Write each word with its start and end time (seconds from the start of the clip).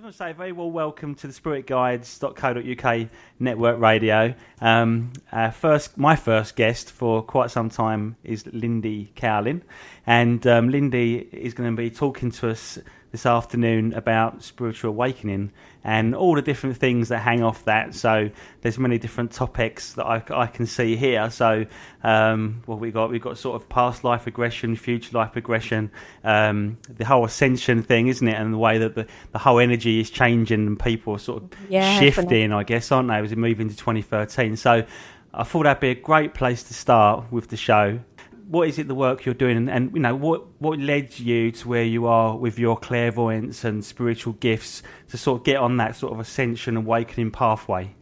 I 0.00 0.02
want 0.02 0.14
to 0.14 0.18
say 0.18 0.32
very 0.32 0.52
well 0.52 0.70
welcome 0.70 1.14
to 1.16 1.26
the 1.26 1.32
spiritguides.co.uk 1.34 3.08
network 3.38 3.78
radio. 3.78 4.34
Um, 4.58 5.12
first, 5.52 5.98
my 5.98 6.16
first 6.16 6.56
guest 6.56 6.90
for 6.90 7.22
quite 7.22 7.50
some 7.50 7.68
time 7.68 8.16
is 8.24 8.46
Lindy 8.46 9.12
Cowling, 9.14 9.60
and 10.06 10.46
um, 10.46 10.70
Lindy 10.70 11.18
is 11.18 11.52
going 11.52 11.70
to 11.70 11.76
be 11.76 11.90
talking 11.90 12.30
to 12.30 12.48
us 12.48 12.78
this 13.12 13.26
afternoon 13.26 13.92
about 13.94 14.42
spiritual 14.42 14.90
awakening 14.90 15.50
and 15.82 16.14
all 16.14 16.34
the 16.34 16.42
different 16.42 16.76
things 16.76 17.08
that 17.08 17.18
hang 17.18 17.42
off 17.42 17.64
that. 17.64 17.94
So 17.94 18.30
there's 18.60 18.78
many 18.78 18.98
different 18.98 19.32
topics 19.32 19.94
that 19.94 20.04
I, 20.04 20.22
I 20.30 20.46
can 20.46 20.66
see 20.66 20.94
here. 20.94 21.30
So 21.30 21.66
um, 22.04 22.62
what 22.66 22.78
we 22.78 22.90
got, 22.90 23.10
we've 23.10 23.20
got 23.20 23.38
sort 23.38 23.60
of 23.60 23.68
past 23.68 24.04
life 24.04 24.26
regression, 24.26 24.76
future 24.76 25.16
life 25.16 25.34
regression, 25.34 25.90
um, 26.22 26.78
the 26.88 27.04
whole 27.04 27.24
ascension 27.24 27.82
thing, 27.82 28.08
isn't 28.08 28.26
it? 28.26 28.34
And 28.34 28.52
the 28.52 28.58
way 28.58 28.78
that 28.78 28.94
the, 28.94 29.06
the 29.32 29.38
whole 29.38 29.58
energy 29.58 30.00
is 30.00 30.10
changing 30.10 30.66
and 30.66 30.78
people 30.78 31.14
are 31.14 31.18
sort 31.18 31.42
of 31.42 31.50
yeah, 31.68 31.98
shifting, 31.98 32.52
I 32.52 32.62
guess, 32.62 32.92
aren't 32.92 33.08
they, 33.08 33.16
as 33.16 33.30
we 33.30 33.36
move 33.36 33.60
into 33.60 33.76
2013. 33.76 34.56
So 34.56 34.84
I 35.32 35.44
thought 35.44 35.64
that'd 35.64 35.80
be 35.80 35.90
a 35.90 35.94
great 35.94 36.34
place 36.34 36.62
to 36.64 36.74
start 36.74 37.30
with 37.32 37.48
the 37.48 37.56
show 37.56 38.00
what 38.50 38.68
is 38.68 38.80
it 38.80 38.88
the 38.88 38.96
work 38.96 39.24
you're 39.24 39.32
doing, 39.32 39.56
and, 39.56 39.70
and, 39.70 39.94
you 39.94 40.00
know 40.00 40.14
what 40.16 40.44
what 40.60 40.78
led 40.80 41.18
you 41.20 41.52
to 41.52 41.68
where 41.68 41.84
you 41.84 42.06
are 42.06 42.36
with 42.36 42.58
your 42.58 42.76
clairvoyance 42.76 43.62
and 43.62 43.84
spiritual 43.84 44.32
gifts 44.34 44.82
to 45.08 45.16
sort 45.16 45.40
of 45.40 45.44
get 45.44 45.56
on 45.56 45.76
that 45.76 45.94
sort 45.94 46.12
of 46.12 46.18
ascension 46.18 46.76
awakening 46.76 47.30
pathway. 47.30 47.94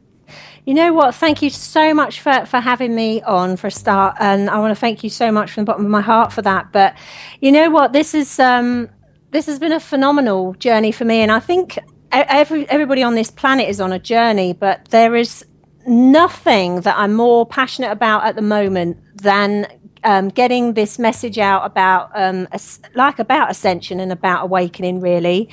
You 0.64 0.72
know 0.72 0.94
what? 0.94 1.14
Thank 1.14 1.42
you 1.42 1.50
so 1.50 1.92
much 1.92 2.20
for, 2.20 2.46
for 2.46 2.60
having 2.60 2.94
me 2.94 3.20
on 3.22 3.56
for 3.58 3.66
a 3.66 3.70
start, 3.70 4.16
and 4.20 4.48
I 4.48 4.58
want 4.58 4.70
to 4.70 4.80
thank 4.80 5.04
you 5.04 5.10
so 5.10 5.30
much 5.30 5.50
from 5.52 5.62
the 5.62 5.66
bottom 5.66 5.84
of 5.84 5.90
my 5.90 6.00
heart 6.00 6.32
for 6.32 6.40
that. 6.42 6.72
But 6.72 6.96
you 7.42 7.52
know 7.52 7.68
what? 7.68 7.92
This 7.92 8.14
is 8.14 8.40
um, 8.40 8.88
this 9.30 9.44
has 9.46 9.58
been 9.58 9.72
a 9.72 9.80
phenomenal 9.80 10.54
journey 10.54 10.92
for 10.92 11.04
me, 11.04 11.20
and 11.20 11.30
I 11.30 11.40
think 11.40 11.78
every 12.10 12.66
everybody 12.70 13.02
on 13.02 13.16
this 13.16 13.30
planet 13.30 13.68
is 13.68 13.82
on 13.82 13.92
a 13.92 13.98
journey, 13.98 14.54
but 14.54 14.86
there 14.86 15.14
is 15.14 15.44
nothing 15.86 16.82
that 16.82 16.96
I'm 16.96 17.14
more 17.14 17.46
passionate 17.46 17.90
about 17.90 18.24
at 18.24 18.34
the 18.34 18.42
moment 18.42 18.98
than 19.22 19.66
um, 20.08 20.28
getting 20.30 20.72
this 20.72 20.98
message 20.98 21.36
out 21.36 21.66
about 21.66 22.10
um, 22.14 22.48
like 22.94 23.18
about 23.18 23.50
ascension 23.50 24.00
and 24.00 24.10
about 24.10 24.44
awakening 24.44 25.00
really. 25.00 25.50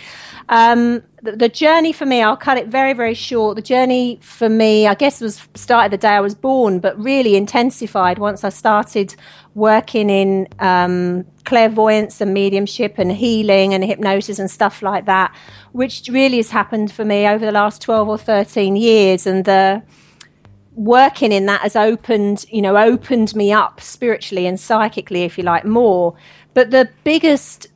Um, 0.47 1.03
the, 1.22 1.36
the, 1.36 1.50
journey 1.50 1.92
for 1.92 2.06
me 2.06 2.22
i'll 2.22 2.38
cut 2.38 2.58
it 2.58 2.67
very 2.67 2.94
very 2.94 3.16
short. 3.16 3.56
The 3.56 3.64
journey 3.64 4.20
for 4.22 4.47
me 4.47 4.86
i 4.86 4.94
guess 4.94 5.20
was 5.20 5.47
started 5.56 5.92
the 5.92 5.97
day 5.97 6.09
i 6.09 6.20
was 6.20 6.36
born 6.36 6.80
but 6.80 6.94
really 7.00 7.36
intensified 7.36 8.20
once 8.20 8.44
i 8.44 8.50
started 8.50 9.16
working 9.56 10.12
in 10.12 10.47
um, 10.59 11.25
clairvoyance 11.45 12.22
and 12.22 12.31
mediumship 12.31 13.00
and 13.00 13.12
healing 13.12 13.73
and 13.73 13.84
hypnosis 13.84 14.38
and 14.38 14.52
stuff 14.52 14.84
like 14.84 15.06
that 15.06 15.36
which 15.75 16.08
really 16.09 16.38
has 16.38 16.52
happened 16.52 16.90
for 16.90 17.03
me 17.03 17.28
over 17.28 17.45
the 17.45 17.52
last 17.52 17.81
12 17.81 18.08
or 18.08 18.17
13 18.17 18.78
years. 18.78 19.28
And 19.28 19.44
the 19.44 19.84
working 20.76 21.31
in 21.31 21.45
that 21.48 21.62
has 21.62 21.76
opened, 21.76 22.45
you 22.50 22.62
know, 22.62 22.78
opened 22.78 23.36
me 23.36 23.52
up 23.52 23.81
spiritually 23.81 24.45
and 24.45 24.59
psychically, 24.59 25.23
if 25.23 25.38
you 25.38 25.44
like, 25.44 25.66
more. 25.66 26.16
But 26.54 26.72
the 26.72 26.90
biggest, 27.04 27.68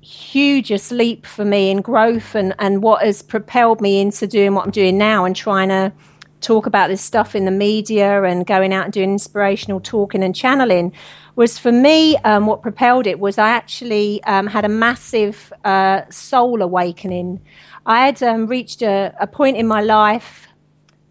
hugest 0.00 0.92
leap 0.92 1.26
for 1.26 1.44
me 1.44 1.70
in 1.70 1.80
growth 1.80 2.34
and, 2.34 2.54
and 2.58 2.82
what 2.82 3.02
has 3.02 3.22
propelled 3.22 3.80
me 3.80 4.00
into 4.00 4.26
doing 4.26 4.54
what 4.54 4.64
I'm 4.64 4.70
doing 4.70 4.98
now 4.98 5.24
and 5.24 5.34
trying 5.34 5.68
to 5.68 5.92
talk 6.40 6.66
about 6.66 6.88
this 6.88 7.02
stuff 7.02 7.34
in 7.34 7.44
the 7.44 7.50
media 7.50 8.22
and 8.22 8.46
going 8.46 8.72
out 8.72 8.84
and 8.84 8.92
doing 8.92 9.12
inspirational 9.12 9.80
talking 9.80 10.22
and 10.22 10.34
channeling 10.34 10.92
was 11.36 11.58
for 11.58 11.72
me 11.72 12.16
um, 12.18 12.46
what 12.46 12.62
propelled 12.62 13.06
it 13.06 13.20
was 13.20 13.38
i 13.38 13.48
actually 13.48 14.22
um, 14.24 14.46
had 14.46 14.64
a 14.64 14.68
massive 14.68 15.52
uh, 15.64 16.02
soul 16.10 16.62
awakening 16.62 17.40
i 17.86 18.06
had 18.06 18.22
um, 18.22 18.46
reached 18.46 18.82
a, 18.82 19.14
a, 19.20 19.26
point 19.26 19.56
in 19.56 19.66
my 19.66 19.80
life 19.80 20.48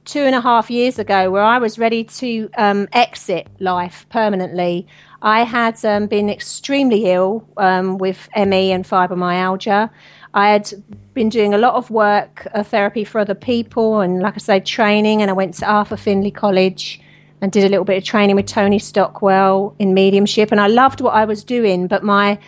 two 0.09 0.21
and 0.21 0.33
a 0.33 0.41
half 0.41 0.71
years 0.71 0.97
ago 0.97 1.29
where 1.29 1.43
I 1.43 1.59
was 1.59 1.77
ready 1.77 2.03
to 2.03 2.49
um, 2.57 2.87
exit 2.93 3.47
life 3.59 4.07
permanently. 4.09 4.87
I 5.21 5.43
had 5.43 5.83
um, 5.85 6.07
been 6.07 6.31
extremely 6.31 7.05
ill 7.05 7.47
um, 7.57 7.99
with 7.99 8.27
ME 8.35 8.71
and 8.71 8.83
fibromyalgia. 8.83 9.91
I 10.33 10.49
had 10.49 10.73
been 11.13 11.29
doing 11.29 11.53
a 11.53 11.59
lot 11.59 11.75
of 11.75 11.91
work, 11.91 12.47
uh, 12.55 12.63
therapy 12.63 13.03
for 13.03 13.19
other 13.19 13.35
people, 13.35 14.01
and 14.01 14.19
like 14.19 14.33
I 14.33 14.39
say, 14.39 14.59
training. 14.59 15.21
And 15.21 15.29
I 15.29 15.33
went 15.33 15.53
to 15.55 15.69
Arthur 15.69 15.97
Findlay 15.97 16.31
College 16.31 16.99
and 17.41 17.51
did 17.51 17.63
a 17.63 17.69
little 17.69 17.85
bit 17.85 17.97
of 17.97 18.03
training 18.03 18.35
with 18.35 18.47
Tony 18.47 18.79
Stockwell 18.79 19.75
in 19.77 19.93
mediumship. 19.93 20.51
And 20.51 20.59
I 20.59 20.67
loved 20.67 21.01
what 21.01 21.13
I 21.13 21.25
was 21.25 21.43
doing, 21.43 21.85
but 21.85 22.03
my 22.03 22.39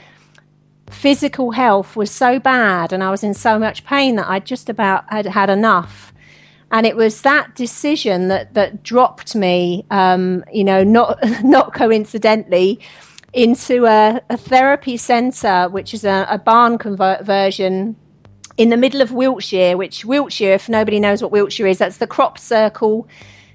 physical 0.90 1.52
health 1.52 1.96
was 1.96 2.10
so 2.10 2.40
bad 2.40 2.92
and 2.92 3.04
I 3.04 3.12
was 3.12 3.24
in 3.24 3.34
so 3.34 3.58
much 3.58 3.86
pain 3.86 4.16
that 4.16 4.30
I 4.30 4.40
just 4.40 4.68
about 4.68 5.06
had 5.10 5.26
had 5.26 5.50
enough 5.50 6.11
and 6.72 6.86
it 6.86 6.96
was 6.96 7.22
that 7.22 7.54
decision 7.56 8.30
that 8.30 8.54
that 8.54 8.84
dropped 8.84 9.36
me, 9.36 9.86
um, 9.92 10.44
you 10.52 10.64
know, 10.64 10.84
not 10.84 11.20
not 11.44 11.74
coincidentally, 11.74 12.80
into 13.34 13.86
a, 13.86 14.22
a 14.30 14.38
therapy 14.38 14.98
centre, 14.98 15.68
which 15.70 15.94
is 15.94 16.04
a, 16.04 16.26
a 16.30 16.38
barn 16.38 16.78
conversion 16.78 17.96
in 18.58 18.70
the 18.70 18.78
middle 18.78 19.02
of 19.02 19.12
Wiltshire. 19.12 19.78
Which 19.78 20.06
Wiltshire, 20.06 20.54
if 20.54 20.70
nobody 20.70 21.00
knows 21.00 21.22
what 21.22 21.32
Wiltshire 21.32 21.68
is, 21.68 21.78
that's 21.78 21.98
the 21.98 22.08
crop 22.08 22.38
circle 22.38 23.08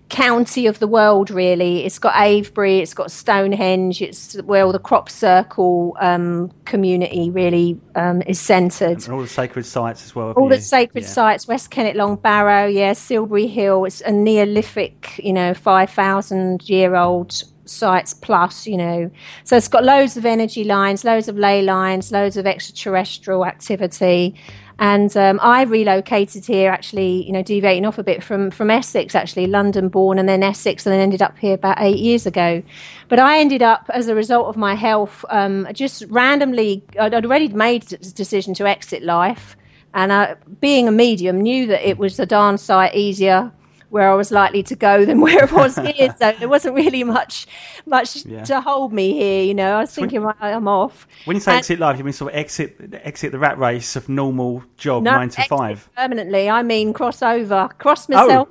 county 0.09 0.67
of 0.67 0.79
the 0.79 0.87
world, 0.87 1.31
really. 1.31 1.85
It's 1.85 1.99
got 1.99 2.15
Avebury, 2.15 2.79
it's 2.79 2.95
got 2.95 3.11
Stonehenge, 3.11 4.01
it's 4.01 4.41
where 4.43 4.65
all 4.65 4.73
the 4.73 4.79
crop 4.79 5.11
circle 5.11 5.97
um, 6.01 6.53
community 6.65 7.31
really 7.31 7.81
um, 7.95 8.23
is 8.23 8.41
centred. 8.41 9.05
And 9.05 9.15
all 9.15 9.23
the 9.23 9.29
sacred 9.29 9.67
sites 9.67 10.05
as 10.05 10.15
well. 10.15 10.33
All 10.33 10.45
you? 10.45 10.57
the 10.57 10.63
sacred 10.63 11.05
yeah. 11.05 11.11
sites, 11.11 11.49
West 11.49 11.71
Kennet 11.71 11.97
Long 11.97 12.17
Barrow, 12.17 12.67
yeah, 12.67 12.93
Silbury 12.93 13.47
Hill. 13.47 13.85
It's 13.85 14.01
a 14.03 14.13
Neolithic, 14.13 15.21
you 15.23 15.33
know, 15.33 15.55
5,000 15.55 16.69
year 16.69 16.95
old 16.95 17.43
sites 17.65 18.15
plus, 18.15 18.67
you 18.67 18.77
know. 18.77 19.11
So 19.45 19.57
it's 19.57 19.69
got 19.69 19.85
loads 19.85 20.17
of 20.17 20.25
energy 20.25 20.65
lines, 20.65 21.05
loads 21.05 21.29
of 21.29 21.37
ley 21.37 21.63
lines, 21.63 22.13
loads 22.13 22.37
of 22.37 22.47
extraterrestrial 22.47 23.45
activity. 23.45 24.37
And 24.79 25.17
um, 25.17 25.41
I 25.43 25.63
relocated 25.63 26.45
here, 26.45 26.71
actually, 26.71 27.25
you 27.25 27.33
know, 27.33 27.43
deviating 27.43 27.87
off 27.87 27.97
a 27.97 28.03
bit 28.03 28.23
from 28.23 28.51
from 28.51 28.71
Essex, 28.71 29.15
actually, 29.15 29.47
London 29.47 29.89
born, 29.89 30.19
and 30.19 30.29
then 30.29 30.43
Essex, 30.43 30.85
and 30.85 30.93
then 30.93 31.01
ended 31.01 31.23
up 31.23 31.39
here 31.39 31.55
about 31.55 31.79
eight 31.81 31.99
years 31.99 32.27
ago. 32.27 32.63
But 33.09 33.19
I 33.19 33.39
ended 33.39 33.63
up, 33.63 33.89
as 33.95 34.09
a 34.09 34.15
result 34.15 34.49
of 34.49 34.57
my 34.57 34.75
health, 34.75 35.25
um, 35.31 35.67
just 35.73 36.05
randomly, 36.09 36.85
I'd, 37.01 37.15
already 37.15 37.49
made 37.49 37.85
the 37.85 37.97
decision 37.97 38.53
to 38.55 38.67
exit 38.67 39.03
life, 39.03 39.57
and 39.95 40.13
I, 40.13 40.35
being 40.61 40.89
a 40.89 40.93
medium, 40.93 41.41
knew 41.41 41.67
that 41.69 41.89
it 41.89 41.97
was 41.97 42.21
a 42.21 42.27
darn 42.27 42.59
sight 42.59 42.95
easier 42.95 43.53
where 43.97 44.11
I 44.11 44.15
was 44.15 44.31
likely 44.31 44.63
to 44.65 44.77
go 44.77 45.05
than 45.07 45.21
where 45.27 45.45
it 45.45 45.53
was 45.53 45.77
here. 45.77 46.15
so 46.19 46.33
there 46.39 46.49
wasn't 46.49 46.75
really 46.75 47.03
much 47.03 47.47
much 47.87 48.25
yeah. 48.27 48.45
to 48.45 48.61
hold 48.61 48.93
me 48.93 49.15
here. 49.15 49.43
You 49.43 49.55
know, 49.55 49.79
I 49.79 49.81
was 49.81 49.91
so 49.91 50.03
thinking, 50.03 50.23
when, 50.23 50.35
right, 50.41 50.53
I'm 50.53 50.69
off. 50.69 51.09
When 51.25 51.37
you 51.37 51.41
say 51.41 51.53
and, 51.53 51.59
exit 51.59 51.81
life, 51.81 51.97
you 51.99 52.05
mean 52.05 52.13
sort 52.13 52.33
of 52.33 52.39
exit 52.39 52.77
exit 53.03 53.33
the 53.33 53.39
rat 53.39 53.59
race 53.59 53.97
of 53.97 54.09
normal 54.09 54.63
job 54.77 55.03
no, 55.03 55.13
nine 55.13 55.31
to 55.31 55.43
five 55.45 55.89
permanently. 55.97 56.51
I 56.51 56.63
mean, 56.63 56.93
crossover, 56.93 57.77
cross 57.79 58.09
oh. 58.11 58.15
myself. 58.15 58.49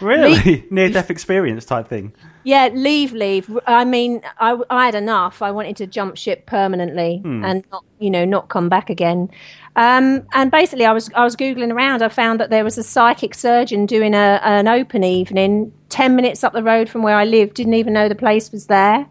Really? 0.00 0.66
Near 0.70 0.88
death 0.90 1.10
experience 1.10 1.64
type 1.64 1.88
thing. 1.88 2.12
Yeah, 2.44 2.68
leave, 2.72 3.12
leave. 3.12 3.58
I 3.66 3.84
mean, 3.84 4.22
I, 4.38 4.56
I 4.70 4.86
had 4.86 4.94
enough. 4.94 5.42
I 5.42 5.50
wanted 5.50 5.76
to 5.78 5.86
jump 5.86 6.16
ship 6.16 6.46
permanently 6.46 7.18
hmm. 7.18 7.44
and 7.44 7.64
not, 7.72 7.84
you 7.98 8.08
know, 8.08 8.24
not 8.24 8.48
come 8.48 8.68
back 8.68 8.88
again. 8.88 9.30
Um, 9.74 10.26
and 10.32 10.50
basically, 10.50 10.86
I 10.86 10.92
was 10.92 11.10
I 11.14 11.24
was 11.24 11.36
googling 11.36 11.72
around. 11.72 12.02
I 12.02 12.08
found 12.08 12.38
that 12.40 12.50
there 12.50 12.64
was 12.64 12.78
a 12.78 12.82
psychic 12.82 13.34
surgeon 13.34 13.84
doing 13.84 14.14
a, 14.14 14.40
an 14.44 14.68
open 14.68 15.02
evening 15.02 15.72
ten 15.88 16.16
minutes 16.16 16.44
up 16.44 16.52
the 16.52 16.62
road 16.62 16.88
from 16.88 17.02
where 17.02 17.16
I 17.16 17.24
lived. 17.24 17.54
Didn't 17.54 17.74
even 17.74 17.92
know 17.92 18.08
the 18.08 18.14
place 18.14 18.52
was 18.52 18.66
there. 18.66 19.06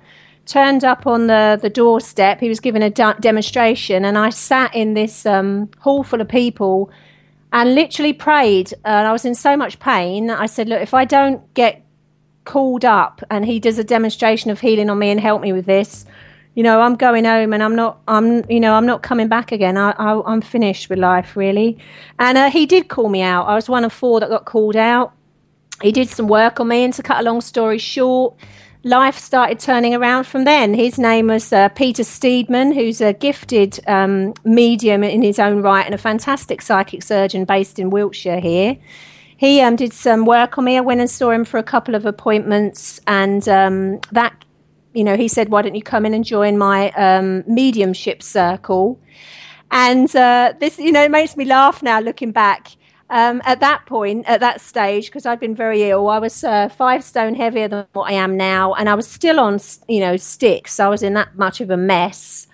Turned 0.46 0.84
up 0.84 1.06
on 1.06 1.28
the 1.28 1.60
the 1.62 1.70
doorstep. 1.70 2.40
He 2.40 2.48
was 2.48 2.60
giving 2.60 2.82
a 2.82 2.90
de- 2.90 3.18
demonstration, 3.20 4.06
and 4.06 4.18
I 4.18 4.30
sat 4.30 4.74
in 4.74 4.94
this 4.94 5.26
um, 5.26 5.70
hall 5.80 6.04
full 6.04 6.22
of 6.22 6.30
people 6.30 6.90
and 7.54 7.76
literally 7.76 8.14
prayed. 8.14 8.74
And 8.84 9.08
I 9.08 9.12
was 9.12 9.26
in 9.26 9.36
so 9.36 9.56
much 9.56 9.80
pain. 9.80 10.28
that 10.28 10.40
I 10.40 10.46
said, 10.46 10.68
"Look, 10.70 10.82
if 10.82 10.94
I 10.94 11.06
don't 11.06 11.54
get 11.54 11.84
called 12.44 12.86
up 12.86 13.24
and 13.32 13.46
he 13.46 13.60
does 13.60 13.80
a 13.80 13.84
demonstration 13.84 14.52
of 14.52 14.60
healing 14.60 14.90
on 14.90 15.00
me 15.00 15.10
and 15.10 15.20
help 15.20 15.42
me 15.42 15.54
with 15.54 15.66
this." 15.66 16.06
you 16.56 16.64
know, 16.64 16.80
I'm 16.80 16.96
going 16.96 17.26
home 17.26 17.54
and 17.54 17.62
I'm 17.62 17.76
not, 17.76 18.00
I'm, 18.08 18.50
you 18.50 18.62
know, 18.62 18.74
I'm 18.76 18.86
not 18.86 19.04
coming 19.04 19.28
back 19.28 19.52
again. 19.52 19.78
I, 19.78 19.92
I, 19.92 20.32
am 20.32 20.42
finished 20.42 20.90
with 20.90 20.98
life, 20.98 21.36
really. 21.36 21.78
And 22.18 22.38
uh, 22.38 22.50
he 22.50 22.66
did 22.66 22.88
call 22.88 23.10
me 23.10 23.22
out. 23.22 23.44
I 23.44 23.56
was 23.56 23.68
one 23.68 23.84
of 23.84 23.92
four 23.92 24.22
that 24.22 24.30
got 24.30 24.46
called 24.46 24.78
out. 24.78 25.14
He 25.82 25.92
did 25.92 26.10
some 26.10 26.28
work 26.28 26.62
on 26.62 26.70
me, 26.70 26.86
and 26.86 26.94
to 26.94 27.04
cut 27.04 27.20
a 27.20 27.24
long 27.24 27.42
story 27.42 27.78
short, 27.78 28.36
life 28.86 29.18
started 29.18 29.60
turning 29.60 29.96
around 29.96 30.26
from 30.26 30.44
then. 30.44 30.74
His 30.74 30.98
name 30.98 31.28
was 31.28 31.52
uh, 31.52 31.70
Peter 31.70 32.04
Steedman, 32.04 32.74
who's 32.74 33.02
a 33.02 33.14
gifted 33.14 33.80
um, 33.88 34.34
medium 34.46 35.04
in 35.04 35.24
his 35.24 35.40
own 35.40 35.62
right 35.62 35.86
and 35.86 35.96
a 35.96 35.98
fantastic 35.98 36.62
psychic 36.62 37.04
surgeon 37.04 37.46
based 37.46 37.80
in 37.80 37.90
Wiltshire 37.90 38.40
here. 38.40 38.78
He 39.38 39.60
um, 39.60 39.76
did 39.76 39.92
some 39.92 40.26
work 40.26 40.58
on 40.58 40.64
me. 40.64 40.78
I 40.78 40.82
went 40.82 41.02
and 41.02 41.10
saw 41.10 41.32
him 41.32 41.44
for 41.44 41.58
a 41.58 41.64
couple 41.64 41.96
of 41.96 42.06
appointments, 42.06 43.02
and 43.08 43.48
um, 43.50 44.00
that 44.12 44.46
you 44.94 45.04
know, 45.04 45.18
he 45.18 45.28
said, 45.28 45.50
why 45.50 45.62
don't 45.62 45.76
you 45.76 45.84
come 45.84 46.06
in 46.06 46.14
and 46.14 46.24
join 46.24 46.58
my 46.58 46.92
um, 46.92 47.44
mediumship 47.48 48.24
circle? 48.24 48.98
and 49.72 50.16
uh, 50.16 50.54
this, 50.60 50.78
you 50.80 50.92
know, 50.92 51.04
it 51.04 51.12
makes 51.12 51.36
me 51.36 51.44
laugh 51.44 51.84
now 51.84 52.00
looking 52.00 52.32
back. 52.32 52.70
Um, 53.10 53.42
at 53.46 53.60
that 53.60 53.86
point, 53.86 54.26
at 54.28 54.40
that 54.40 54.62
stage, 54.62 55.06
because 55.06 55.28
I'd 55.28 55.40
been 55.40 55.54
very 55.54 55.84
ill, 55.84 56.10
I 56.10 56.18
was 56.18 56.44
uh, 56.44 56.70
five 56.70 57.04
stone 57.04 57.36
heavier 57.36 57.68
than 57.68 57.86
what 57.94 58.10
I 58.10 58.14
am 58.14 58.36
now, 58.36 58.74
and 58.74 58.90
I 58.90 58.96
was 58.96 59.08
still 59.08 59.40
on, 59.40 59.60
you 59.88 60.00
know, 60.00 60.18
sticks. 60.18 60.80
I 60.80 60.88
was 60.88 61.04
in 61.04 61.14
that 61.14 61.38
much 61.38 61.62
of 61.62 61.70
a 61.70 61.78
mess. 61.78 62.48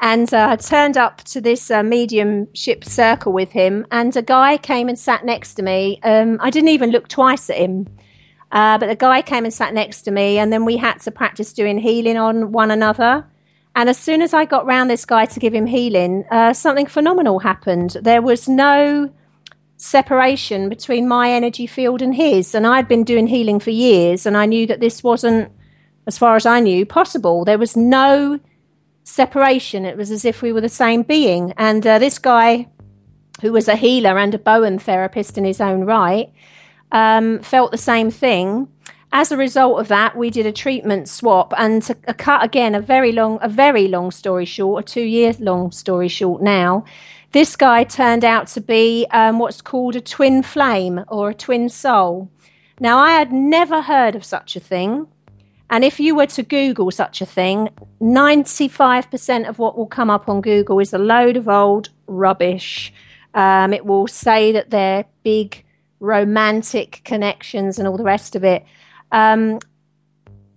And 0.00 0.32
uh, 0.32 0.50
I 0.50 0.56
turned 0.56 0.96
up 0.96 1.24
to 1.24 1.40
this 1.40 1.72
uh, 1.72 1.82
mediumship 1.82 2.84
circle 2.84 3.32
with 3.32 3.50
him, 3.50 3.86
and 3.90 4.16
a 4.16 4.22
guy 4.22 4.56
came 4.56 4.88
and 4.88 4.96
sat 4.96 5.24
next 5.24 5.54
to 5.54 5.62
me. 5.62 5.98
Um, 6.04 6.38
I 6.40 6.50
didn't 6.50 6.68
even 6.68 6.90
look 6.90 7.08
twice 7.08 7.50
at 7.50 7.56
him. 7.56 7.88
Uh, 8.52 8.78
but 8.78 8.86
the 8.86 8.96
guy 8.96 9.20
came 9.20 9.44
and 9.44 9.52
sat 9.52 9.74
next 9.74 10.02
to 10.02 10.12
me, 10.12 10.38
and 10.38 10.52
then 10.52 10.64
we 10.64 10.76
had 10.76 11.00
to 11.00 11.10
practice 11.10 11.52
doing 11.52 11.76
healing 11.78 12.16
on 12.16 12.52
one 12.52 12.70
another. 12.70 13.26
And 13.74 13.88
as 13.88 13.98
soon 13.98 14.22
as 14.22 14.32
I 14.32 14.44
got 14.44 14.64
round 14.64 14.88
this 14.88 15.04
guy 15.04 15.26
to 15.26 15.40
give 15.40 15.52
him 15.52 15.66
healing, 15.66 16.24
uh, 16.30 16.52
something 16.52 16.86
phenomenal 16.86 17.40
happened. 17.40 17.96
There 18.00 18.22
was 18.22 18.48
no 18.48 19.12
separation 19.78 20.68
between 20.68 21.08
my 21.08 21.30
energy 21.30 21.66
field 21.66 22.02
and 22.02 22.14
his. 22.14 22.54
And 22.54 22.66
I'd 22.66 22.88
been 22.88 23.04
doing 23.04 23.26
healing 23.26 23.60
for 23.60 23.70
years, 23.70 24.26
and 24.26 24.36
I 24.36 24.44
knew 24.44 24.66
that 24.66 24.80
this 24.80 25.02
wasn't, 25.02 25.50
as 26.06 26.18
far 26.18 26.36
as 26.36 26.44
I 26.44 26.60
knew, 26.60 26.84
possible. 26.84 27.44
There 27.44 27.58
was 27.58 27.76
no 27.76 28.38
separation. 29.04 29.86
It 29.86 29.96
was 29.96 30.10
as 30.10 30.24
if 30.24 30.42
we 30.42 30.52
were 30.52 30.60
the 30.60 30.68
same 30.68 31.02
being. 31.02 31.54
And 31.56 31.86
uh, 31.86 31.98
this 31.98 32.18
guy, 32.18 32.68
who 33.40 33.52
was 33.52 33.68
a 33.68 33.76
healer 33.76 34.18
and 34.18 34.34
a 34.34 34.38
Bowen 34.38 34.78
therapist 34.78 35.38
in 35.38 35.44
his 35.44 35.60
own 35.60 35.84
right, 35.84 36.30
um, 36.92 37.38
felt 37.40 37.70
the 37.70 37.78
same 37.78 38.10
thing. 38.10 38.68
As 39.10 39.32
a 39.32 39.38
result 39.38 39.80
of 39.80 39.88
that, 39.88 40.16
we 40.16 40.28
did 40.28 40.44
a 40.44 40.52
treatment 40.52 41.08
swap, 41.08 41.54
and 41.56 41.82
to 41.84 41.94
cut 41.94 42.44
again, 42.44 42.74
a 42.74 42.80
very 42.80 43.12
long, 43.12 43.38
a 43.40 43.48
very 43.48 43.88
long 43.88 44.10
story 44.10 44.44
short, 44.44 44.84
a 44.84 44.92
two-year 44.92 45.32
long 45.38 45.70
story 45.70 46.08
short. 46.08 46.42
Now, 46.42 46.84
this 47.32 47.56
guy 47.56 47.84
turned 47.84 48.24
out 48.24 48.46
to 48.48 48.60
be 48.60 49.06
um, 49.10 49.38
what's 49.38 49.60
called 49.60 49.96
a 49.96 50.00
twin 50.00 50.42
flame 50.42 51.04
or 51.08 51.30
a 51.30 51.34
twin 51.34 51.68
soul. 51.68 52.30
Now, 52.80 52.98
I 52.98 53.12
had 53.12 53.32
never 53.32 53.82
heard 53.82 54.14
of 54.14 54.24
such 54.24 54.56
a 54.56 54.60
thing. 54.60 55.06
And 55.70 55.84
if 55.84 56.00
you 56.00 56.14
were 56.14 56.26
to 56.28 56.42
Google 56.42 56.90
such 56.90 57.20
a 57.20 57.26
thing, 57.26 57.68
95% 58.00 59.48
of 59.48 59.58
what 59.58 59.76
will 59.76 59.86
come 59.86 60.08
up 60.08 60.28
on 60.28 60.40
Google 60.40 60.78
is 60.78 60.94
a 60.94 60.98
load 60.98 61.36
of 61.36 61.48
old 61.48 61.90
rubbish. 62.06 62.92
Um, 63.34 63.74
it 63.74 63.84
will 63.84 64.06
say 64.06 64.52
that 64.52 64.70
they're 64.70 65.04
big 65.22 65.64
romantic 66.00 67.02
connections 67.04 67.78
and 67.78 67.86
all 67.86 67.98
the 67.98 68.04
rest 68.04 68.34
of 68.34 68.44
it. 68.44 68.64
Um, 69.12 69.58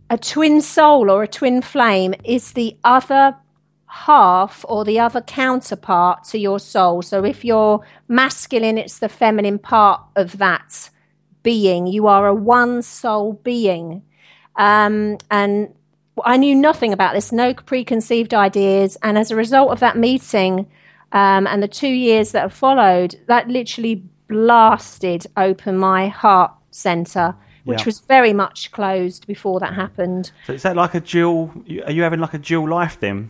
a 0.10 0.18
twin 0.18 0.62
soul 0.62 1.10
or 1.10 1.24
a 1.24 1.28
twin 1.28 1.62
flame 1.62 2.14
is 2.24 2.54
the 2.54 2.78
other 2.84 3.36
half 3.92 4.64
or 4.70 4.86
the 4.86 4.98
other 4.98 5.20
counterpart 5.20 6.24
to 6.24 6.40
your 6.40 6.60
soul. 6.60 7.02
So 7.02 7.26
if 7.26 7.44
you're 7.44 7.86
masculine, 8.08 8.78
it's 8.78 9.00
the 9.00 9.10
feminine 9.10 9.60
part 9.60 10.02
of 10.16 10.38
that 10.38 10.90
being. 11.44 11.88
You 11.88 12.08
are 12.08 12.26
a 12.28 12.34
one 12.34 12.82
soul 12.84 13.34
being. 13.44 14.02
Um, 14.56 15.18
and 15.30 15.74
I 16.24 16.38
knew 16.38 16.56
nothing 16.56 16.94
about 16.94 17.14
this, 17.14 17.34
no 17.34 17.54
preconceived 17.54 18.34
ideas. 18.34 18.98
And 19.04 19.18
as 19.18 19.30
a 19.30 19.36
result 19.36 19.72
of 19.72 19.82
that 19.82 19.98
meeting 19.98 20.72
um, 21.12 21.46
and 21.46 21.62
the 21.62 21.68
two 21.68 21.90
years 21.90 22.32
that 22.32 22.44
have 22.44 22.54
followed, 22.54 23.20
that 23.28 23.50
literally 23.50 24.04
blasted 24.30 25.28
open 25.36 25.78
my 25.78 26.08
heart 26.08 26.54
center 26.72 27.36
which 27.64 27.82
yeah. 27.82 27.86
was 27.86 28.00
very 28.00 28.34
much 28.34 28.72
closed 28.72 29.28
before 29.28 29.60
that 29.60 29.76
happened. 29.76 30.32
So 30.48 30.54
is 30.54 30.64
that 30.64 30.76
like 30.76 30.96
a 30.96 31.00
dual? 31.00 31.54
Are 31.86 31.92
you 31.92 32.02
having 32.02 32.20
like 32.20 32.34
a 32.34 32.40
dual 32.40 32.68
life 32.68 33.00
then? 33.00 33.30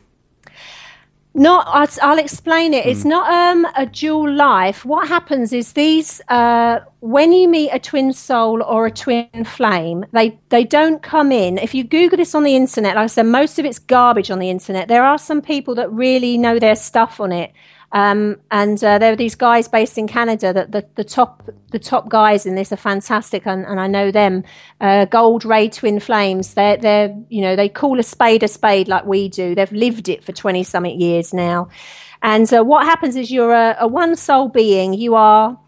Not, 1.33 1.65
I'll, 1.69 1.87
I'll 2.09 2.19
explain 2.19 2.73
it. 2.73 2.85
It's 2.85 3.03
hmm. 3.03 3.09
not 3.09 3.31
um, 3.31 3.65
a 3.77 3.85
dual 3.85 4.31
life. 4.33 4.83
What 4.83 5.07
happens 5.07 5.53
is 5.53 5.73
these, 5.73 6.21
uh, 6.27 6.79
when 6.99 7.31
you 7.31 7.47
meet 7.47 7.69
a 7.71 7.79
twin 7.79 8.11
soul 8.11 8.61
or 8.61 8.85
a 8.85 8.91
twin 8.91 9.45
flame, 9.45 10.05
they 10.11 10.37
they 10.49 10.65
don't 10.65 11.01
come 11.01 11.31
in. 11.31 11.57
If 11.57 11.73
you 11.73 11.83
Google 11.83 12.17
this 12.17 12.35
on 12.35 12.43
the 12.43 12.55
internet, 12.55 12.95
like 12.95 13.03
I 13.03 13.07
said, 13.07 13.27
most 13.27 13.59
of 13.59 13.65
it's 13.65 13.79
garbage 13.79 14.29
on 14.29 14.39
the 14.39 14.49
internet. 14.49 14.89
There 14.89 15.03
are 15.03 15.17
some 15.17 15.41
people 15.41 15.73
that 15.75 15.91
really 15.91 16.37
know 16.37 16.59
their 16.59 16.75
stuff 16.75 17.19
on 17.21 17.31
it. 17.31 17.53
Um, 17.93 18.37
and 18.51 18.81
uh, 18.83 18.99
there 18.99 19.11
are 19.11 19.17
these 19.17 19.35
guys 19.35 19.67
based 19.67 19.97
in 19.97 20.07
Canada 20.07 20.53
that 20.53 20.71
the, 20.71 20.85
the 20.95 21.03
top 21.03 21.49
the 21.71 21.79
top 21.79 22.09
guys 22.09 22.45
in 22.45 22.55
this 22.55 22.71
are 22.71 22.77
fantastic, 22.77 23.45
and, 23.45 23.65
and 23.65 23.79
I 23.79 23.87
know 23.87 24.11
them. 24.11 24.43
Uh, 24.79 25.05
Gold 25.05 25.43
Ray 25.43 25.69
Twin 25.69 25.99
Flames. 25.99 26.53
They're 26.53 26.77
they're 26.77 27.15
you 27.29 27.41
know 27.41 27.55
they 27.55 27.67
call 27.67 27.99
a 27.99 28.03
spade 28.03 28.43
a 28.43 28.47
spade 28.47 28.87
like 28.87 29.05
we 29.05 29.27
do. 29.27 29.55
They've 29.55 29.71
lived 29.71 30.07
it 30.07 30.23
for 30.23 30.31
twenty 30.31 30.63
something 30.63 30.99
years 30.99 31.33
now. 31.33 31.69
And 32.23 32.51
uh, 32.53 32.63
what 32.63 32.85
happens 32.85 33.15
is 33.15 33.31
you're 33.31 33.53
a, 33.53 33.75
a 33.79 33.87
one 33.87 34.15
soul 34.15 34.47
being. 34.47 34.93
You 34.93 35.15
are 35.15 35.59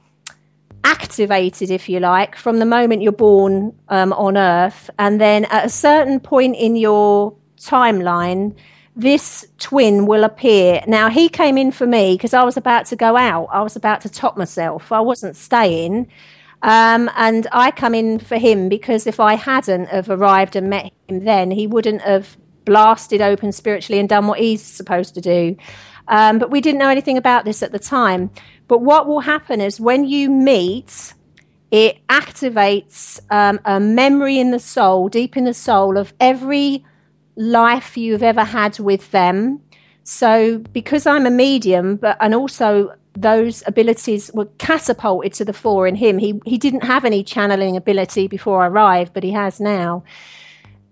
activated, 0.85 1.71
if 1.71 1.89
you 1.89 1.99
like, 1.99 2.35
from 2.35 2.59
the 2.59 2.65
moment 2.65 3.01
you're 3.01 3.11
born 3.11 3.73
um, 3.89 4.13
on 4.13 4.37
Earth, 4.37 4.89
and 4.99 5.19
then 5.19 5.45
at 5.45 5.65
a 5.65 5.69
certain 5.69 6.19
point 6.19 6.55
in 6.55 6.75
your 6.75 7.35
timeline 7.57 8.55
this 8.95 9.45
twin 9.59 10.05
will 10.05 10.23
appear. 10.23 10.81
Now, 10.87 11.09
he 11.09 11.29
came 11.29 11.57
in 11.57 11.71
for 11.71 11.87
me 11.87 12.13
because 12.15 12.33
I 12.33 12.43
was 12.43 12.57
about 12.57 12.85
to 12.87 12.95
go 12.95 13.17
out. 13.17 13.47
I 13.51 13.61
was 13.61 13.75
about 13.75 14.01
to 14.01 14.09
top 14.09 14.37
myself. 14.37 14.91
I 14.91 15.01
wasn't 15.01 15.35
staying. 15.35 16.07
Um, 16.61 17.09
and 17.17 17.47
I 17.51 17.71
come 17.71 17.93
in 17.93 18.19
for 18.19 18.37
him 18.37 18.69
because 18.69 19.05
if 19.05 19.19
I 19.19 19.33
hadn't 19.33 19.87
have 19.87 20.09
arrived 20.09 20.55
and 20.55 20.69
met 20.69 20.91
him 21.07 21.25
then, 21.25 21.51
he 21.51 21.67
wouldn't 21.67 22.01
have 22.01 22.37
blasted 22.65 23.19
open 23.19 23.51
spiritually 23.51 23.99
and 23.99 24.07
done 24.07 24.27
what 24.27 24.39
he's 24.39 24.61
supposed 24.61 25.13
to 25.15 25.21
do. 25.21 25.57
Um, 26.07 26.39
but 26.39 26.51
we 26.51 26.61
didn't 26.61 26.79
know 26.79 26.89
anything 26.89 27.17
about 27.17 27.45
this 27.45 27.63
at 27.63 27.71
the 27.71 27.79
time. 27.79 28.29
But 28.67 28.79
what 28.79 29.07
will 29.07 29.19
happen 29.19 29.59
is 29.59 29.79
when 29.79 30.05
you 30.05 30.29
meet, 30.29 31.13
it 31.71 31.97
activates 32.07 33.19
um, 33.29 33.59
a 33.65 33.79
memory 33.79 34.39
in 34.39 34.51
the 34.51 34.59
soul, 34.59 35.09
deep 35.09 35.35
in 35.35 35.43
the 35.43 35.53
soul, 35.53 35.97
of 35.97 36.13
every 36.19 36.85
life 37.35 37.97
you've 37.97 38.23
ever 38.23 38.43
had 38.43 38.79
with 38.79 39.11
them. 39.11 39.61
So, 40.03 40.59
because 40.73 41.07
I'm 41.07 41.25
a 41.25 41.31
medium, 41.31 41.95
but 41.95 42.17
and 42.19 42.35
also 42.35 42.93
those 43.13 43.63
abilities 43.67 44.31
were 44.33 44.45
catapulted 44.57 45.33
to 45.33 45.45
the 45.45 45.53
fore 45.53 45.87
in 45.87 45.95
him. 45.95 46.17
He 46.17 46.41
he 46.45 46.57
didn't 46.57 46.83
have 46.83 47.05
any 47.05 47.23
channeling 47.23 47.77
ability 47.77 48.27
before 48.27 48.63
I 48.63 48.67
arrived, 48.67 49.13
but 49.13 49.23
he 49.23 49.31
has 49.31 49.59
now. 49.59 50.03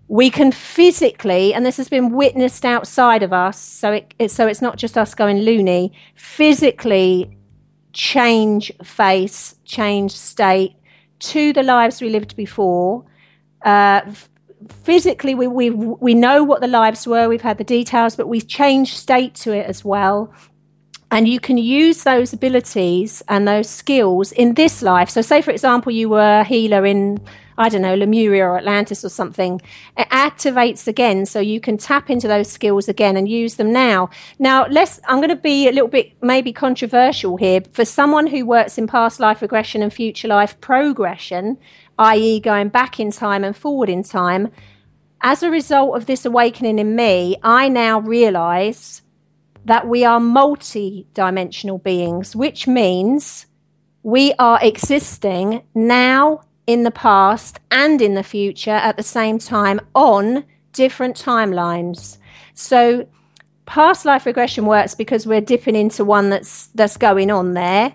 We 0.08 0.30
can 0.30 0.52
physically, 0.52 1.54
and 1.54 1.64
this 1.64 1.78
has 1.78 1.88
been 1.88 2.10
witnessed 2.12 2.64
outside 2.64 3.22
of 3.22 3.32
us, 3.32 3.58
so 3.58 3.92
it, 3.92 4.14
it 4.18 4.30
so 4.30 4.46
it's 4.46 4.62
not 4.62 4.76
just 4.76 4.98
us 4.98 5.14
going 5.14 5.38
loony. 5.38 5.92
Physically, 6.14 7.36
change 7.92 8.72
face, 8.82 9.56
change 9.64 10.12
state 10.12 10.74
to 11.18 11.52
the 11.52 11.62
lives 11.62 12.00
we 12.00 12.08
lived 12.08 12.36
before. 12.36 13.04
Uh, 13.64 14.02
physically 14.68 15.34
we, 15.34 15.48
we 15.48 15.70
we 15.70 16.14
know 16.14 16.42
what 16.44 16.60
the 16.60 16.68
lives 16.68 17.06
were 17.06 17.28
we've 17.28 17.42
had 17.42 17.58
the 17.58 17.64
details 17.64 18.16
but 18.16 18.28
we've 18.28 18.48
changed 18.48 18.96
state 18.96 19.34
to 19.34 19.52
it 19.52 19.66
as 19.66 19.84
well. 19.84 20.32
And 21.10 21.28
you 21.28 21.40
can 21.40 21.58
use 21.58 22.04
those 22.04 22.32
abilities 22.32 23.22
and 23.28 23.46
those 23.46 23.68
skills 23.68 24.32
in 24.32 24.54
this 24.54 24.80
life. 24.80 25.10
So 25.10 25.20
say 25.20 25.42
for 25.42 25.50
example 25.50 25.92
you 25.92 26.08
were 26.08 26.40
a 26.40 26.44
healer 26.44 26.86
in 26.86 27.20
i 27.58 27.68
don't 27.68 27.82
know 27.82 27.94
lemuria 27.94 28.46
or 28.46 28.58
atlantis 28.58 29.04
or 29.04 29.10
something. 29.10 29.60
It 29.96 30.08
activates 30.08 30.88
again 30.88 31.26
so 31.26 31.38
you 31.38 31.60
can 31.60 31.76
tap 31.76 32.08
into 32.08 32.28
those 32.28 32.50
skills 32.50 32.88
again 32.88 33.16
and 33.16 33.28
use 33.28 33.56
them 33.56 33.72
now. 33.72 34.10
Now 34.38 34.66
let's 34.68 35.00
i'm 35.06 35.18
going 35.18 35.28
to 35.28 35.36
be 35.36 35.68
a 35.68 35.72
little 35.72 35.88
bit 35.88 36.12
maybe 36.22 36.52
controversial 36.52 37.36
here 37.36 37.60
for 37.72 37.84
someone 37.84 38.26
who 38.26 38.46
works 38.46 38.78
in 38.78 38.86
past 38.86 39.20
life 39.20 39.42
regression 39.42 39.82
and 39.82 39.92
future 39.92 40.28
life 40.28 40.58
progression 40.60 41.58
i.e., 42.02 42.40
going 42.40 42.68
back 42.68 43.00
in 43.00 43.10
time 43.10 43.44
and 43.44 43.56
forward 43.56 43.88
in 43.88 44.02
time, 44.02 44.50
as 45.22 45.42
a 45.42 45.50
result 45.50 45.96
of 45.96 46.06
this 46.06 46.24
awakening 46.24 46.78
in 46.78 46.96
me, 46.96 47.36
I 47.42 47.68
now 47.68 48.00
realize 48.00 49.02
that 49.64 49.86
we 49.86 50.04
are 50.04 50.18
multi 50.18 51.06
dimensional 51.14 51.78
beings, 51.78 52.34
which 52.34 52.66
means 52.66 53.46
we 54.02 54.32
are 54.38 54.58
existing 54.60 55.62
now, 55.74 56.42
in 56.66 56.84
the 56.84 56.90
past, 56.90 57.58
and 57.70 58.00
in 58.00 58.14
the 58.14 58.22
future 58.22 58.70
at 58.70 58.96
the 58.96 59.02
same 59.02 59.38
time 59.38 59.80
on 59.94 60.44
different 60.72 61.16
timelines. 61.16 62.18
So, 62.54 63.06
past 63.66 64.04
life 64.04 64.26
regression 64.26 64.66
works 64.66 64.94
because 64.94 65.26
we're 65.26 65.40
dipping 65.40 65.76
into 65.76 66.04
one 66.04 66.30
that's 66.30 66.66
that's 66.68 66.96
going 66.96 67.30
on 67.30 67.54
there 67.54 67.94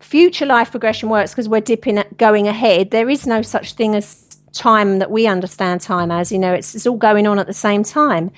future 0.00 0.46
life 0.46 0.70
progression 0.70 1.08
works 1.08 1.32
because 1.32 1.48
we're 1.48 1.60
dipping 1.60 2.02
going 2.16 2.48
ahead. 2.48 2.90
There 2.90 3.08
is 3.08 3.26
no 3.26 3.42
such 3.42 3.74
thing 3.74 3.94
as 3.94 4.24
time 4.52 4.98
that 4.98 5.10
we 5.10 5.26
understand 5.26 5.80
time 5.80 6.10
as. 6.10 6.32
You 6.32 6.38
know, 6.38 6.52
it's, 6.52 6.74
it's 6.74 6.86
all 6.86 6.96
going 6.96 7.26
on 7.26 7.38
at 7.38 7.46
the 7.46 7.52
same 7.52 7.82
time. 7.82 8.30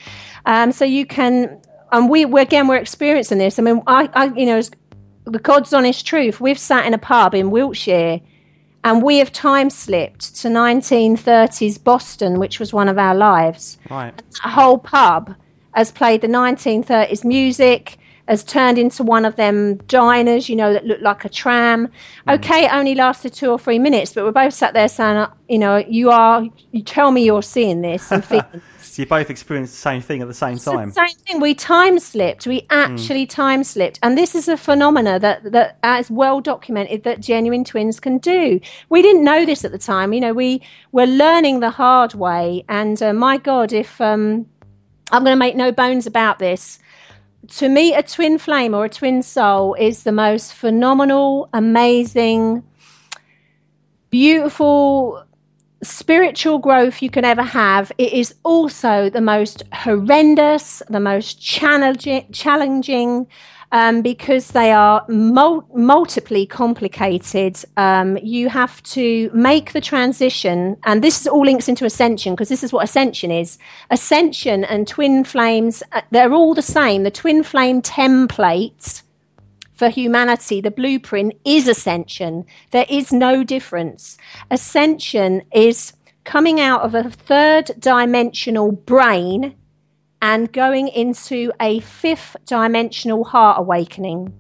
Um, 0.47 0.73
so 0.73 0.85
you 0.85 1.07
can, 1.07 1.61
and 1.93 2.09
we 2.09 2.25
we 2.25 2.41
again 2.41 2.69
we're 2.69 2.77
experiencing 2.77 3.39
this. 3.39 3.59
I 3.59 3.63
mean, 3.63 3.83
I, 3.87 4.09
I 4.15 4.27
you 4.35 4.47
know, 4.47 4.63
the 5.25 5.39
God's 5.39 5.73
honest 5.73 6.07
truth. 6.07 6.41
We've 6.41 6.59
sat 6.59 6.87
in 6.87 6.95
a 6.95 6.99
pub 6.99 7.35
in 7.35 7.51
Wiltshire. 7.51 8.21
And 8.83 9.03
we 9.03 9.19
have 9.19 9.31
time 9.31 9.69
slipped 9.69 10.37
to 10.37 10.49
1930s 10.49 11.85
Boston, 11.85 12.39
which 12.39 12.59
was 12.59 12.73
one 12.73 12.89
of 12.89 12.97
our 12.97 13.15
lives. 13.15 13.77
Right. 13.91 14.15
A 14.43 14.49
whole 14.49 14.79
pub 14.79 15.35
has 15.73 15.93
played 15.93 16.23
the 16.23 16.29
1930s 16.29 17.23
music 17.23 17.99
has 18.31 18.45
turned 18.45 18.79
into 18.79 19.03
one 19.03 19.25
of 19.25 19.35
them 19.35 19.77
diners, 19.89 20.49
you 20.49 20.55
know, 20.55 20.73
that 20.73 20.87
looked 20.87 21.03
like 21.03 21.25
a 21.25 21.29
tram. 21.29 21.89
Mm. 22.29 22.37
Okay, 22.37 22.67
it 22.67 22.73
only 22.73 22.95
lasted 22.95 23.35
two 23.35 23.51
or 23.51 23.59
three 23.59 23.81
minutes, 23.81 24.13
but 24.13 24.23
we're 24.23 24.31
both 24.31 24.55
sat 24.55 24.73
there 24.73 24.89
saying, 24.89 25.17
uh, 25.17 25.33
you 25.49 25.59
know, 25.59 25.79
you 25.79 26.11
are, 26.11 26.47
you 26.71 26.81
tell 26.81 27.11
me 27.11 27.25
you're 27.25 27.43
seeing 27.43 27.81
this 27.83 28.13
and 28.13 28.25
feeling. 28.31 28.63
so 28.81 29.03
you 29.03 29.07
both 29.07 29.31
experienced 29.31 29.73
the 29.73 29.81
same 29.81 30.01
thing 30.01 30.23
at 30.23 30.29
the 30.29 30.35
same 30.35 30.59
time. 30.59 30.91
The 30.91 31.09
same 31.09 31.17
thing. 31.27 31.41
We 31.41 31.55
time 31.55 31.99
slipped. 31.99 32.47
We 32.47 32.69
actually 32.71 33.27
mm. 33.27 33.31
time 33.31 33.65
slipped, 33.65 33.99
and 34.01 34.17
this 34.17 34.37
is 34.37 34.47
a 34.47 34.57
phenomena 34.57 35.19
that 35.19 35.51
that 35.51 35.99
is 35.99 36.09
well 36.09 36.41
documented 36.41 37.03
that 37.03 37.19
genuine 37.19 37.65
twins 37.65 37.99
can 37.99 38.19
do. 38.19 38.61
We 38.91 39.03
didn't 39.03 39.25
know 39.25 39.45
this 39.45 39.65
at 39.65 39.73
the 39.73 39.79
time. 39.79 40.13
You 40.13 40.21
know, 40.21 40.33
we 40.33 40.63
were 40.93 41.07
learning 41.07 41.59
the 41.59 41.71
hard 41.71 42.15
way, 42.15 42.65
and 42.69 43.03
uh, 43.03 43.13
my 43.13 43.39
God, 43.39 43.73
if 43.73 44.01
um, 44.01 44.47
I'm 45.11 45.25
going 45.25 45.35
to 45.35 45.37
make 45.37 45.57
no 45.57 45.73
bones 45.73 46.07
about 46.07 46.39
this 46.39 46.79
to 47.49 47.69
meet 47.69 47.95
a 47.95 48.03
twin 48.03 48.39
flame 48.39 48.75
or 48.75 48.85
a 48.85 48.89
twin 48.89 49.23
soul 49.23 49.75
is 49.75 50.03
the 50.03 50.13
most 50.13 50.55
phenomenal, 50.55 51.49
amazing, 51.53 52.63
beautiful 54.11 55.25
spiritual 55.83 56.59
growth 56.59 57.01
you 57.01 57.11
can 57.11 57.25
ever 57.25 57.43
have. 57.43 57.91
It 57.99 58.13
is 58.13 58.35
also 58.45 59.09
the 59.09 59.21
most 59.21 59.63
horrendous, 59.73 60.83
the 60.91 61.01
most 61.01 61.41
challenging, 61.41 62.31
challenging 62.33 63.27
um, 63.73 64.03
because 64.03 64.49
they 64.49 64.73
are 64.73 65.05
mul- 65.09 65.67
multiply 65.75 66.45
complicated. 66.45 67.63
Um, 67.77 68.17
you 68.19 68.49
have 68.49 68.83
to 68.85 69.31
make 69.33 69.73
the 69.73 69.81
transition, 69.81 70.77
and 70.85 71.03
this 71.03 71.27
all 71.27 71.45
links 71.45 71.69
into 71.69 71.85
ascension 71.85 72.35
because 72.35 72.49
this 72.49 72.63
is 72.63 72.73
what 72.73 72.85
ascension 72.85 73.31
is. 73.31 73.59
Ascension 73.91 74.65
and 74.65 74.87
twin 74.89 75.25
flames, 75.25 75.83
uh, 75.93 76.03
they're 76.11 76.33
all 76.33 76.55
the 76.55 76.63
same. 76.63 77.03
The 77.05 77.11
twin 77.11 77.43
flame 77.43 77.83
template 77.83 79.03
for 79.81 79.89
humanity, 79.89 80.61
the 80.61 80.71
blueprint 80.71 81.33
is 81.45 81.67
ascension. 81.67 82.45
There 82.71 82.85
is 82.91 83.15
no 83.15 83.43
difference. 83.43 84.19
Ascension 84.51 85.43
is 85.55 85.95
coming 86.25 86.61
out 86.61 86.83
of 86.83 86.95
a 86.95 87.09
third 87.09 87.71
dimensional 87.79 88.73
brain 88.73 89.55
and 90.23 90.53
going 90.53 90.89
into 90.89 91.53
a 91.61 91.81
fifth 91.81 92.37
dimensional 92.47 93.25
heart 93.25 93.59
awakening. 93.59 94.35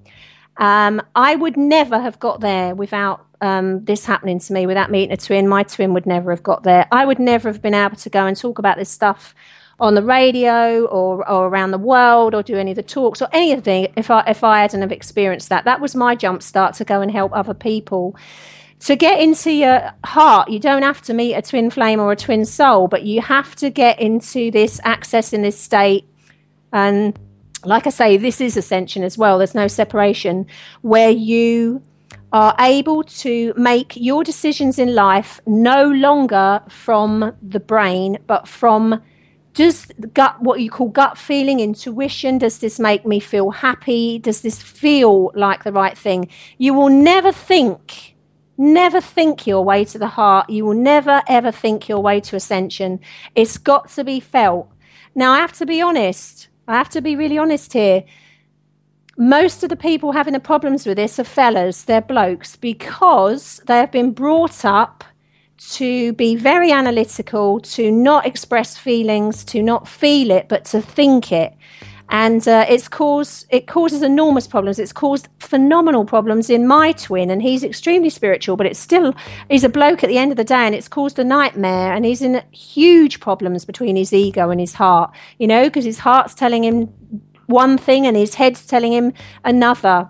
Um, 0.56 1.00
I 1.14 1.37
would 1.37 1.56
never 1.56 1.99
have 1.99 2.18
got 2.18 2.40
there 2.40 2.75
without 2.75 3.25
um, 3.40 3.84
this 3.84 4.04
happening 4.04 4.38
to 4.40 4.52
me, 4.52 4.66
without 4.66 4.90
meeting 4.90 5.12
a 5.12 5.16
twin. 5.16 5.49
My 5.49 5.62
twin 5.62 5.94
would 5.94 6.06
never 6.06 6.30
have 6.30 6.42
got 6.42 6.62
there. 6.62 6.87
I 6.92 7.04
would 7.04 7.18
never 7.18 7.49
have 7.49 7.62
been 7.62 7.75
able 7.75 7.96
to 7.96 8.10
go 8.10 8.26
and 8.26 8.37
talk 8.37 8.58
about 8.58 8.76
this 8.76 8.90
stuff 8.90 9.34
on 9.78 9.94
the 9.94 10.02
radio 10.02 10.84
or, 10.84 11.26
or 11.28 11.49
around 11.49 11.70
the 11.70 11.78
world 11.78 12.34
or 12.34 12.42
do 12.42 12.56
any 12.56 12.72
of 12.72 12.76
the 12.76 12.82
talks 12.82 13.22
or 13.22 13.28
anything 13.32 13.90
if 13.96 14.10
I, 14.10 14.22
if 14.26 14.44
I 14.44 14.60
hadn't 14.60 14.82
have 14.82 14.92
experienced 14.92 15.49
that. 15.49 15.64
That 15.64 15.80
was 15.80 15.96
my 15.96 16.14
jump 16.14 16.42
start 16.42 16.75
to 16.75 16.84
go 16.84 17.00
and 17.00 17.10
help 17.10 17.32
other 17.32 17.54
people 17.54 18.14
to 18.80 18.96
get 18.96 19.20
into 19.20 19.50
your 19.50 19.92
heart, 20.04 20.50
you 20.50 20.58
don't 20.58 20.82
have 20.82 21.02
to 21.02 21.14
meet 21.14 21.34
a 21.34 21.42
twin 21.42 21.70
flame 21.70 22.00
or 22.00 22.12
a 22.12 22.16
twin 22.16 22.44
soul, 22.44 22.88
but 22.88 23.02
you 23.02 23.20
have 23.20 23.54
to 23.56 23.70
get 23.70 24.00
into 24.00 24.50
this 24.50 24.80
access 24.84 25.32
in 25.32 25.42
this 25.42 25.58
state. 25.58 26.06
And 26.72 27.18
like 27.62 27.87
I 27.87 27.90
say, 27.90 28.16
this 28.16 28.40
is 28.40 28.56
ascension 28.56 29.02
as 29.02 29.18
well. 29.18 29.38
There's 29.38 29.54
no 29.54 29.68
separation 29.68 30.46
where 30.80 31.10
you 31.10 31.82
are 32.32 32.54
able 32.58 33.02
to 33.02 33.52
make 33.56 33.96
your 33.96 34.25
decisions 34.25 34.78
in 34.78 34.94
life 34.94 35.40
no 35.46 35.88
longer 35.90 36.62
from 36.68 37.37
the 37.42 37.60
brain, 37.60 38.18
but 38.26 38.49
from 38.49 39.02
just 39.52 39.92
gut 40.14 40.40
what 40.40 40.60
you 40.60 40.70
call 40.70 40.88
gut 40.88 41.18
feeling 41.18 41.58
intuition 41.58 42.38
does 42.38 42.60
this 42.60 42.78
make 42.78 43.04
me 43.04 43.18
feel 43.18 43.50
happy 43.50 44.16
does 44.20 44.42
this 44.42 44.62
feel 44.62 45.32
like 45.34 45.64
the 45.64 45.72
right 45.72 45.99
thing 45.99 46.28
you 46.58 46.72
will 46.72 46.88
never 46.88 47.32
think 47.32 48.14
Never 48.60 49.00
think 49.00 49.46
your 49.46 49.64
way 49.64 49.86
to 49.86 49.98
the 49.98 50.06
heart. 50.06 50.50
You 50.50 50.66
will 50.66 50.74
never, 50.74 51.22
ever 51.26 51.50
think 51.50 51.88
your 51.88 52.00
way 52.00 52.20
to 52.20 52.36
ascension. 52.36 53.00
It's 53.34 53.56
got 53.56 53.88
to 53.92 54.04
be 54.04 54.20
felt. 54.20 54.70
Now, 55.14 55.32
I 55.32 55.38
have 55.38 55.54
to 55.54 55.64
be 55.64 55.80
honest. 55.80 56.48
I 56.68 56.76
have 56.76 56.90
to 56.90 57.00
be 57.00 57.16
really 57.16 57.38
honest 57.38 57.72
here. 57.72 58.04
Most 59.16 59.62
of 59.62 59.70
the 59.70 59.76
people 59.76 60.12
having 60.12 60.34
the 60.34 60.40
problems 60.40 60.84
with 60.84 60.98
this 60.98 61.18
are 61.18 61.24
fellas, 61.24 61.84
they're 61.84 62.02
blokes, 62.02 62.56
because 62.56 63.62
they 63.66 63.78
have 63.78 63.90
been 63.90 64.10
brought 64.10 64.62
up 64.62 65.04
to 65.70 66.12
be 66.12 66.36
very 66.36 66.70
analytical, 66.70 67.60
to 67.60 67.90
not 67.90 68.26
express 68.26 68.76
feelings, 68.76 69.42
to 69.44 69.62
not 69.62 69.88
feel 69.88 70.30
it, 70.30 70.50
but 70.50 70.66
to 70.66 70.82
think 70.82 71.32
it 71.32 71.54
and 72.10 72.46
uh, 72.48 72.66
it's 72.68 72.88
caused 72.88 73.46
it 73.50 73.66
causes 73.66 74.02
enormous 74.02 74.46
problems. 74.46 74.78
It's 74.78 74.92
caused 74.92 75.28
phenomenal 75.38 76.04
problems 76.04 76.50
in 76.50 76.66
my 76.66 76.92
twin, 76.92 77.30
and 77.30 77.40
he's 77.40 77.64
extremely 77.64 78.10
spiritual, 78.10 78.56
but 78.56 78.66
it's 78.66 78.78
still 78.78 79.14
he's 79.48 79.64
a 79.64 79.68
bloke 79.68 80.02
at 80.02 80.08
the 80.08 80.18
end 80.18 80.32
of 80.32 80.36
the 80.36 80.44
day, 80.44 80.66
and 80.66 80.74
it's 80.74 80.88
caused 80.88 81.18
a 81.18 81.24
nightmare, 81.24 81.92
and 81.92 82.04
he's 82.04 82.20
in 82.20 82.42
huge 82.50 83.20
problems 83.20 83.64
between 83.64 83.96
his 83.96 84.12
ego 84.12 84.50
and 84.50 84.60
his 84.60 84.74
heart. 84.74 85.14
You 85.38 85.46
know, 85.46 85.64
because 85.64 85.84
his 85.84 85.98
heart's 85.98 86.34
telling 86.34 86.64
him 86.64 86.92
one 87.46 87.78
thing 87.78 88.06
and 88.06 88.16
his 88.16 88.34
head's 88.34 88.66
telling 88.66 88.92
him 88.92 89.12
another. 89.44 90.08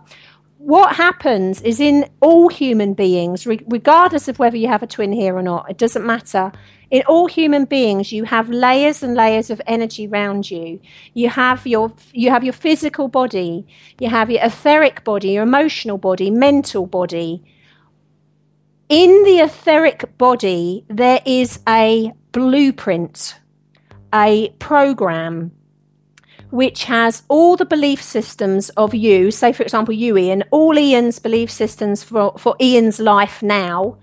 What 0.62 0.96
happens 0.96 1.62
is 1.62 1.80
in 1.80 2.06
all 2.20 2.50
human 2.50 2.92
beings, 2.92 3.46
regardless 3.46 4.28
of 4.28 4.38
whether 4.38 4.58
you 4.58 4.68
have 4.68 4.82
a 4.82 4.86
twin 4.86 5.10
here 5.10 5.34
or 5.34 5.40
not, 5.40 5.70
it 5.70 5.78
doesn't 5.78 6.04
matter. 6.04 6.52
In 6.90 7.02
all 7.08 7.28
human 7.28 7.64
beings 7.64 8.12
you 8.12 8.24
have 8.24 8.50
layers 8.50 9.02
and 9.02 9.14
layers 9.14 9.48
of 9.48 9.62
energy 9.66 10.06
around 10.06 10.50
you. 10.50 10.78
You 11.14 11.30
have 11.30 11.66
your 11.66 11.94
you 12.12 12.28
have 12.28 12.44
your 12.44 12.52
physical 12.52 13.08
body 13.08 13.66
you 13.98 14.10
have 14.10 14.30
your 14.30 14.42
etheric 14.42 15.02
body 15.02 15.30
your 15.30 15.44
emotional 15.44 15.96
body 15.96 16.30
mental 16.30 16.86
body. 16.86 17.42
In 18.90 19.24
the 19.24 19.38
etheric 19.38 20.18
body 20.18 20.84
there 20.88 21.20
is 21.24 21.60
a 21.66 22.12
blueprint 22.32 23.40
a 24.12 24.50
program 24.58 25.52
which 26.50 26.84
has 26.84 27.22
all 27.28 27.56
the 27.56 27.64
belief 27.64 28.02
systems 28.02 28.68
of 28.70 28.94
you 28.94 29.30
say 29.30 29.52
for 29.52 29.62
example 29.62 29.94
you 29.94 30.16
ian 30.16 30.42
all 30.50 30.78
ian's 30.78 31.18
belief 31.18 31.50
systems 31.50 32.02
for, 32.02 32.34
for 32.38 32.56
ian's 32.60 32.98
life 32.98 33.42
now 33.42 33.96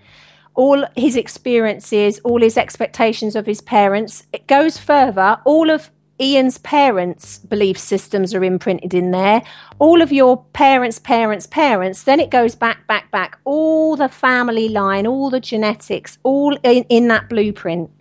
all 0.58 0.84
his 0.96 1.16
experiences, 1.16 2.20
all 2.24 2.42
his 2.42 2.58
expectations 2.58 3.36
of 3.36 3.46
his 3.46 3.62
parents. 3.62 4.24
It 4.34 4.48
goes 4.48 4.78
further. 4.78 5.38
All 5.46 5.70
of 5.70 5.92
Ian's 6.20 6.58
parents' 6.58 7.38
belief 7.38 7.78
systems 7.78 8.34
are 8.34 8.44
imprinted 8.44 8.96
in 8.96 9.12
there. 9.12 9.44
All 9.78 10.02
of 10.02 10.12
your 10.12 10.44
parents' 10.54 10.98
parents' 10.98 11.46
parents. 11.46 12.04
Then 12.04 12.20
it 12.20 12.32
goes 12.32 12.56
back, 12.56 12.88
back, 12.88 13.12
back. 13.12 13.38
All 13.46 13.96
the 13.96 14.10
family 14.10 14.68
line, 14.68 15.06
all 15.06 15.30
the 15.30 15.40
genetics, 15.40 16.18
all 16.24 16.58
in, 16.64 16.84
in 16.86 17.08
that 17.10 17.30
blueprint. 17.30 17.92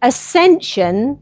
Ascension 0.00 1.20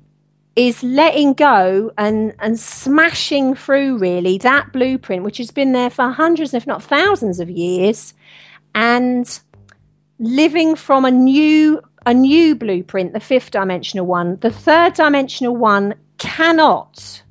is 0.56 0.82
letting 0.82 1.34
go 1.34 1.90
and, 1.99 2.34
and 2.38 2.58
smashing 2.58 3.54
through 3.54 3.99
really 3.99 4.38
that 4.38 4.73
blueprint, 4.73 5.25
which 5.25 5.38
has 5.38 5.50
been 5.50 5.73
there 5.73 5.90
for 5.90 6.11
hundreds, 6.11 6.54
if 6.54 6.66
not 6.66 6.82
thousands 6.82 7.40
of 7.40 7.50
years, 7.50 8.14
and 8.75 9.40
living 10.18 10.76
from 10.76 11.04
a 11.04 11.11
new 11.11 11.82
a 12.06 12.12
new 12.12 12.54
blueprint, 12.54 13.14
the 13.14 13.20
fifth 13.20 13.50
dimensional 13.50 14.06
one. 14.06 14.37
The 14.40 14.50
third 14.50 14.92
dimensional 14.92 15.56
one 15.56 15.94
cannot, 16.18 17.23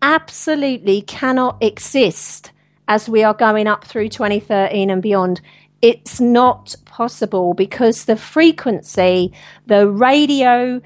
absolutely 0.00 1.02
cannot 1.02 1.62
exist 1.62 2.52
as 2.88 3.06
we 3.06 3.22
are 3.22 3.34
going 3.34 3.66
up 3.66 3.84
through 3.84 4.08
2013 4.08 4.88
and 4.90 5.02
beyond. 5.02 5.42
It's 5.82 6.20
not 6.20 6.74
possible 6.86 7.52
because 7.54 8.06
the 8.06 8.16
frequency, 8.16 9.32
the 9.66 9.88
radio 9.88 10.80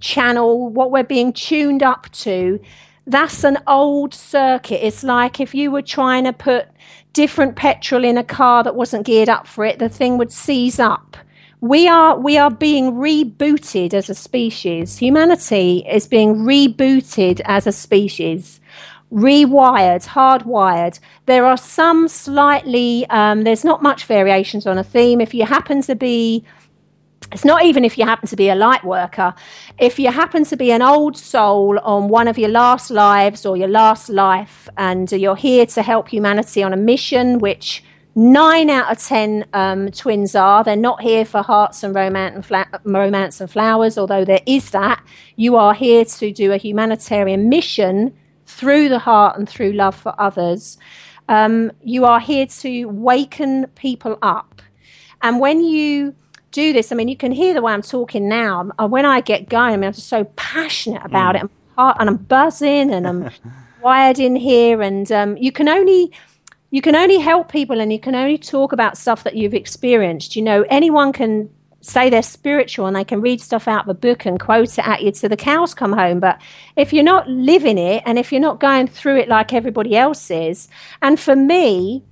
channel, 0.00 0.68
what 0.68 0.90
we're 0.90 1.04
being 1.04 1.32
tuned 1.32 1.82
up 1.82 2.10
to, 2.12 2.60
that's 3.06 3.42
an 3.42 3.58
old 3.66 4.12
circuit. 4.12 4.86
It's 4.86 5.02
like 5.02 5.40
if 5.40 5.54
you 5.54 5.70
were 5.70 5.82
trying 5.82 6.24
to 6.24 6.32
put 6.32 6.68
different 7.12 7.56
petrol 7.56 8.04
in 8.04 8.18
a 8.18 8.24
car 8.24 8.62
that 8.62 8.76
wasn't 8.76 9.06
geared 9.06 9.28
up 9.28 9.46
for 9.46 9.64
it, 9.64 9.78
the 9.78 9.88
thing 9.88 10.18
would 10.18 10.32
seize 10.32 10.78
up. 10.78 11.16
We 11.60 11.88
are 11.88 12.16
we 12.18 12.38
are 12.38 12.50
being 12.50 12.92
rebooted 12.92 13.92
as 13.92 14.08
a 14.08 14.14
species. 14.14 14.98
Humanity 14.98 15.84
is 15.90 16.06
being 16.06 16.36
rebooted 16.36 17.40
as 17.46 17.66
a 17.66 17.72
species, 17.72 18.60
rewired, 19.12 20.06
hardwired. 20.06 21.00
There 21.26 21.44
are 21.46 21.56
some 21.56 22.06
slightly 22.06 23.06
um, 23.10 23.42
there's 23.42 23.64
not 23.64 23.82
much 23.82 24.04
variations 24.04 24.66
on 24.68 24.78
a 24.78 24.84
theme. 24.84 25.20
If 25.20 25.34
you 25.34 25.46
happen 25.46 25.82
to 25.82 25.96
be 25.96 26.44
it's 27.32 27.44
not 27.44 27.64
even 27.64 27.84
if 27.84 27.98
you 27.98 28.04
happen 28.04 28.28
to 28.28 28.36
be 28.36 28.48
a 28.48 28.54
light 28.54 28.84
worker. 28.84 29.34
If 29.78 29.98
you 29.98 30.10
happen 30.10 30.44
to 30.46 30.56
be 30.56 30.70
an 30.70 30.82
old 30.82 31.16
soul 31.16 31.78
on 31.80 32.08
one 32.08 32.26
of 32.26 32.38
your 32.38 32.48
last 32.48 32.90
lives 32.90 33.44
or 33.44 33.56
your 33.56 33.68
last 33.68 34.08
life, 34.08 34.68
and 34.76 35.10
you're 35.12 35.36
here 35.36 35.66
to 35.66 35.82
help 35.82 36.08
humanity 36.08 36.62
on 36.62 36.72
a 36.72 36.76
mission, 36.76 37.38
which 37.38 37.84
nine 38.14 38.70
out 38.70 38.90
of 38.90 38.98
ten 38.98 39.46
um, 39.52 39.90
twins 39.90 40.34
are, 40.34 40.64
they're 40.64 40.74
not 40.74 41.02
here 41.02 41.24
for 41.24 41.42
hearts 41.42 41.82
and 41.82 41.94
romance 41.94 42.34
and, 42.34 42.46
fla- 42.46 42.80
romance 42.84 43.40
and 43.40 43.50
flowers, 43.50 43.98
although 43.98 44.24
there 44.24 44.42
is 44.46 44.70
that. 44.70 45.02
You 45.36 45.56
are 45.56 45.74
here 45.74 46.04
to 46.04 46.32
do 46.32 46.52
a 46.52 46.56
humanitarian 46.56 47.48
mission 47.48 48.16
through 48.46 48.88
the 48.88 48.98
heart 48.98 49.38
and 49.38 49.48
through 49.48 49.72
love 49.72 49.94
for 49.94 50.18
others. 50.18 50.78
Um, 51.28 51.70
you 51.84 52.06
are 52.06 52.20
here 52.20 52.46
to 52.46 52.86
waken 52.86 53.66
people 53.74 54.18
up. 54.22 54.62
And 55.20 55.40
when 55.40 55.62
you 55.62 56.14
do 56.50 56.72
this, 56.72 56.92
I 56.92 56.96
mean, 56.96 57.08
you 57.08 57.16
can 57.16 57.32
hear 57.32 57.54
the 57.54 57.62
way 57.62 57.72
I'm 57.72 57.82
talking 57.82 58.28
now. 58.28 58.64
When 58.78 59.04
I 59.04 59.20
get 59.20 59.48
going, 59.48 59.74
I 59.74 59.76
mean, 59.76 59.84
I'm 59.84 59.92
just 59.92 60.08
so 60.08 60.24
passionate 60.36 61.04
about 61.04 61.34
mm. 61.34 61.44
it. 61.44 61.50
I'm, 61.78 61.94
and 62.00 62.08
I'm 62.10 62.16
buzzing 62.16 62.92
and 62.92 63.06
I'm 63.06 63.30
wired 63.82 64.18
in 64.18 64.36
here. 64.36 64.82
And 64.82 65.10
um, 65.12 65.36
you 65.36 65.52
can 65.52 65.68
only 65.68 66.12
you 66.70 66.82
can 66.82 66.94
only 66.94 67.18
help 67.18 67.50
people 67.50 67.80
and 67.80 67.92
you 67.92 67.98
can 67.98 68.14
only 68.14 68.36
talk 68.36 68.72
about 68.72 68.98
stuff 68.98 69.24
that 69.24 69.36
you've 69.36 69.54
experienced. 69.54 70.36
You 70.36 70.42
know, 70.42 70.66
anyone 70.68 71.12
can 71.12 71.48
say 71.80 72.10
they're 72.10 72.22
spiritual 72.22 72.86
and 72.86 72.96
they 72.96 73.04
can 73.04 73.20
read 73.20 73.40
stuff 73.40 73.68
out 73.68 73.84
of 73.84 73.88
a 73.88 73.94
book 73.94 74.26
and 74.26 74.38
quote 74.38 74.78
it 74.78 74.86
at 74.86 75.02
you 75.02 75.12
till 75.12 75.30
the 75.30 75.36
cows 75.36 75.74
come 75.74 75.92
home. 75.92 76.20
But 76.20 76.40
if 76.76 76.92
you're 76.92 77.04
not 77.04 77.28
living 77.28 77.78
it 77.78 78.02
and 78.04 78.18
if 78.18 78.32
you're 78.32 78.40
not 78.40 78.60
going 78.60 78.88
through 78.88 79.18
it 79.18 79.28
like 79.28 79.52
everybody 79.52 79.96
else 79.96 80.30
is, 80.30 80.68
and 81.00 81.18
for 81.18 81.36
me 81.36 82.04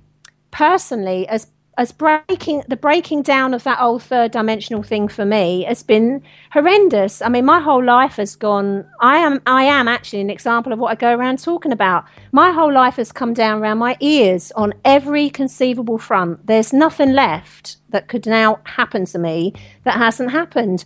personally, 0.51 1.27
as 1.27 1.47
as 1.77 1.91
breaking 1.91 2.63
the 2.67 2.75
breaking 2.75 3.21
down 3.21 3.53
of 3.53 3.63
that 3.63 3.79
old 3.79 4.01
third 4.01 4.31
dimensional 4.31 4.81
thing 4.81 5.07
for 5.07 5.25
me 5.25 5.63
has 5.63 5.83
been 5.83 6.23
horrendous. 6.51 7.21
I 7.21 7.29
mean, 7.29 7.45
my 7.45 7.59
whole 7.59 7.83
life 7.83 8.15
has 8.15 8.35
gone. 8.35 8.83
I 8.99 9.17
am 9.17 9.41
I 9.45 9.63
am 9.63 9.87
actually 9.87 10.21
an 10.21 10.31
example 10.31 10.73
of 10.73 10.79
what 10.79 10.91
I 10.91 10.95
go 10.95 11.13
around 11.13 11.37
talking 11.37 11.71
about. 11.71 12.05
My 12.31 12.51
whole 12.51 12.73
life 12.73 12.95
has 12.95 13.11
come 13.11 13.33
down 13.33 13.61
around 13.61 13.77
my 13.77 13.95
ears 13.99 14.51
on 14.55 14.73
every 14.83 15.29
conceivable 15.29 15.99
front. 15.99 16.47
There's 16.47 16.73
nothing 16.73 17.13
left 17.13 17.77
that 17.89 18.07
could 18.07 18.25
now 18.25 18.59
happen 18.63 19.05
to 19.05 19.19
me 19.19 19.53
that 19.83 19.97
hasn't 19.97 20.31
happened. 20.31 20.83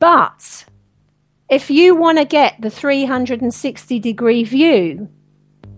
But 0.00 0.64
if 1.48 1.70
you 1.70 1.94
want 1.94 2.18
to 2.18 2.24
get 2.24 2.60
the 2.60 2.70
360 2.70 4.00
degree 4.00 4.42
view, 4.42 5.08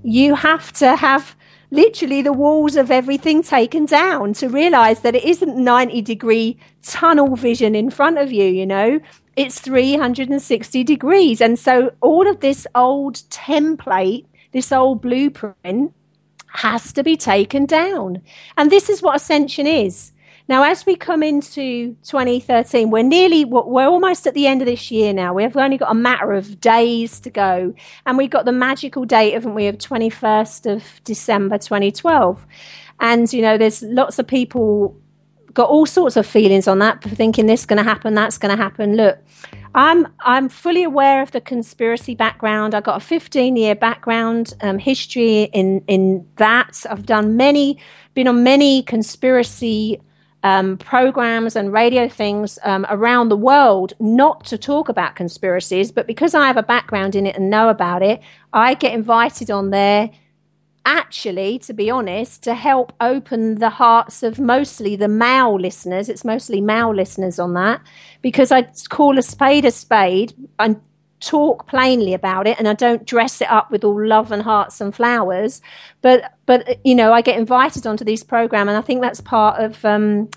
you 0.03 0.35
have 0.35 0.73
to 0.75 0.97
have 0.97 1.37
literally 1.75 2.23
the 2.23 2.33
walls 2.33 2.77
of 2.77 2.91
everything 2.91 3.43
taken 3.43 3.85
down 3.85 4.33
to 4.33 4.49
realize 4.49 5.01
that 5.01 5.17
it 5.17 5.25
isn't 5.25 5.57
90 5.57 6.01
degree 6.03 6.57
tunnel 6.83 7.35
vision 7.35 7.75
in 7.75 7.91
front 7.91 8.17
of 8.17 8.31
you, 8.31 8.45
you 8.45 8.65
know, 8.65 9.01
it's 9.37 9.61
360 9.61 10.85
degrees. 10.85 11.41
And 11.41 11.59
so 11.59 11.93
all 12.01 12.29
of 12.29 12.41
this 12.41 12.67
old 12.77 13.17
template, 13.31 14.25
this 14.53 14.71
old 14.71 15.03
blueprint 15.03 15.93
has 16.53 16.93
to 16.93 17.03
be 17.03 17.17
taken 17.17 17.67
down. 17.67 18.23
And 18.57 18.71
this 18.71 18.89
is 18.89 19.03
what 19.03 19.17
ascension 19.17 19.67
is. 19.67 20.13
Now, 20.47 20.63
as 20.63 20.85
we 20.85 20.95
come 20.95 21.23
into 21.23 21.97
2013, 22.03 22.91
we're 22.91 23.03
nearly, 23.03 23.47
we're 23.47 23.87
almost 23.87 24.27
at 24.27 24.35
the 24.35 24.47
end 24.47 24.61
of 24.61 24.67
this 24.67 24.91
year 24.91 25.15
now. 25.15 25.33
We've 25.33 25.57
only 25.57 25.79
got 25.79 25.91
a 25.91 25.95
matter 25.95 26.33
of 26.33 26.61
days 26.61 27.19
to 27.21 27.31
go. 27.31 27.75
And 28.05 28.19
we've 28.19 28.29
got 28.29 28.45
the 28.45 28.53
magical 28.53 29.07
date, 29.07 29.33
haven't 29.33 29.55
we, 29.55 29.69
of 29.69 29.79
21st 29.79 30.71
of 30.71 31.01
December 31.05 31.57
2012. 31.57 32.47
And, 33.01 33.33
you 33.33 33.41
know, 33.41 33.57
there's 33.57 33.83
lots 33.83 34.19
of 34.19 34.27
people 34.27 34.95
got 35.55 35.71
all 35.71 35.87
sorts 35.87 36.17
of 36.17 36.27
feelings 36.27 36.69
on 36.69 36.81
that, 36.81 37.03
thinking 37.03 37.47
this 37.47 37.61
is 37.61 37.67
going 37.67 37.77
to 37.79 37.89
happen, 37.89 38.13
that's 38.15 38.37
going 38.37 38.55
to 38.55 38.63
happen. 38.63 38.97
Look, 38.97 39.19
I'm 39.75 40.07
I'm 40.21 40.49
fully 40.49 40.83
aware 40.83 41.23
of 41.23 41.31
the 41.31 41.41
conspiracy 41.41 42.15
background. 42.15 42.75
I've 42.75 42.85
got 42.85 42.97
a 42.97 43.05
15 43.05 43.57
year 43.57 43.75
background 43.75 44.55
um, 44.61 44.79
history 44.79 45.45
in 45.53 45.83
in 45.87 46.27
that. 46.37 46.85
I've 46.91 47.07
done 47.07 47.37
many, 47.37 47.79
been 48.15 48.29
on 48.29 48.43
many 48.43 48.83
conspiracy 48.83 50.01
um, 50.45 50.77
programs 50.77 51.57
and 51.57 51.73
radio 51.73 52.07
things 52.07 52.59
um, 52.65 52.87
around 52.91 53.31
the 53.31 53.37
world 53.37 53.95
not 53.99 54.45
to 54.45 54.59
talk 54.59 54.91
about 54.91 55.17
conspiracies, 55.17 55.91
but 55.91 56.07
because 56.07 56.35
I 56.35 56.47
have 56.47 56.59
a 56.59 56.63
background 56.63 57.17
in 57.17 57.27
it 57.27 57.35
and 57.35 57.49
know 57.49 57.71
about 57.71 58.03
it, 58.03 58.21
I 58.53 58.75
get 58.75 58.93
invited 58.93 59.51
on 59.51 59.71
there. 59.71 60.11
Actually, 60.87 61.59
to 61.61 61.73
be 61.73 61.89
honest, 61.89 62.43
to 62.43 62.55
help 62.55 62.93
open 63.01 63.55
the 63.55 63.71
hearts 63.71 64.23
of 64.23 64.39
mostly 64.39 64.97
the 64.97 65.09
male 65.09 65.59
listeners. 65.59 66.11
It's 66.11 66.27
mostly 66.27 66.61
male 66.61 66.95
listeners 66.95 67.39
on 67.39 67.55
that 67.55 67.81
because 68.21 68.53
I 68.53 68.69
call 68.91 69.17
a 69.17 69.23
spade 69.23 69.65
a 69.65 69.71
spade 69.71 70.35
talk 71.25 71.67
plainly 71.67 72.15
about 72.15 72.47
it 72.47 72.59
and 72.59 72.69
I 72.69 72.75
don't 72.75 73.07
dress 73.07 73.41
it 73.41 73.51
up 73.51 73.71
with 73.71 73.85
all 73.85 74.07
love 74.07 74.33
and 74.33 74.43
hearts 74.43 74.81
and 74.81 74.95
flowers. 74.95 75.61
But 76.03 76.33
but 76.47 76.79
you 76.85 76.95
know, 76.95 77.13
I 77.13 77.21
get 77.21 77.39
invited 77.39 77.87
onto 77.87 78.05
these 78.05 78.23
programs 78.23 78.69
and 78.69 78.77
I 78.77 78.83
think 78.83 79.01
that's 79.01 79.21
part 79.21 79.61
of 79.61 79.85
um, 79.85 80.29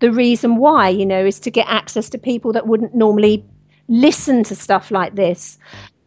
the 0.00 0.12
reason 0.12 0.56
why, 0.56 0.88
you 0.88 1.06
know, 1.06 1.24
is 1.24 1.40
to 1.40 1.50
get 1.50 1.66
access 1.68 2.10
to 2.10 2.18
people 2.18 2.52
that 2.52 2.66
wouldn't 2.66 2.94
normally 2.94 3.44
listen 3.88 4.42
to 4.44 4.54
stuff 4.54 4.90
like 4.90 5.14
this. 5.14 5.58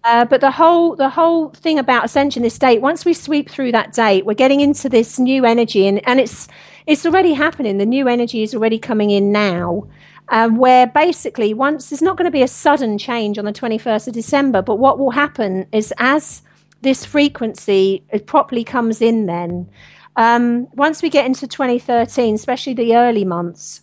Uh, 0.03 0.23
but 0.23 0.41
the 0.41 0.51
whole 0.51 0.95
the 0.95 1.09
whole 1.09 1.49
thing 1.49 1.77
about 1.79 2.05
ascension 2.05 2.43
this 2.43 2.57
date 2.57 2.81
once 2.81 3.03
we 3.03 3.13
sweep 3.13 3.49
through 3.49 3.73
that 3.73 3.91
date 3.91 4.25
we're 4.25 4.33
getting 4.33 4.61
into 4.61 4.87
this 4.87 5.19
new 5.19 5.43
energy 5.43 5.85
and, 5.85 6.07
and 6.07 6.19
it's 6.19 6.47
it's 6.85 7.05
already 7.05 7.33
happening 7.33 7.77
the 7.77 7.85
new 7.85 8.07
energy 8.07 8.41
is 8.41 8.55
already 8.55 8.79
coming 8.79 9.09
in 9.09 9.33
now 9.33 9.85
um, 10.29 10.57
where 10.57 10.87
basically 10.87 11.53
once 11.53 11.89
there's 11.89 12.01
not 12.01 12.17
going 12.17 12.25
to 12.25 12.31
be 12.31 12.41
a 12.41 12.47
sudden 12.47 12.97
change 12.97 13.37
on 13.37 13.45
the 13.45 13.53
21st 13.53 14.07
of 14.07 14.13
December, 14.13 14.61
but 14.61 14.75
what 14.75 14.99
will 14.99 15.11
happen 15.11 15.65
is 15.71 15.93
as 15.97 16.41
this 16.81 17.05
frequency 17.05 18.03
properly 18.25 18.63
comes 18.63 19.01
in, 19.01 19.25
then 19.25 19.69
um, 20.15 20.67
once 20.73 21.01
we 21.01 21.09
get 21.09 21.25
into 21.25 21.47
2013, 21.47 22.35
especially 22.35 22.73
the 22.73 22.95
early 22.95 23.23
months, 23.23 23.81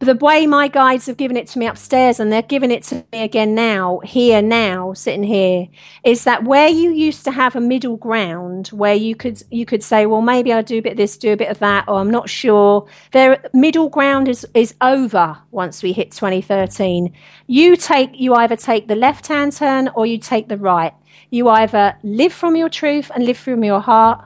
the 0.00 0.14
way 0.16 0.46
my 0.46 0.66
guides 0.66 1.06
have 1.06 1.16
given 1.16 1.36
it 1.36 1.46
to 1.46 1.58
me 1.58 1.66
upstairs 1.66 2.18
and 2.18 2.32
they're 2.32 2.42
giving 2.42 2.70
it 2.70 2.82
to 2.82 3.04
me 3.12 3.22
again 3.22 3.54
now 3.54 4.00
here 4.00 4.42
now 4.42 4.92
sitting 4.94 5.22
here 5.22 5.68
is 6.04 6.24
that 6.24 6.44
where 6.44 6.68
you 6.68 6.90
used 6.90 7.24
to 7.24 7.30
have 7.30 7.54
a 7.54 7.60
middle 7.60 7.96
ground 7.96 8.68
where 8.68 8.94
you 8.94 9.14
could 9.14 9.42
you 9.50 9.64
could 9.64 9.82
say 9.82 10.06
well 10.06 10.22
maybe 10.22 10.52
i'll 10.52 10.62
do 10.62 10.78
a 10.78 10.82
bit 10.82 10.92
of 10.92 10.96
this 10.96 11.16
do 11.16 11.32
a 11.32 11.36
bit 11.36 11.50
of 11.50 11.58
that 11.58 11.84
or 11.86 12.00
i'm 12.00 12.10
not 12.10 12.28
sure 12.28 12.88
their 13.12 13.42
middle 13.52 13.88
ground 13.88 14.26
is 14.28 14.46
is 14.54 14.74
over 14.80 15.36
once 15.50 15.82
we 15.82 15.92
hit 15.92 16.10
2013 16.10 17.12
you 17.46 17.76
take 17.76 18.10
you 18.14 18.34
either 18.34 18.56
take 18.56 18.86
the 18.86 18.94
left 18.94 19.26
hand 19.26 19.52
turn 19.52 19.88
or 19.94 20.06
you 20.06 20.18
take 20.18 20.48
the 20.48 20.56
right. 20.56 20.94
You 21.30 21.48
either 21.48 21.96
live 22.02 22.32
from 22.32 22.56
your 22.56 22.68
truth 22.68 23.10
and 23.14 23.24
live 23.24 23.36
from 23.36 23.64
your 23.64 23.80
heart 23.80 24.24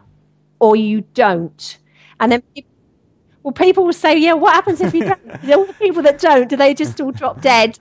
or 0.59 0.77
you 0.77 1.03
don't. 1.15 1.79
And 2.21 2.31
then 2.33 2.43
people 2.55 2.74
well, 3.45 3.53
people 3.53 3.85
will 3.85 3.93
say, 3.93 4.17
yeah, 4.19 4.33
what 4.33 4.55
happens 4.55 4.81
if 4.81 4.95
you 4.95 5.05
don't? 5.05 5.21
all 5.51 5.67
the 5.67 5.75
people 5.75 6.03
that 6.03 6.19
don't, 6.19 6.49
do 6.49 6.57
they 6.57 6.73
just 6.73 6.99
all 6.99 7.13
drop 7.13 7.43
dead? 7.43 7.79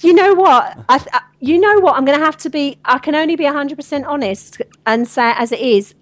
You 0.00 0.12
know 0.12 0.34
what? 0.34 0.76
I, 0.88 0.96
I, 0.96 1.16
uh, 1.16 1.20
you 1.38 1.58
know 1.60 1.78
what? 1.78 1.96
I'm 1.96 2.04
going 2.04 2.18
to 2.18 2.24
have 2.24 2.36
to 2.38 2.50
be, 2.50 2.78
I 2.84 2.98
can 2.98 3.14
only 3.14 3.36
be 3.36 3.44
100% 3.44 4.06
honest 4.06 4.60
and 4.86 5.06
say 5.06 5.30
it 5.30 5.36
as 5.38 5.52
it 5.52 5.60
is. 5.60 5.94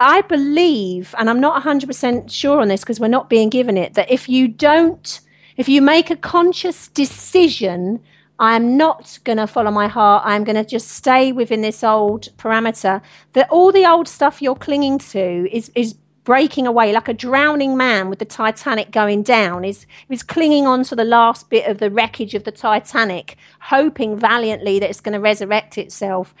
I 0.00 0.22
believe, 0.22 1.14
and 1.18 1.28
I'm 1.28 1.40
not 1.40 1.62
100% 1.62 2.32
sure 2.32 2.62
on 2.62 2.68
this 2.68 2.80
because 2.80 2.98
we're 2.98 3.08
not 3.08 3.28
being 3.28 3.50
given 3.50 3.76
it, 3.76 3.94
that 3.94 4.10
if 4.10 4.30
you 4.30 4.48
don't, 4.48 5.20
if 5.58 5.68
you 5.68 5.82
make 5.82 6.10
a 6.10 6.16
conscious 6.16 6.88
decision, 6.88 8.02
I'm 8.38 8.78
not 8.78 9.18
going 9.24 9.36
to 9.36 9.46
follow 9.46 9.70
my 9.70 9.88
heart. 9.88 10.22
I'm 10.24 10.42
going 10.42 10.56
to 10.56 10.64
just 10.64 10.88
stay 10.88 11.32
within 11.32 11.60
this 11.60 11.84
old 11.84 12.30
parameter. 12.38 13.02
That 13.34 13.50
all 13.50 13.70
the 13.70 13.86
old 13.86 14.08
stuff 14.08 14.40
you're 14.40 14.56
clinging 14.56 14.98
to 14.98 15.54
is 15.54 15.70
is 15.74 15.96
breaking 16.24 16.66
away 16.66 16.92
like 16.92 17.08
a 17.08 17.14
drowning 17.14 17.76
man 17.76 18.08
with 18.08 18.18
the 18.18 18.24
Titanic 18.24 18.90
going 18.90 19.22
down. 19.22 19.64
He's, 19.64 19.86
he's 20.08 20.22
clinging 20.22 20.66
on 20.66 20.84
to 20.84 20.96
the 20.96 21.04
last 21.04 21.50
bit 21.50 21.66
of 21.66 21.78
the 21.78 21.90
wreckage 21.90 22.34
of 22.34 22.44
the 22.44 22.52
Titanic, 22.52 23.36
hoping 23.60 24.16
valiantly 24.16 24.78
that 24.78 24.88
it's 24.88 25.00
going 25.00 25.14
to 25.14 25.20
resurrect 25.20 25.78
itself. 25.78 26.34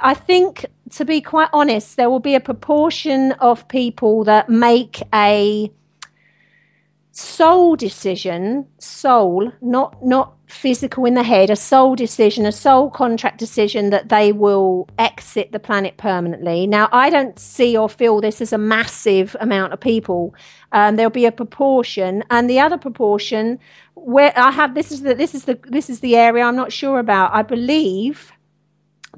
I 0.00 0.14
think, 0.14 0.66
to 0.90 1.04
be 1.04 1.20
quite 1.20 1.50
honest, 1.52 1.96
there 1.96 2.10
will 2.10 2.20
be 2.20 2.34
a 2.34 2.40
proportion 2.40 3.32
of 3.32 3.68
people 3.68 4.24
that 4.24 4.48
make 4.48 5.02
a 5.14 5.70
soul 7.12 7.76
decision, 7.76 8.66
soul, 8.78 9.52
not 9.60 10.04
not 10.04 10.34
physical 10.46 11.04
in 11.04 11.14
the 11.14 11.22
head, 11.22 11.50
a 11.50 11.56
soul 11.56 11.94
decision, 11.94 12.44
a 12.44 12.52
soul 12.52 12.90
contract 12.90 13.38
decision 13.38 13.90
that 13.90 14.08
they 14.08 14.32
will 14.32 14.88
exit 14.98 15.52
the 15.52 15.58
planet 15.58 15.96
permanently. 15.96 16.66
Now, 16.66 16.88
I 16.92 17.10
don't 17.10 17.38
see 17.38 17.76
or 17.76 17.88
feel 17.88 18.20
this 18.20 18.40
as 18.40 18.52
a 18.52 18.58
massive 18.58 19.36
amount 19.40 19.72
of 19.72 19.80
people. 19.80 20.34
Um, 20.72 20.96
there'll 20.96 21.10
be 21.10 21.26
a 21.26 21.32
proportion, 21.32 22.24
and 22.30 22.48
the 22.48 22.60
other 22.60 22.78
proportion 22.78 23.58
where 23.94 24.32
I 24.36 24.50
have 24.50 24.74
this 24.74 24.90
is 24.90 25.02
the 25.02 25.14
this 25.14 25.34
is 25.34 25.44
the 25.44 25.58
this 25.64 25.90
is 25.90 26.00
the 26.00 26.16
area 26.16 26.44
I'm 26.44 26.56
not 26.56 26.72
sure 26.72 26.98
about. 26.98 27.34
I 27.34 27.42
believe 27.42 28.32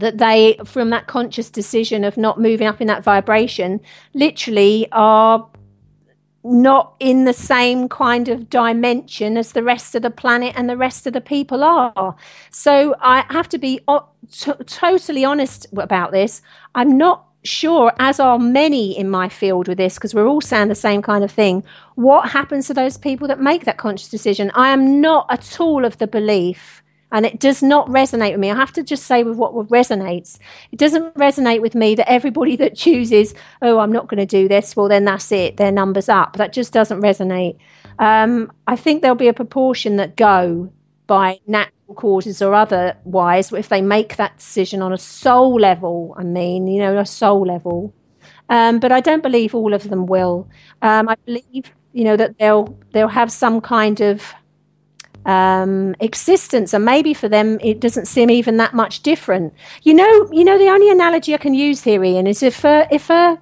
that 0.00 0.18
they, 0.18 0.58
from 0.64 0.90
that 0.90 1.06
conscious 1.06 1.48
decision 1.50 2.02
of 2.02 2.16
not 2.16 2.40
moving 2.40 2.66
up 2.66 2.80
in 2.80 2.88
that 2.88 3.04
vibration, 3.04 3.80
literally 4.12 4.88
are 4.90 5.48
not 6.44 6.94
in 7.00 7.24
the 7.24 7.32
same 7.32 7.88
kind 7.88 8.28
of 8.28 8.50
dimension 8.50 9.38
as 9.38 9.52
the 9.52 9.62
rest 9.62 9.94
of 9.94 10.02
the 10.02 10.10
planet 10.10 10.52
and 10.56 10.68
the 10.68 10.76
rest 10.76 11.06
of 11.06 11.14
the 11.14 11.20
people 11.20 11.64
are. 11.64 12.14
So 12.50 12.94
I 13.00 13.24
have 13.30 13.48
to 13.48 13.58
be 13.58 13.80
totally 14.66 15.24
honest 15.24 15.66
about 15.72 16.12
this. 16.12 16.42
I'm 16.74 16.98
not 16.98 17.24
sure, 17.44 17.92
as 17.98 18.20
are 18.20 18.38
many 18.38 18.96
in 18.96 19.08
my 19.08 19.28
field 19.28 19.68
with 19.68 19.78
this, 19.78 19.94
because 19.94 20.14
we're 20.14 20.26
all 20.26 20.40
saying 20.42 20.68
the 20.68 20.74
same 20.74 21.00
kind 21.02 21.24
of 21.24 21.30
thing. 21.30 21.64
What 21.94 22.28
happens 22.28 22.66
to 22.66 22.74
those 22.74 22.98
people 22.98 23.26
that 23.28 23.40
make 23.40 23.64
that 23.64 23.78
conscious 23.78 24.08
decision? 24.08 24.50
I 24.54 24.68
am 24.68 25.00
not 25.00 25.26
at 25.30 25.60
all 25.60 25.84
of 25.84 25.98
the 25.98 26.06
belief 26.06 26.82
And 27.14 27.24
it 27.24 27.38
does 27.38 27.62
not 27.62 27.86
resonate 27.88 28.32
with 28.32 28.40
me. 28.40 28.50
I 28.50 28.56
have 28.56 28.72
to 28.72 28.82
just 28.82 29.04
say 29.04 29.22
with 29.22 29.36
what 29.36 29.54
resonates. 29.68 30.38
It 30.72 30.80
doesn't 30.80 31.14
resonate 31.14 31.62
with 31.62 31.76
me 31.76 31.94
that 31.94 32.10
everybody 32.10 32.56
that 32.62 32.76
chooses, 32.76 33.34
oh, 33.62 33.78
I'm 33.78 33.92
not 33.92 34.08
going 34.08 34.18
to 34.18 34.26
do 34.26 34.48
this, 34.48 34.74
well, 34.76 34.88
then 34.88 35.04
that's 35.04 35.30
it, 35.30 35.56
their 35.56 35.70
number's 35.70 36.08
up. 36.08 36.36
That 36.36 36.52
just 36.52 36.72
doesn't 36.72 37.00
resonate. 37.00 37.56
Um, 38.00 38.52
I 38.66 38.74
think 38.74 39.00
there'll 39.00 39.14
be 39.14 39.28
a 39.28 39.32
proportion 39.32 39.96
that 39.96 40.16
go 40.16 40.72
by 41.06 41.38
natural 41.46 41.94
causes 41.94 42.42
or 42.42 42.52
otherwise 42.52 43.52
if 43.52 43.68
they 43.68 43.80
make 43.80 44.16
that 44.16 44.38
decision 44.38 44.82
on 44.82 44.92
a 44.92 44.98
soul 44.98 45.60
level. 45.60 46.16
I 46.18 46.24
mean, 46.24 46.66
you 46.66 46.80
know, 46.80 46.98
a 46.98 47.06
soul 47.06 47.46
level. 47.46 47.94
Um, 48.48 48.80
but 48.80 48.90
I 48.90 49.00
don't 49.00 49.22
believe 49.22 49.54
all 49.54 49.72
of 49.72 49.88
them 49.88 50.06
will. 50.06 50.48
Um, 50.82 51.08
I 51.08 51.14
believe, 51.24 51.72
you 51.92 52.02
know, 52.02 52.16
that 52.16 52.38
they'll 52.38 52.76
they'll 52.92 53.08
have 53.08 53.30
some 53.30 53.60
kind 53.60 54.00
of 54.00 54.34
um, 55.26 55.94
existence, 56.00 56.72
and 56.72 56.84
maybe 56.84 57.14
for 57.14 57.28
them 57.28 57.58
it 57.60 57.80
doesn't 57.80 58.06
seem 58.06 58.30
even 58.30 58.56
that 58.58 58.74
much 58.74 59.02
different. 59.02 59.54
You 59.82 59.94
know, 59.94 60.28
you 60.32 60.44
know, 60.44 60.58
the 60.58 60.68
only 60.68 60.90
analogy 60.90 61.34
I 61.34 61.38
can 61.38 61.54
use 61.54 61.82
here, 61.82 62.02
Ian, 62.04 62.26
is 62.26 62.42
if 62.42 62.64
a, 62.64 62.86
if 62.90 63.10
a 63.10 63.38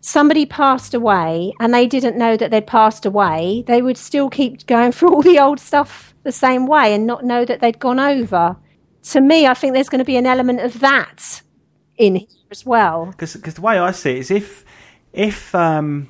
somebody 0.00 0.46
passed 0.46 0.94
away 0.94 1.52
and 1.58 1.74
they 1.74 1.86
didn't 1.86 2.16
know 2.16 2.36
that 2.36 2.50
they'd 2.50 2.66
passed 2.66 3.04
away, 3.04 3.64
they 3.66 3.82
would 3.82 3.98
still 3.98 4.30
keep 4.30 4.64
going 4.66 4.92
through 4.92 5.12
all 5.12 5.22
the 5.22 5.38
old 5.38 5.58
stuff 5.58 6.14
the 6.22 6.32
same 6.32 6.66
way 6.66 6.94
and 6.94 7.06
not 7.06 7.24
know 7.24 7.44
that 7.44 7.60
they'd 7.60 7.78
gone 7.78 7.98
over. 7.98 8.56
To 9.10 9.20
me, 9.20 9.46
I 9.46 9.54
think 9.54 9.74
there's 9.74 9.88
going 9.88 10.00
to 10.00 10.04
be 10.04 10.16
an 10.16 10.26
element 10.26 10.60
of 10.60 10.80
that 10.80 11.42
in 11.96 12.16
here 12.16 12.28
as 12.50 12.64
well. 12.64 13.06
Because 13.06 13.34
the 13.34 13.60
way 13.60 13.78
I 13.78 13.90
see 13.90 14.12
it 14.12 14.18
is 14.18 14.30
if 14.30 14.64
if 15.12 15.54
um, 15.54 16.08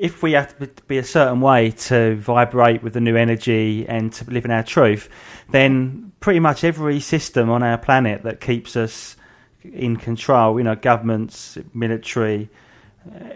if 0.00 0.22
we 0.22 0.32
have 0.32 0.58
to 0.58 0.66
be 0.88 0.96
a 0.96 1.04
certain 1.04 1.42
way 1.42 1.72
to 1.72 2.16
vibrate 2.16 2.82
with 2.82 2.94
the 2.94 3.00
new 3.02 3.16
energy 3.16 3.86
and 3.86 4.10
to 4.14 4.24
live 4.30 4.46
in 4.46 4.50
our 4.50 4.62
truth, 4.62 5.10
then 5.50 6.10
pretty 6.20 6.40
much 6.40 6.64
every 6.64 7.00
system 7.00 7.50
on 7.50 7.62
our 7.62 7.76
planet 7.76 8.22
that 8.22 8.40
keeps 8.40 8.76
us 8.76 9.14
in 9.62 9.98
control, 9.98 10.58
you 10.58 10.64
know, 10.64 10.74
governments, 10.74 11.58
military, 11.74 12.48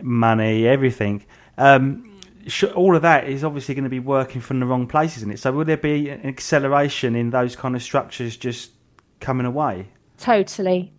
money, 0.00 0.66
everything, 0.66 1.26
um, 1.58 2.10
all 2.74 2.96
of 2.96 3.02
that 3.02 3.28
is 3.28 3.44
obviously 3.44 3.74
going 3.74 3.84
to 3.84 3.90
be 3.90 4.00
working 4.00 4.40
from 4.40 4.58
the 4.58 4.66
wrong 4.66 4.86
places 4.86 5.22
in 5.22 5.30
it. 5.30 5.38
So, 5.38 5.52
will 5.52 5.66
there 5.66 5.76
be 5.76 6.08
an 6.08 6.26
acceleration 6.26 7.14
in 7.14 7.28
those 7.28 7.56
kind 7.56 7.76
of 7.76 7.82
structures 7.82 8.38
just 8.38 8.70
coming 9.20 9.46
away? 9.46 9.88
Totally. 10.18 10.94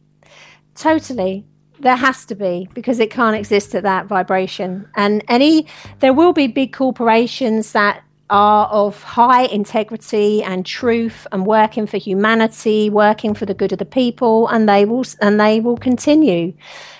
Totally 0.76 1.46
there 1.80 1.96
has 1.96 2.26
to 2.26 2.36
be 2.36 2.70
because 2.74 3.00
it 3.00 3.12
can't 3.12 3.36
exist 3.36 3.76
at 3.76 3.84
that 3.84 4.08
vibration. 4.08 4.88
And 4.96 5.24
any 5.28 5.68
there 6.00 6.14
will 6.14 6.34
be 6.34 6.48
big 6.48 6.74
corporations 6.74 7.72
that 7.74 8.04
are 8.30 8.66
of 8.68 9.04
high 9.04 9.44
integrity 9.44 10.42
and 10.42 10.66
truth 10.66 11.28
and 11.32 11.46
working 11.46 11.86
for 11.86 11.98
humanity 11.98 12.90
working 12.90 13.36
for 13.36 13.46
the 13.46 13.54
good 13.54 13.72
of 13.72 13.78
the 13.78 13.86
people 13.86 14.48
and 14.48 14.68
they 14.68 14.84
will 14.84 15.06
and 15.22 15.40
they 15.40 15.60
will 15.60 15.78
continue. 15.78 16.54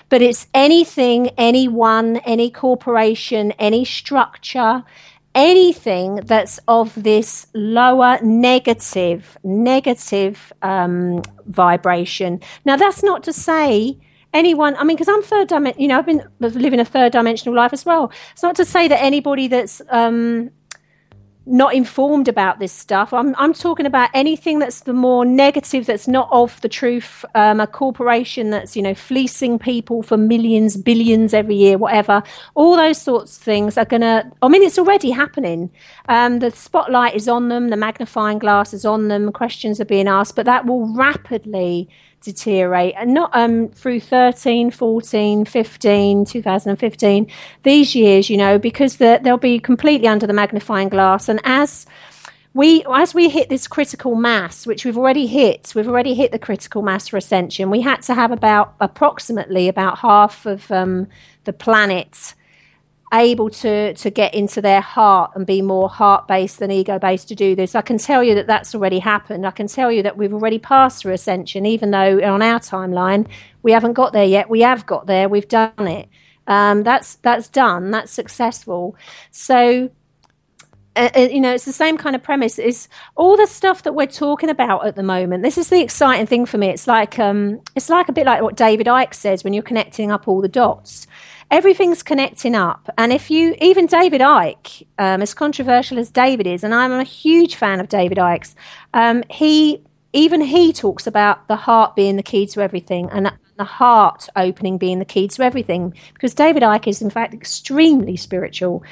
But 0.08 0.22
it's 0.22 0.46
anything 0.54 1.30
anyone 1.36 2.18
any 2.18 2.50
corporation 2.50 3.52
any 3.52 3.84
structure 3.84 4.84
anything 5.34 6.16
that's 6.24 6.60
of 6.68 6.94
this 7.02 7.48
lower 7.54 8.18
negative 8.22 9.36
negative 9.42 10.52
um, 10.62 11.22
vibration. 11.46 12.40
Now 12.64 12.76
that's 12.76 13.02
not 13.02 13.24
to 13.24 13.32
say 13.32 13.98
anyone, 14.36 14.76
I 14.76 14.84
mean, 14.84 14.96
because 14.96 15.08
I'm 15.08 15.22
third 15.22 15.48
dimension, 15.48 15.80
you 15.80 15.88
know, 15.88 15.98
I've 15.98 16.06
been 16.06 16.22
living 16.40 16.80
a 16.80 16.84
third 16.84 17.12
dimensional 17.12 17.54
life 17.54 17.72
as 17.72 17.84
well. 17.84 18.12
It's 18.32 18.42
not 18.42 18.56
to 18.56 18.64
say 18.64 18.86
that 18.88 19.02
anybody 19.02 19.48
that's 19.48 19.82
um, 19.88 20.50
not 21.46 21.74
informed 21.74 22.26
about 22.26 22.58
this 22.58 22.72
stuff. 22.72 23.12
I'm, 23.12 23.34
I'm 23.38 23.54
talking 23.54 23.86
about 23.86 24.10
anything 24.14 24.58
that's 24.58 24.80
the 24.80 24.92
more 24.92 25.24
negative, 25.24 25.86
that's 25.86 26.08
not 26.08 26.28
of 26.32 26.60
the 26.60 26.68
truth. 26.68 27.24
Um, 27.36 27.60
a 27.60 27.68
corporation 27.68 28.50
that's, 28.50 28.76
you 28.76 28.82
know, 28.82 28.94
fleecing 28.94 29.58
people 29.58 30.02
for 30.02 30.16
millions, 30.16 30.76
billions 30.76 31.32
every 31.32 31.54
year, 31.54 31.78
whatever. 31.78 32.22
All 32.56 32.76
those 32.76 33.00
sorts 33.00 33.36
of 33.36 33.42
things 33.42 33.78
are 33.78 33.84
going 33.84 34.00
to, 34.02 34.30
I 34.42 34.48
mean, 34.48 34.62
it's 34.64 34.78
already 34.78 35.10
happening. 35.10 35.70
Um, 36.08 36.40
the 36.40 36.50
spotlight 36.50 37.14
is 37.14 37.28
on 37.28 37.48
them, 37.48 37.68
the 37.68 37.76
magnifying 37.76 38.40
glass 38.40 38.74
is 38.74 38.84
on 38.84 39.08
them, 39.08 39.32
questions 39.32 39.80
are 39.80 39.84
being 39.84 40.08
asked, 40.08 40.34
but 40.34 40.46
that 40.46 40.66
will 40.66 40.92
rapidly 40.94 41.88
deteriorate. 42.20 42.94
And 42.96 43.14
not 43.14 43.30
um, 43.34 43.68
through 43.68 44.00
13 44.00 44.70
14 44.70 45.44
15 45.44 46.24
2015 46.24 47.30
these 47.62 47.94
years 47.94 48.28
you 48.28 48.36
know 48.36 48.58
because 48.58 48.96
the, 48.96 49.20
they'll 49.22 49.36
be 49.36 49.58
completely 49.58 50.08
under 50.08 50.26
the 50.26 50.32
magnifying 50.32 50.88
glass. 50.88 51.28
And 51.28 51.40
as 51.44 51.86
we 52.56 52.84
as 52.90 53.14
we 53.14 53.28
hit 53.28 53.50
this 53.50 53.68
critical 53.68 54.14
mass 54.14 54.66
which 54.66 54.84
we've 54.84 54.96
already 54.96 55.26
hit 55.26 55.72
we've 55.76 55.88
already 55.88 56.14
hit 56.14 56.32
the 56.32 56.38
critical 56.38 56.80
mass 56.80 57.08
for 57.08 57.18
ascension 57.18 57.68
we 57.68 57.82
had 57.82 58.00
to 58.00 58.14
have 58.14 58.32
about 58.32 58.74
approximately 58.80 59.68
about 59.68 59.98
half 59.98 60.46
of 60.46 60.72
um, 60.72 61.06
the 61.44 61.52
planet 61.52 62.34
able 63.12 63.48
to 63.48 63.94
to 63.94 64.10
get 64.10 64.34
into 64.34 64.60
their 64.60 64.80
heart 64.80 65.30
and 65.34 65.46
be 65.46 65.62
more 65.62 65.88
heart 65.88 66.26
based 66.26 66.58
than 66.58 66.70
ego 66.70 66.98
based 66.98 67.28
to 67.28 67.34
do 67.34 67.54
this. 67.54 67.74
I 67.74 67.82
can 67.82 67.98
tell 67.98 68.22
you 68.22 68.34
that 68.34 68.46
that's 68.46 68.74
already 68.74 68.98
happened. 68.98 69.46
I 69.46 69.52
can 69.52 69.68
tell 69.68 69.92
you 69.92 70.02
that 70.02 70.16
we've 70.16 70.34
already 70.34 70.58
passed 70.58 71.02
through 71.02 71.12
ascension, 71.12 71.66
even 71.66 71.92
though 71.92 72.20
on 72.22 72.42
our 72.42 72.58
timeline 72.58 73.28
we 73.62 73.72
haven't 73.72 73.92
got 73.94 74.12
there 74.12 74.24
yet. 74.24 74.50
We 74.50 74.60
have 74.62 74.86
got 74.86 75.06
there. 75.06 75.28
We've 75.28 75.48
done 75.48 75.72
it. 75.86 76.08
Um, 76.48 76.82
that's 76.82 77.16
that's 77.16 77.48
done. 77.48 77.90
That's 77.90 78.12
successful. 78.12 78.96
So. 79.30 79.90
Uh, 80.98 81.10
uh, 81.14 81.20
you 81.30 81.42
know, 81.42 81.52
it's 81.52 81.66
the 81.66 81.74
same 81.74 81.98
kind 81.98 82.16
of 82.16 82.22
premise. 82.22 82.58
Is 82.58 82.88
all 83.16 83.36
the 83.36 83.46
stuff 83.46 83.82
that 83.82 83.94
we're 83.94 84.06
talking 84.06 84.48
about 84.48 84.86
at 84.86 84.96
the 84.96 85.02
moment. 85.02 85.42
This 85.42 85.58
is 85.58 85.68
the 85.68 85.82
exciting 85.82 86.24
thing 86.24 86.46
for 86.46 86.56
me. 86.56 86.68
It's 86.68 86.86
like 86.86 87.18
um, 87.18 87.60
it's 87.74 87.90
like 87.90 88.08
a 88.08 88.12
bit 88.12 88.24
like 88.24 88.40
what 88.40 88.56
David 88.56 88.86
Icke 88.86 89.12
says 89.12 89.44
when 89.44 89.52
you're 89.52 89.62
connecting 89.62 90.10
up 90.10 90.26
all 90.26 90.40
the 90.40 90.48
dots 90.48 91.06
everything's 91.50 92.02
connecting 92.02 92.54
up. 92.54 92.88
And 92.98 93.12
if 93.12 93.30
you, 93.30 93.54
even 93.60 93.86
David 93.86 94.20
Icke, 94.20 94.86
um, 94.98 95.22
as 95.22 95.34
controversial 95.34 95.98
as 95.98 96.10
David 96.10 96.46
is, 96.46 96.64
and 96.64 96.74
I'm 96.74 96.92
a 96.92 97.04
huge 97.04 97.56
fan 97.56 97.80
of 97.80 97.88
David 97.88 98.18
Icke's, 98.18 98.54
um, 98.94 99.22
he 99.30 99.82
even 100.12 100.40
he 100.40 100.72
talks 100.72 101.06
about 101.06 101.46
the 101.46 101.56
heart 101.56 101.94
being 101.94 102.16
the 102.16 102.22
key 102.22 102.46
to 102.46 102.60
everything 102.62 103.08
and 103.10 103.30
the 103.58 103.64
heart 103.64 104.28
opening 104.34 104.78
being 104.78 104.98
the 104.98 105.04
key 105.04 105.28
to 105.28 105.42
everything 105.42 105.94
because 106.14 106.34
David 106.34 106.62
Icke 106.62 106.88
is 106.88 107.02
in 107.02 107.10
fact 107.10 107.34
extremely 107.34 108.16
spiritual. 108.16 108.82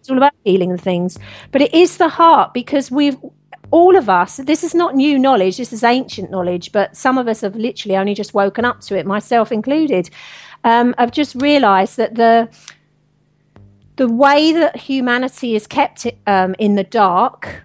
It's 0.00 0.10
all 0.10 0.18
about 0.18 0.34
healing 0.44 0.70
and 0.70 0.80
things, 0.80 1.18
but 1.52 1.62
it 1.62 1.72
is 1.72 1.96
the 1.96 2.08
heart 2.08 2.52
because 2.52 2.90
we've 2.90 3.16
all 3.70 3.96
of 3.96 4.08
us, 4.08 4.36
this 4.36 4.62
is 4.62 4.74
not 4.74 4.94
new 4.94 5.18
knowledge, 5.18 5.56
this 5.56 5.72
is 5.72 5.82
ancient 5.82 6.30
knowledge, 6.30 6.70
but 6.70 6.96
some 6.96 7.18
of 7.18 7.26
us 7.26 7.40
have 7.40 7.56
literally 7.56 7.96
only 7.96 8.14
just 8.14 8.34
woken 8.34 8.64
up 8.64 8.80
to 8.82 8.96
it, 8.96 9.06
myself 9.06 9.50
included 9.50 10.10
um, 10.64 10.94
I've 10.98 11.12
just 11.12 11.34
realised 11.36 11.96
that 11.98 12.14
the 12.14 12.48
the 13.96 14.08
way 14.08 14.52
that 14.52 14.76
humanity 14.76 15.54
is 15.54 15.68
kept 15.68 16.04
um, 16.26 16.56
in 16.58 16.74
the 16.74 16.82
dark, 16.82 17.62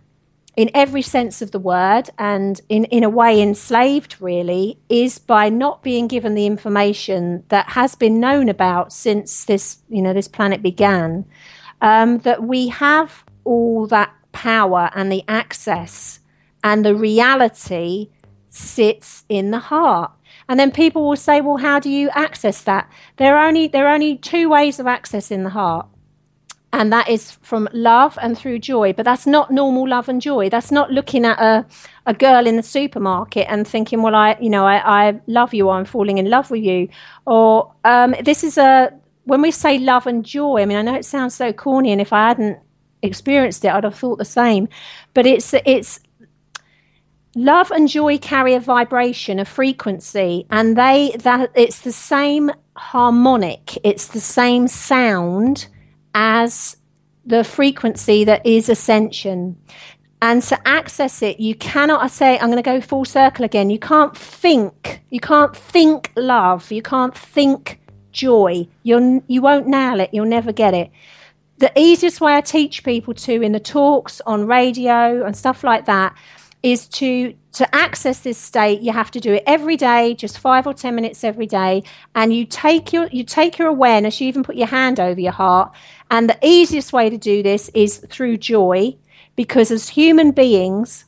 in 0.55 0.69
every 0.75 1.01
sense 1.01 1.41
of 1.41 1.49
the 1.49 1.57
word, 1.57 2.11
and 2.19 2.61
in, 2.69 2.85
in 2.85 3.03
a 3.03 3.09
way 3.09 3.41
enslaved, 3.41 4.15
really, 4.19 4.77
is 4.89 5.17
by 5.17 5.49
not 5.49 5.81
being 5.81 6.07
given 6.07 6.35
the 6.35 6.45
information 6.45 7.43
that 7.49 7.69
has 7.69 7.95
been 7.95 8.19
known 8.19 8.47
about 8.47 8.93
since 8.93 9.45
this 9.45 9.79
you 9.89 10.01
know 10.01 10.13
this 10.13 10.27
planet 10.27 10.61
began. 10.61 11.25
Um, 11.81 12.19
that 12.19 12.43
we 12.43 12.67
have 12.67 13.23
all 13.45 13.87
that 13.87 14.13
power 14.33 14.91
and 14.93 15.09
the 15.09 15.23
access 15.29 16.19
and 16.63 16.85
the 16.85 16.93
reality 16.93 18.09
sits 18.49 19.23
in 19.29 19.51
the 19.51 19.59
heart 19.59 20.11
and 20.49 20.59
then 20.59 20.71
people 20.71 21.07
will 21.07 21.15
say, 21.15 21.39
well, 21.39 21.57
how 21.57 21.79
do 21.79 21.89
you 21.89 22.09
access 22.09 22.63
that? 22.63 22.91
There 23.17 23.37
are 23.37 23.47
only, 23.47 23.67
there 23.67 23.87
are 23.87 23.93
only 23.93 24.17
two 24.17 24.49
ways 24.49 24.79
of 24.79 24.87
accessing 24.87 25.43
the 25.43 25.51
heart. 25.51 25.87
And 26.73 26.91
that 26.91 27.07
is 27.07 27.31
from 27.31 27.69
love 27.71 28.17
and 28.21 28.37
through 28.37 28.59
joy. 28.59 28.93
But 28.93 29.05
that's 29.05 29.25
not 29.25 29.51
normal 29.51 29.87
love 29.87 30.09
and 30.09 30.21
joy. 30.21 30.49
That's 30.49 30.71
not 30.71 30.91
looking 30.91 31.23
at 31.23 31.39
a, 31.39 31.65
a 32.05 32.13
girl 32.13 32.45
in 32.45 32.57
the 32.57 32.63
supermarket 32.63 33.47
and 33.49 33.67
thinking, 33.67 34.01
well, 34.01 34.15
I, 34.15 34.37
you 34.41 34.49
know, 34.49 34.65
I, 34.65 35.07
I 35.09 35.21
love 35.27 35.53
you 35.53 35.69
or 35.69 35.75
I'm 35.75 35.85
falling 35.85 36.17
in 36.17 36.29
love 36.29 36.51
with 36.51 36.63
you. 36.63 36.89
Or 37.25 37.71
um, 37.85 38.15
this 38.23 38.43
is 38.43 38.57
a, 38.57 38.91
when 39.25 39.41
we 39.41 39.51
say 39.51 39.77
love 39.77 40.07
and 40.07 40.25
joy, 40.25 40.61
I 40.61 40.65
mean, 40.65 40.77
I 40.77 40.81
know 40.81 40.95
it 40.95 41.05
sounds 41.05 41.35
so 41.35 41.53
corny, 41.53 41.91
and 41.91 42.01
if 42.01 42.11
I 42.11 42.27
hadn't 42.27 42.59
experienced 43.03 43.63
it, 43.63 43.71
I'd 43.71 43.83
have 43.83 43.95
thought 43.95 44.17
the 44.17 44.25
same. 44.25 44.67
But 45.13 45.25
it's 45.25 45.53
it's 45.65 45.99
love 47.35 47.71
and 47.71 47.87
joy 47.87 48.17
carry 48.17 48.53
a 48.53 48.59
vibration 48.59 49.39
a 49.39 49.45
frequency 49.45 50.45
and 50.49 50.77
they 50.77 51.15
that 51.19 51.51
it's 51.55 51.81
the 51.81 51.91
same 51.91 52.51
harmonic 52.75 53.77
it's 53.83 54.07
the 54.07 54.19
same 54.19 54.67
sound 54.67 55.67
as 56.15 56.75
the 57.25 57.43
frequency 57.43 58.23
that 58.23 58.45
is 58.45 58.69
ascension. 58.69 59.57
And 60.21 60.43
to 60.43 60.67
access 60.67 61.21
it 61.21 61.39
you 61.39 61.55
cannot 61.55 62.01
i 62.01 62.07
say 62.07 62.37
i'm 62.39 62.47
going 62.51 62.57
to 62.57 62.61
go 62.61 62.81
full 62.81 63.05
circle 63.05 63.45
again. 63.45 63.69
You 63.69 63.79
can't 63.79 64.17
think 64.17 65.01
you 65.09 65.21
can't 65.21 65.55
think 65.55 66.11
love 66.17 66.71
you 66.71 66.81
can't 66.81 67.17
think 67.17 67.79
joy. 68.11 68.67
You'll 68.83 69.23
you 69.27 69.41
won't 69.41 69.67
nail 69.67 70.01
it 70.01 70.09
you'll 70.11 70.25
never 70.25 70.51
get 70.51 70.73
it. 70.73 70.91
The 71.59 71.71
easiest 71.79 72.19
way 72.19 72.35
i 72.35 72.41
teach 72.41 72.83
people 72.83 73.13
to 73.13 73.41
in 73.41 73.53
the 73.53 73.61
talks 73.61 74.19
on 74.25 74.45
radio 74.45 75.23
and 75.25 75.37
stuff 75.37 75.63
like 75.63 75.85
that 75.85 76.13
is 76.61 76.87
to 76.87 77.33
to 77.53 77.75
access 77.75 78.19
this 78.19 78.37
state 78.37 78.81
you 78.81 78.91
have 78.91 79.09
to 79.09 79.19
do 79.19 79.33
it 79.33 79.43
every 79.45 79.77
day 79.77 80.13
just 80.13 80.39
5 80.39 80.67
or 80.67 80.73
10 80.73 80.93
minutes 80.93 81.23
every 81.23 81.45
day 81.45 81.83
and 82.15 82.33
you 82.33 82.45
take 82.45 82.91
your 82.91 83.07
you 83.07 83.23
take 83.23 83.57
your 83.57 83.69
awareness 83.69 84.19
you 84.19 84.27
even 84.27 84.43
put 84.43 84.55
your 84.55 84.67
hand 84.67 84.99
over 84.99 85.19
your 85.19 85.31
heart 85.31 85.71
and 86.11 86.29
the 86.29 86.37
easiest 86.43 86.91
way 86.91 87.09
to 87.09 87.17
do 87.17 87.41
this 87.41 87.69
is 87.73 87.97
through 88.09 88.37
joy 88.37 88.95
because 89.35 89.71
as 89.71 89.89
human 89.89 90.31
beings 90.31 91.05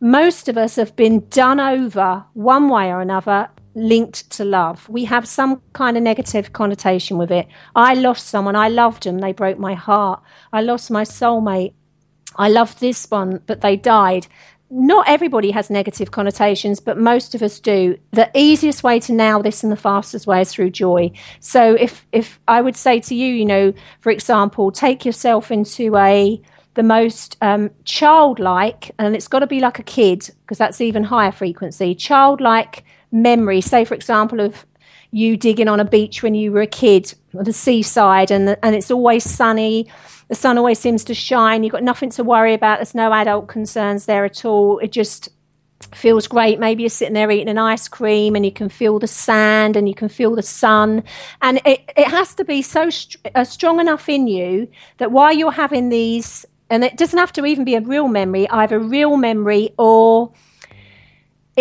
most 0.00 0.48
of 0.48 0.56
us 0.56 0.76
have 0.76 0.94
been 0.94 1.26
done 1.28 1.58
over 1.60 2.24
one 2.34 2.68
way 2.68 2.90
or 2.90 3.00
another 3.00 3.48
linked 3.78 4.28
to 4.30 4.44
love. 4.44 4.88
We 4.88 5.04
have 5.04 5.26
some 5.26 5.62
kind 5.72 5.96
of 5.96 6.02
negative 6.02 6.52
connotation 6.52 7.16
with 7.16 7.30
it. 7.30 7.46
I 7.74 7.94
lost 7.94 8.28
someone, 8.28 8.56
I 8.56 8.68
loved 8.68 9.04
them, 9.04 9.18
they 9.18 9.32
broke 9.32 9.58
my 9.58 9.74
heart. 9.74 10.22
I 10.52 10.62
lost 10.62 10.90
my 10.90 11.04
soulmate. 11.04 11.74
I 12.36 12.48
loved 12.48 12.80
this 12.80 13.10
one, 13.10 13.40
but 13.46 13.60
they 13.60 13.76
died. 13.76 14.26
Not 14.70 15.08
everybody 15.08 15.50
has 15.50 15.70
negative 15.70 16.10
connotations, 16.10 16.78
but 16.78 16.98
most 16.98 17.34
of 17.34 17.42
us 17.42 17.58
do. 17.58 17.98
The 18.10 18.30
easiest 18.34 18.82
way 18.82 19.00
to 19.00 19.12
nail 19.14 19.42
this 19.42 19.62
and 19.62 19.72
the 19.72 19.76
fastest 19.76 20.26
way 20.26 20.42
is 20.42 20.52
through 20.52 20.70
joy. 20.70 21.10
So 21.40 21.74
if 21.74 22.06
if 22.12 22.38
I 22.48 22.60
would 22.60 22.76
say 22.76 23.00
to 23.00 23.14
you, 23.14 23.32
you 23.32 23.46
know, 23.46 23.72
for 24.00 24.10
example, 24.10 24.70
take 24.70 25.06
yourself 25.06 25.50
into 25.50 25.96
a 25.96 26.40
the 26.74 26.82
most 26.82 27.36
um, 27.40 27.70
childlike, 27.84 28.92
and 28.98 29.16
it's 29.16 29.26
got 29.26 29.40
to 29.40 29.46
be 29.46 29.58
like 29.58 29.78
a 29.78 29.82
kid 29.82 30.30
because 30.42 30.58
that's 30.58 30.80
even 30.80 31.02
higher 31.02 31.32
frequency, 31.32 31.94
childlike 31.94 32.84
memory. 33.10 33.60
Say, 33.60 33.84
for 33.84 33.94
example, 33.94 34.38
of 34.38 34.64
you 35.10 35.36
digging 35.36 35.66
on 35.66 35.80
a 35.80 35.84
beach 35.84 36.22
when 36.22 36.34
you 36.34 36.52
were 36.52 36.60
a 36.60 36.66
kid, 36.66 37.12
or 37.32 37.42
the 37.42 37.52
seaside, 37.52 38.30
and 38.30 38.46
the, 38.46 38.64
and 38.64 38.76
it's 38.76 38.90
always 38.90 39.28
sunny. 39.28 39.88
The 40.28 40.34
sun 40.34 40.58
always 40.58 40.78
seems 40.78 41.04
to 41.04 41.14
shine. 41.14 41.64
You've 41.64 41.72
got 41.72 41.82
nothing 41.82 42.10
to 42.10 42.24
worry 42.24 42.54
about. 42.54 42.78
There's 42.78 42.94
no 42.94 43.12
adult 43.12 43.48
concerns 43.48 44.06
there 44.06 44.24
at 44.24 44.44
all. 44.44 44.78
It 44.78 44.92
just 44.92 45.30
feels 45.94 46.26
great. 46.26 46.58
Maybe 46.58 46.82
you're 46.82 46.90
sitting 46.90 47.14
there 47.14 47.30
eating 47.30 47.48
an 47.48 47.58
ice 47.58 47.88
cream 47.88 48.34
and 48.36 48.44
you 48.44 48.52
can 48.52 48.68
feel 48.68 48.98
the 48.98 49.06
sand 49.06 49.76
and 49.76 49.88
you 49.88 49.94
can 49.94 50.08
feel 50.08 50.34
the 50.34 50.42
sun. 50.42 51.02
And 51.40 51.60
it, 51.64 51.90
it 51.96 52.08
has 52.08 52.34
to 52.34 52.44
be 52.44 52.62
so 52.62 52.90
uh, 53.34 53.44
strong 53.44 53.80
enough 53.80 54.08
in 54.08 54.26
you 54.26 54.68
that 54.98 55.12
while 55.12 55.32
you're 55.32 55.52
having 55.52 55.88
these 55.88 56.44
and 56.70 56.84
it 56.84 56.96
doesn't 56.96 57.18
have 57.18 57.32
to 57.32 57.46
even 57.46 57.64
be 57.64 57.76
a 57.76 57.80
real 57.80 58.08
memory, 58.08 58.48
either 58.50 58.78
real 58.78 59.16
memory 59.16 59.70
or 59.78 60.32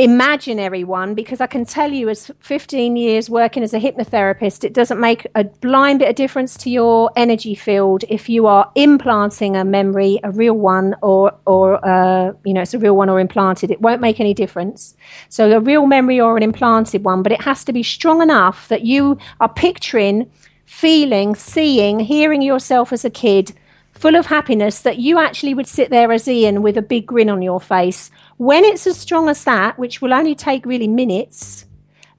imaginary 0.04 0.84
one, 0.84 1.16
because 1.16 1.42
I 1.42 1.48
can 1.48 1.66
tell 1.66 1.92
you, 1.92 2.08
as 2.10 2.32
15 2.40 2.96
years 2.96 3.30
working 3.30 3.64
as 3.64 3.74
a 3.74 3.80
hypnotherapist, 3.80 4.64
it 4.64 4.74
doesn't 4.74 5.00
make 5.00 5.26
a 5.36 5.44
blind 5.44 6.00
bit 6.00 6.10
of 6.10 6.16
difference 6.16 6.56
to 6.58 6.70
your 6.70 7.12
energy 7.16 7.56
field 7.56 8.04
if 8.10 8.30
you 8.30 8.46
are 8.46 8.72
implanting 8.76 9.56
a 9.56 9.66
memory, 9.66 10.20
a 10.24 10.32
real 10.32 10.54
one, 10.54 10.96
or 11.02 11.34
or 11.46 11.84
uh, 11.86 12.32
you 12.46 12.54
know 12.54 12.62
it's 12.62 12.74
a 12.74 12.80
real 12.80 12.96
one 12.96 13.10
or 13.10 13.20
implanted. 13.20 13.72
It 13.72 13.82
won't 13.82 14.02
make 14.02 14.20
any 14.20 14.34
difference. 14.34 14.96
So 15.30 15.52
a 15.52 15.60
real 15.60 15.88
memory 15.88 16.22
or 16.22 16.38
an 16.38 16.44
implanted 16.44 17.04
one, 17.04 17.24
but 17.24 17.32
it 17.32 17.42
has 17.42 17.64
to 17.66 17.74
be 17.74 17.84
strong 17.84 18.22
enough 18.22 18.68
that 18.68 18.86
you 18.86 19.18
are 19.40 19.50
picturing, 19.50 20.30
feeling, 20.66 21.36
seeing, 21.36 22.00
hearing 22.00 22.42
yourself 22.42 22.94
as 22.94 23.04
a 23.04 23.10
kid 23.10 23.54
full 23.98 24.16
of 24.16 24.28
happiness 24.28 24.82
that 24.82 25.00
you 25.00 25.20
actually 25.20 25.54
would 25.54 25.68
sit 25.68 25.90
there 25.90 26.12
as 26.12 26.28
Ian 26.28 26.62
with 26.62 26.78
a 26.78 26.82
big 26.82 27.08
grin 27.08 27.30
on 27.30 27.42
your 27.42 27.60
face. 27.60 28.12
When 28.38 28.64
it's 28.64 28.86
as 28.86 28.98
strong 28.98 29.28
as 29.28 29.44
that, 29.46 29.80
which 29.80 30.02
will 30.02 30.14
only 30.14 30.36
take 30.36 30.66
really 30.66 30.88
minutes, 30.88 31.66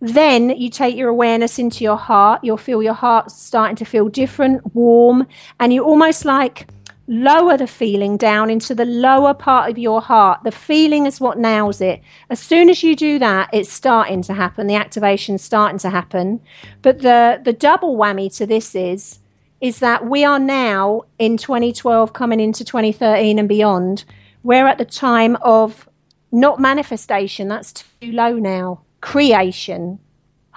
then 0.01 0.51
you 0.51 0.71
take 0.71 0.97
your 0.97 1.09
awareness 1.09 1.59
into 1.59 1.85
your 1.85 1.97
heart. 1.97 2.43
You'll 2.43 2.57
feel 2.57 2.83
your 2.83 2.95
heart 2.95 3.31
starting 3.31 3.77
to 3.77 3.85
feel 3.85 4.09
different, 4.09 4.75
warm, 4.75 5.27
and 5.61 5.73
you 5.73 5.85
almost 5.85 6.25
like 6.25 6.69
lower 7.09 7.57
the 7.57 7.67
feeling 7.67 8.17
down 8.17 8.51
into 8.51 8.75
the 8.75 8.85
lower 8.85 9.33
part 9.33 9.71
of 9.71 9.79
your 9.79 10.01
heart. 10.01 10.41
The 10.45 10.53
feeling 10.53 11.07
is 11.07 11.21
what 11.21 11.39
nails 11.39 11.81
it. 11.81 12.03
As 12.29 12.39
soon 12.39 12.69
as 12.69 12.83
you 12.83 12.95
do 12.95 13.19
that, 13.19 13.49
it's 13.53 13.73
starting 13.73 14.23
to 14.23 14.35
happen. 14.35 14.67
The 14.67 14.75
activation's 14.75 15.43
starting 15.43 15.79
to 15.79 15.91
happen. 15.91 16.41
But 16.83 17.01
the, 17.01 17.41
the 17.43 17.55
double 17.55 17.97
whammy 17.97 18.35
to 18.37 18.47
this 18.47 18.75
is 18.75 19.21
is 19.61 19.81
that 19.81 20.07
we 20.07 20.25
are 20.25 20.39
now 20.39 21.03
in 21.19 21.37
2012 21.37 22.13
coming 22.13 22.41
into 22.41 22.65
2013 22.65 23.39
and 23.39 23.49
beyond. 23.49 24.05
We're 24.43 24.67
at 24.67 24.79
the 24.79 24.85
time 24.85 25.37
of 25.37 25.89
not 26.31 26.61
manifestation 26.61 27.49
that's 27.49 27.73
too 27.73 28.13
low 28.13 28.35
now 28.35 28.83
creation 29.01 29.99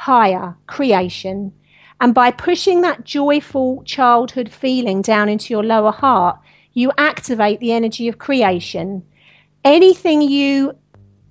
higher 0.02 0.58
creation. 0.66 1.54
And 2.00 2.16
by 2.16 2.32
pushing 2.32 2.82
that 2.82 3.04
joyful 3.04 3.84
childhood 3.84 4.50
feeling 4.50 5.04
down 5.04 5.30
into 5.30 5.54
your 5.54 5.64
lower 5.64 5.92
heart 5.92 6.40
you 6.74 6.92
activate 6.98 7.60
the 7.60 7.74
energy 7.74 8.08
of 8.08 8.18
creation. 8.18 9.04
Anything 9.64 10.22
you 10.22 10.76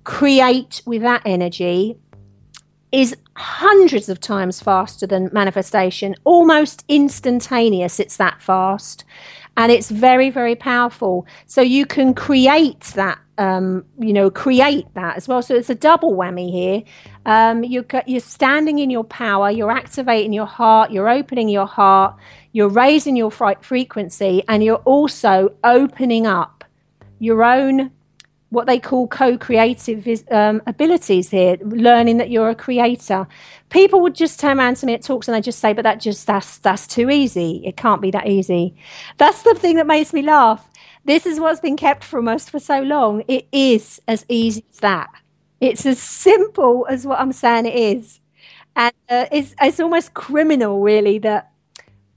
create 0.03 0.81
with 0.85 1.01
that 1.01 1.21
energy 1.25 1.97
is 2.91 3.15
hundreds 3.37 4.09
of 4.09 4.19
times 4.19 4.61
faster 4.61 5.07
than 5.07 5.29
manifestation, 5.31 6.15
almost 6.23 6.83
instantaneous. 6.87 7.99
It's 7.99 8.17
that 8.17 8.41
fast. 8.41 9.05
And 9.57 9.71
it's 9.71 9.89
very, 9.89 10.29
very 10.29 10.55
powerful. 10.55 11.25
So 11.45 11.61
you 11.61 11.85
can 11.85 12.13
create 12.13 12.81
that, 12.95 13.19
um, 13.37 13.85
you 13.99 14.13
know, 14.13 14.29
create 14.29 14.93
that 14.93 15.17
as 15.17 15.27
well. 15.27 15.41
So 15.41 15.55
it's 15.55 15.69
a 15.69 15.75
double 15.75 16.13
whammy 16.13 16.51
here. 16.51 16.83
Um, 17.25 17.63
you're, 17.63 17.85
you're 18.05 18.21
standing 18.21 18.79
in 18.79 18.89
your 18.89 19.03
power, 19.03 19.51
you're 19.51 19.71
activating 19.71 20.33
your 20.33 20.45
heart, 20.45 20.91
you're 20.91 21.09
opening 21.09 21.49
your 21.49 21.67
heart, 21.67 22.15
you're 22.53 22.69
raising 22.69 23.15
your 23.15 23.31
frequency, 23.31 24.43
and 24.47 24.63
you're 24.63 24.83
also 24.85 25.53
opening 25.63 26.25
up 26.27 26.63
your 27.19 27.43
own 27.43 27.91
what 28.51 28.67
they 28.67 28.77
call 28.77 29.07
co-creative 29.07 30.05
um, 30.29 30.61
abilities 30.67 31.29
here 31.29 31.57
learning 31.61 32.17
that 32.17 32.29
you're 32.29 32.49
a 32.49 32.55
creator. 32.55 33.25
People 33.69 34.01
would 34.01 34.13
just 34.13 34.39
turn 34.39 34.59
around 34.59 34.75
to 34.75 34.85
me 34.85 34.93
at 34.93 35.01
talks 35.01 35.27
and 35.27 35.33
they 35.33 35.41
just 35.41 35.59
say 35.59 35.71
but 35.73 35.83
that 35.83 36.01
just 36.01 36.27
that's 36.27 36.57
that's 36.59 36.85
too 36.85 37.09
easy. 37.09 37.61
It 37.65 37.77
can't 37.77 38.01
be 38.01 38.11
that 38.11 38.27
easy. 38.27 38.75
That's 39.17 39.41
the 39.43 39.55
thing 39.55 39.77
that 39.77 39.87
makes 39.87 40.13
me 40.13 40.21
laugh. 40.21 40.69
This 41.05 41.25
is 41.25 41.39
what's 41.39 41.61
been 41.61 41.77
kept 41.77 42.03
from 42.03 42.27
us 42.27 42.49
for 42.49 42.59
so 42.59 42.81
long. 42.81 43.23
It 43.27 43.47
is 43.53 44.01
as 44.07 44.25
easy 44.27 44.65
as 44.69 44.79
that. 44.79 45.09
It's 45.61 45.85
as 45.85 45.99
simple 45.99 46.85
as 46.89 47.07
what 47.07 47.19
i'm 47.19 47.31
saying 47.31 47.67
it 47.67 47.75
is. 47.75 48.19
And 48.75 48.93
uh, 49.09 49.25
it's, 49.31 49.55
it's 49.61 49.79
almost 49.79 50.13
criminal 50.13 50.81
really 50.81 51.19
that 51.19 51.51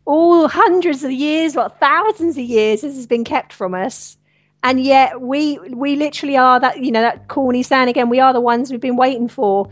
all 0.05 0.49
hundreds 0.49 1.05
of 1.05 1.13
years 1.13 1.55
what 1.55 1.79
thousands 1.81 2.37
of 2.37 2.45
years 2.45 2.83
this 2.83 2.95
has 2.95 3.07
been 3.07 3.25
kept 3.25 3.53
from 3.53 3.75
us 3.75 4.19
and 4.65 4.81
yet 4.83 5.21
we 5.21 5.59
we 5.71 5.95
literally 5.95 6.37
are 6.37 6.59
that 6.59 6.83
you 6.83 6.91
know 6.91 7.03
that 7.03 7.29
corny 7.29 7.63
saying 7.63 7.89
again 7.89 8.09
we 8.09 8.19
are 8.19 8.33
the 8.33 8.41
ones 8.41 8.73
we've 8.73 8.81
been 8.81 8.97
waiting 8.97 9.29
for. 9.29 9.71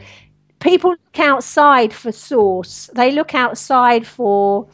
People 0.61 0.90
look 0.90 1.18
outside 1.18 1.92
for 1.92 2.12
source. 2.12 2.88
They 2.94 3.11
look 3.11 3.35
outside 3.35 4.07
for 4.07 4.68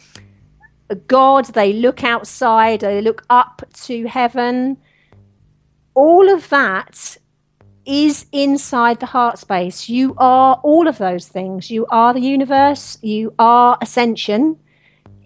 god. 1.06 1.46
They 1.46 1.72
look 1.72 2.04
outside. 2.04 2.80
They 2.80 3.00
look 3.00 3.24
up 3.30 3.62
to 3.84 4.06
heaven. 4.06 4.76
All 5.94 6.28
of 6.28 6.48
that 6.50 7.16
is 7.86 8.26
inside 8.32 9.00
the 9.00 9.06
heart 9.06 9.38
space. 9.38 9.88
You 9.88 10.14
are 10.18 10.60
all 10.62 10.88
of 10.88 10.98
those 10.98 11.26
things. 11.28 11.70
You 11.70 11.86
are 11.86 12.12
the 12.12 12.20
universe. 12.20 12.98
You 13.00 13.32
are 13.38 13.78
ascension 13.80 14.58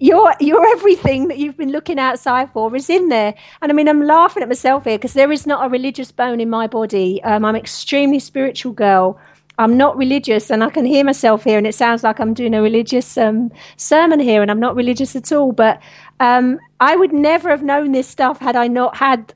your 0.03 0.35
your 0.41 0.67
everything 0.67 1.29
that 1.29 1.39
you've 1.39 1.57
been 1.57 1.71
looking 1.71 2.01
outside 2.01 2.51
for 2.53 2.75
is 2.75 2.91
in 2.91 3.09
there. 3.09 3.35
And 3.61 3.71
I 3.71 3.75
mean, 3.75 3.89
I'm 3.89 4.03
laughing 4.03 4.43
at 4.43 4.49
myself 4.49 4.83
here 4.83 4.99
because 4.99 5.13
there 5.13 5.31
is 5.31 5.47
not 5.47 5.65
a 5.65 5.69
religious 5.69 6.11
bone 6.11 6.41
in 6.41 6.51
my 6.51 6.67
body. 6.67 7.23
Um, 7.23 7.45
I'm 7.45 7.55
extremely 7.55 8.19
spiritual 8.19 8.73
girl. 8.73 9.17
I'm 9.59 9.77
not 9.77 9.97
religious, 9.97 10.51
and 10.51 10.65
I 10.65 10.71
can 10.71 10.85
hear 10.85 11.05
myself 11.05 11.45
here, 11.45 11.57
and 11.57 11.69
it 11.69 11.75
sounds 11.77 12.03
like 12.03 12.19
I'm 12.19 12.35
doing 12.35 12.53
a 12.53 12.63
religious 12.63 13.17
um, 13.17 13.53
sermon 13.77 14.19
here, 14.19 14.43
and 14.43 14.51
I'm 14.51 14.59
not 14.59 14.75
religious 14.75 15.15
at 15.15 15.31
all. 15.31 15.53
But 15.53 15.81
um, 16.19 16.59
I 16.81 16.97
would 16.97 17.13
never 17.13 17.49
have 17.51 17.63
known 17.63 17.93
this 17.93 18.09
stuff 18.09 18.41
had 18.41 18.57
I 18.57 18.67
not 18.67 18.97
had 18.97 19.35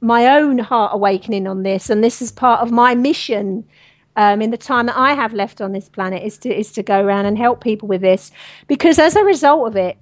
my 0.00 0.28
own 0.28 0.58
heart 0.58 0.92
awakening 0.94 1.46
on 1.46 1.62
this, 1.62 1.90
and 1.90 2.02
this 2.02 2.22
is 2.22 2.32
part 2.32 2.62
of 2.62 2.70
my 2.72 2.94
mission. 2.94 3.66
Um, 4.18 4.40
in 4.40 4.50
the 4.50 4.56
time 4.56 4.86
that 4.86 4.96
I 4.96 5.12
have 5.12 5.34
left 5.34 5.60
on 5.60 5.72
this 5.72 5.90
planet 5.90 6.22
is 6.22 6.38
to 6.38 6.48
is 6.48 6.72
to 6.72 6.82
go 6.82 7.04
around 7.04 7.26
and 7.26 7.36
help 7.36 7.62
people 7.62 7.86
with 7.86 8.00
this, 8.00 8.32
because 8.66 8.98
as 8.98 9.14
a 9.14 9.22
result 9.22 9.68
of 9.68 9.76
it, 9.76 9.98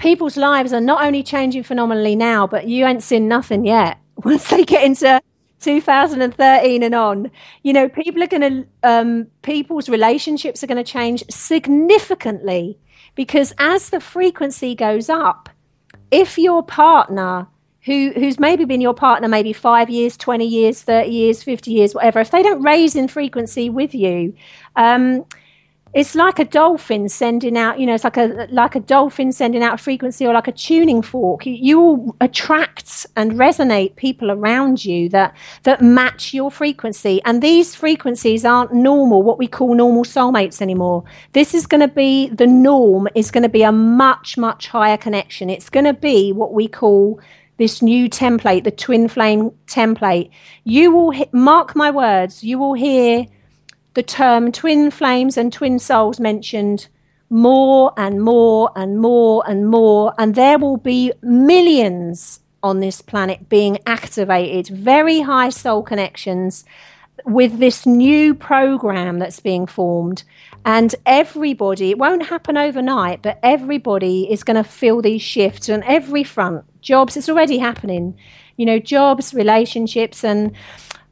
people's 0.00 0.36
lives 0.36 0.72
are 0.72 0.80
not 0.80 1.04
only 1.04 1.22
changing 1.22 1.62
phenomenally 1.62 2.16
now, 2.16 2.46
but 2.46 2.66
you 2.66 2.86
ain't 2.86 3.02
seen 3.02 3.28
nothing 3.28 3.64
yet. 3.64 3.98
Once 4.24 4.48
they 4.48 4.64
get 4.64 4.84
into 4.84 5.20
2013 5.60 6.82
and 6.82 6.94
on, 6.94 7.30
you 7.62 7.72
know, 7.72 7.88
people 7.88 8.22
are 8.22 8.26
going 8.26 8.40
to, 8.40 8.66
um, 8.82 9.26
people's 9.42 9.88
relationships 9.88 10.64
are 10.64 10.66
going 10.66 10.82
to 10.82 10.92
change 10.92 11.22
significantly 11.30 12.78
because 13.14 13.52
as 13.58 13.90
the 13.90 14.00
frequency 14.00 14.74
goes 14.74 15.08
up, 15.08 15.48
if 16.10 16.38
your 16.38 16.62
partner, 16.62 17.46
who 17.84 18.12
who's 18.14 18.38
maybe 18.38 18.64
been 18.66 18.80
your 18.80 18.92
partner 18.94 19.28
maybe 19.28 19.52
five 19.52 19.88
years, 19.88 20.16
20 20.16 20.44
years, 20.46 20.82
30 20.82 21.10
years, 21.10 21.42
50 21.42 21.70
years, 21.70 21.94
whatever, 21.94 22.20
if 22.20 22.30
they 22.30 22.42
don't 22.42 22.62
raise 22.62 22.94
in 22.94 23.08
frequency 23.08 23.70
with 23.70 23.94
you, 23.94 24.34
um, 24.76 25.24
it's 25.92 26.14
like 26.14 26.38
a 26.38 26.44
dolphin 26.44 27.08
sending 27.08 27.58
out 27.58 27.80
you 27.80 27.86
know 27.86 27.94
it's 27.94 28.04
like 28.04 28.16
a 28.16 28.46
like 28.50 28.76
a 28.76 28.80
dolphin 28.80 29.32
sending 29.32 29.62
out 29.62 29.74
a 29.74 29.78
frequency 29.78 30.24
or 30.26 30.32
like 30.32 30.46
a 30.46 30.52
tuning 30.52 31.02
fork. 31.02 31.46
You, 31.46 31.54
you 31.54 32.16
attract 32.20 33.06
and 33.16 33.32
resonate 33.32 33.96
people 33.96 34.30
around 34.30 34.84
you 34.84 35.08
that 35.08 35.36
that 35.64 35.82
match 35.82 36.32
your 36.32 36.50
frequency. 36.50 37.20
And 37.24 37.42
these 37.42 37.74
frequencies 37.74 38.44
aren't 38.44 38.72
normal 38.72 39.22
what 39.22 39.38
we 39.38 39.48
call 39.48 39.74
normal 39.74 40.04
soulmates 40.04 40.62
anymore. 40.62 41.04
This 41.32 41.54
is 41.54 41.66
going 41.66 41.80
to 41.80 41.88
be 41.88 42.28
the 42.28 42.46
norm 42.46 43.08
is 43.14 43.30
going 43.30 43.42
to 43.42 43.48
be 43.48 43.62
a 43.62 43.72
much 43.72 44.38
much 44.38 44.68
higher 44.68 44.96
connection. 44.96 45.50
It's 45.50 45.70
going 45.70 45.86
to 45.86 45.94
be 45.94 46.32
what 46.32 46.52
we 46.52 46.68
call 46.68 47.20
this 47.58 47.82
new 47.82 48.08
template 48.08 48.64
the 48.64 48.70
twin 48.70 49.08
flame 49.08 49.50
template. 49.66 50.30
You 50.64 50.92
will 50.92 51.26
mark 51.32 51.74
my 51.74 51.90
words 51.90 52.44
you 52.44 52.58
will 52.58 52.74
hear 52.74 53.26
the 53.94 54.02
term 54.02 54.52
twin 54.52 54.90
flames 54.90 55.36
and 55.36 55.52
twin 55.52 55.78
souls 55.78 56.20
mentioned 56.20 56.88
more 57.28 57.92
and 57.96 58.22
more 58.22 58.70
and 58.74 58.98
more 58.98 59.42
and 59.46 59.68
more, 59.68 60.12
and 60.18 60.34
there 60.34 60.58
will 60.58 60.76
be 60.76 61.12
millions 61.22 62.40
on 62.62 62.80
this 62.80 63.00
planet 63.00 63.48
being 63.48 63.78
activated, 63.86 64.74
very 64.76 65.20
high 65.20 65.48
soul 65.48 65.82
connections 65.82 66.64
with 67.24 67.58
this 67.58 67.86
new 67.86 68.34
program 68.34 69.18
that's 69.18 69.40
being 69.40 69.66
formed. 69.66 70.24
And 70.64 70.94
everybody, 71.06 71.90
it 71.90 71.98
won't 71.98 72.26
happen 72.26 72.56
overnight, 72.56 73.22
but 73.22 73.38
everybody 73.42 74.30
is 74.30 74.44
going 74.44 74.62
to 74.62 74.68
feel 74.68 75.00
these 75.00 75.22
shifts 75.22 75.68
on 75.70 75.82
every 75.84 76.24
front. 76.24 76.64
Jobs, 76.82 77.16
it's 77.16 77.28
already 77.28 77.58
happening. 77.58 78.16
You 78.56 78.66
know, 78.66 78.78
jobs, 78.78 79.32
relationships, 79.32 80.22
and 80.22 80.52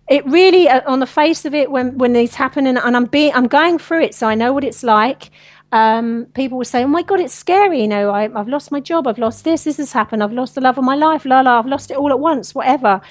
it 0.09 0.25
really 0.27 0.69
uh, 0.69 0.81
on 0.87 1.01
the 1.01 1.07
face 1.07 1.45
of 1.45 1.55
it 1.55 1.71
when 1.71 1.97
when 1.99 2.17
it's 2.17 2.35
happening 2.35 2.77
and 2.77 2.97
i'm 2.97 3.05
being 3.05 3.33
i'm 3.35 3.47
going 3.47 3.79
through 3.79 4.03
it 4.03 4.15
so 4.15 4.27
i 4.27 4.35
know 4.35 4.53
what 4.53 4.65
it's 4.65 4.83
like. 4.83 5.31
Um, 5.71 6.29
people 6.33 6.57
will 6.57 6.65
say 6.65 6.83
oh 6.83 6.89
my 6.89 7.03
god 7.03 7.21
it's 7.21 7.35
scary 7.35 7.83
you 7.83 7.89
know 7.89 8.11
I, 8.11 8.23
have 8.23 8.49
lost 8.49 8.73
my 8.73 8.81
job 8.81 9.07
i've 9.07 9.19
lost 9.19 9.45
this 9.45 9.65
this 9.65 9.77
has 9.77 9.93
happened 9.93 10.23
i've 10.23 10.33
lost 10.33 10.55
the 10.55 10.63
love 10.63 10.79
of 10.79 10.85
my 10.85 10.95
life 10.95 11.27
la 11.27 11.43
la 11.43 11.59
i've 11.59 11.67
lost 11.67 11.91
it 11.91 11.99
all 11.99 12.11
at 12.11 12.19
once 12.19 12.55
whatever. 12.55 13.03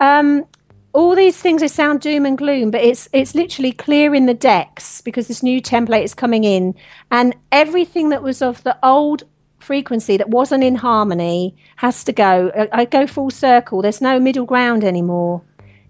Um, 0.00 0.46
all 0.94 1.14
these 1.14 1.36
things 1.36 1.60
they 1.60 1.68
sound 1.68 2.00
doom 2.00 2.24
and 2.24 2.38
gloom 2.38 2.70
but 2.70 2.80
it's 2.80 3.06
it's 3.12 3.34
literally 3.34 3.70
clearing 3.70 4.24
the 4.24 4.32
decks 4.32 5.02
because 5.02 5.28
this 5.28 5.42
new 5.42 5.60
template 5.60 6.04
is 6.04 6.14
coming 6.14 6.44
in. 6.44 6.74
And 7.10 7.36
everything 7.52 8.08
that 8.08 8.22
was 8.22 8.40
of 8.40 8.62
the 8.62 8.78
old 8.82 9.24
frequency 9.58 10.16
that 10.16 10.30
wasn't 10.30 10.64
in 10.64 10.76
harmony 10.76 11.54
has 11.76 12.02
to 12.04 12.14
go 12.14 12.50
I, 12.56 12.80
I 12.80 12.84
go 12.86 13.06
full 13.06 13.30
circle. 13.30 13.82
There's 13.82 14.00
no 14.00 14.18
middle 14.18 14.46
ground 14.46 14.84
anymore 14.84 15.42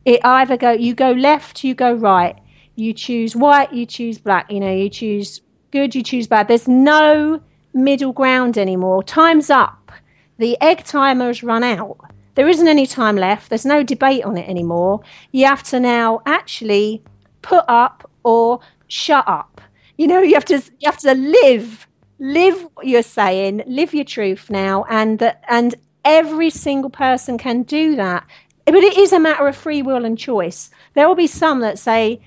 it 0.07 0.21
either 0.25 0.57
go 0.57 0.71
you 0.71 0.95
go 0.95 1.11
left, 1.11 1.63
you 1.65 1.75
go 1.75 1.93
right. 1.93 2.39
You 2.77 2.95
choose 2.95 3.35
white, 3.37 3.73
you 3.73 3.85
choose 3.85 4.19
black. 4.19 4.51
You 4.51 4.61
know, 4.61 4.73
you 4.73 4.89
choose 4.89 5.43
good, 5.73 5.95
you 5.95 6.03
choose 6.03 6.27
bad. 6.27 6.49
There's 6.49 6.69
no 6.69 7.43
middle 7.75 8.13
ground 8.13 8.57
anymore. 8.57 9.03
Time's 9.03 9.51
up. 9.51 9.93
The 10.39 10.57
egg 10.63 10.85
timer 10.85 11.27
has 11.27 11.43
run 11.43 11.65
out. 11.65 11.99
There 12.37 12.49
isn't 12.49 12.69
any 12.69 12.87
time 12.87 13.17
left. 13.17 13.49
There's 13.49 13.67
no 13.67 13.83
debate 13.83 14.23
on 14.25 14.37
it 14.37 14.49
anymore. 14.49 15.01
You 15.33 15.47
have 15.47 15.63
to 15.65 15.81
now 15.81 16.23
actually 16.25 17.03
put 17.43 17.65
up 17.67 18.09
or 18.23 18.61
shut 18.89 19.27
up. 19.27 19.61
You 19.99 20.07
know, 20.07 20.21
you 20.21 20.35
have 20.35 20.45
to 20.47 20.57
you 20.79 20.87
have 20.87 20.99
to 20.99 21.15
live 21.15 21.89
live 22.19 22.63
what 22.75 22.87
you're 22.87 23.03
saying, 23.03 23.65
live 23.67 23.93
your 23.93 24.05
truth 24.05 24.51
now, 24.51 24.85
and 24.89 25.19
that. 25.19 25.43
and 25.49 25.75
every 26.07 26.51
single 26.51 26.89
person 26.89 27.37
can 27.37 27.65
do 27.65 27.97
that 27.97 28.25
but 28.67 28.83
it 28.83 28.99
is 28.99 29.13
a 29.13 29.21
matter 29.21 29.47
of 29.47 29.57
free 29.57 29.83
will 29.83 30.05
and 30.05 30.19
choice. 30.19 30.71
There 30.95 31.07
will 31.09 31.15
be 31.15 31.29
some 31.29 31.61
that 31.61 31.79
say, 31.79 32.21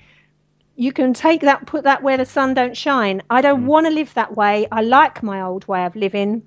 you 0.74 0.92
can 0.92 1.12
take 1.12 1.42
that, 1.42 1.66
put 1.66 1.84
that 1.84 2.02
where 2.02 2.16
the 2.16 2.24
sun 2.24 2.54
don't 2.54 2.74
shine. 2.74 3.22
I 3.28 3.42
don't 3.42 3.64
mm. 3.64 3.66
want 3.66 3.86
to 3.86 3.92
live 3.92 4.14
that 4.14 4.34
way. 4.34 4.66
I 4.72 4.80
like 4.80 5.22
my 5.22 5.42
old 5.42 5.68
way 5.68 5.84
of 5.84 5.94
living. 5.94 6.42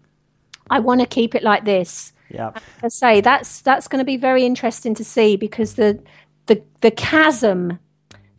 I 0.72 0.80
want 0.80 1.02
to 1.02 1.06
keep 1.06 1.36
it 1.36 1.44
like 1.44 1.66
this. 1.66 2.14
Yeah. 2.30 2.52
I 2.82 2.88
say 2.88 3.22
that's 3.22 3.62
that's 3.62 3.88
going 3.88 4.00
to 4.00 4.06
be 4.06 4.18
very 4.18 4.44
interesting 4.44 4.96
to 4.96 5.04
see 5.04 5.36
because 5.36 5.76
the 5.76 6.02
the 6.48 6.64
the 6.82 6.90
chasm, 6.90 7.78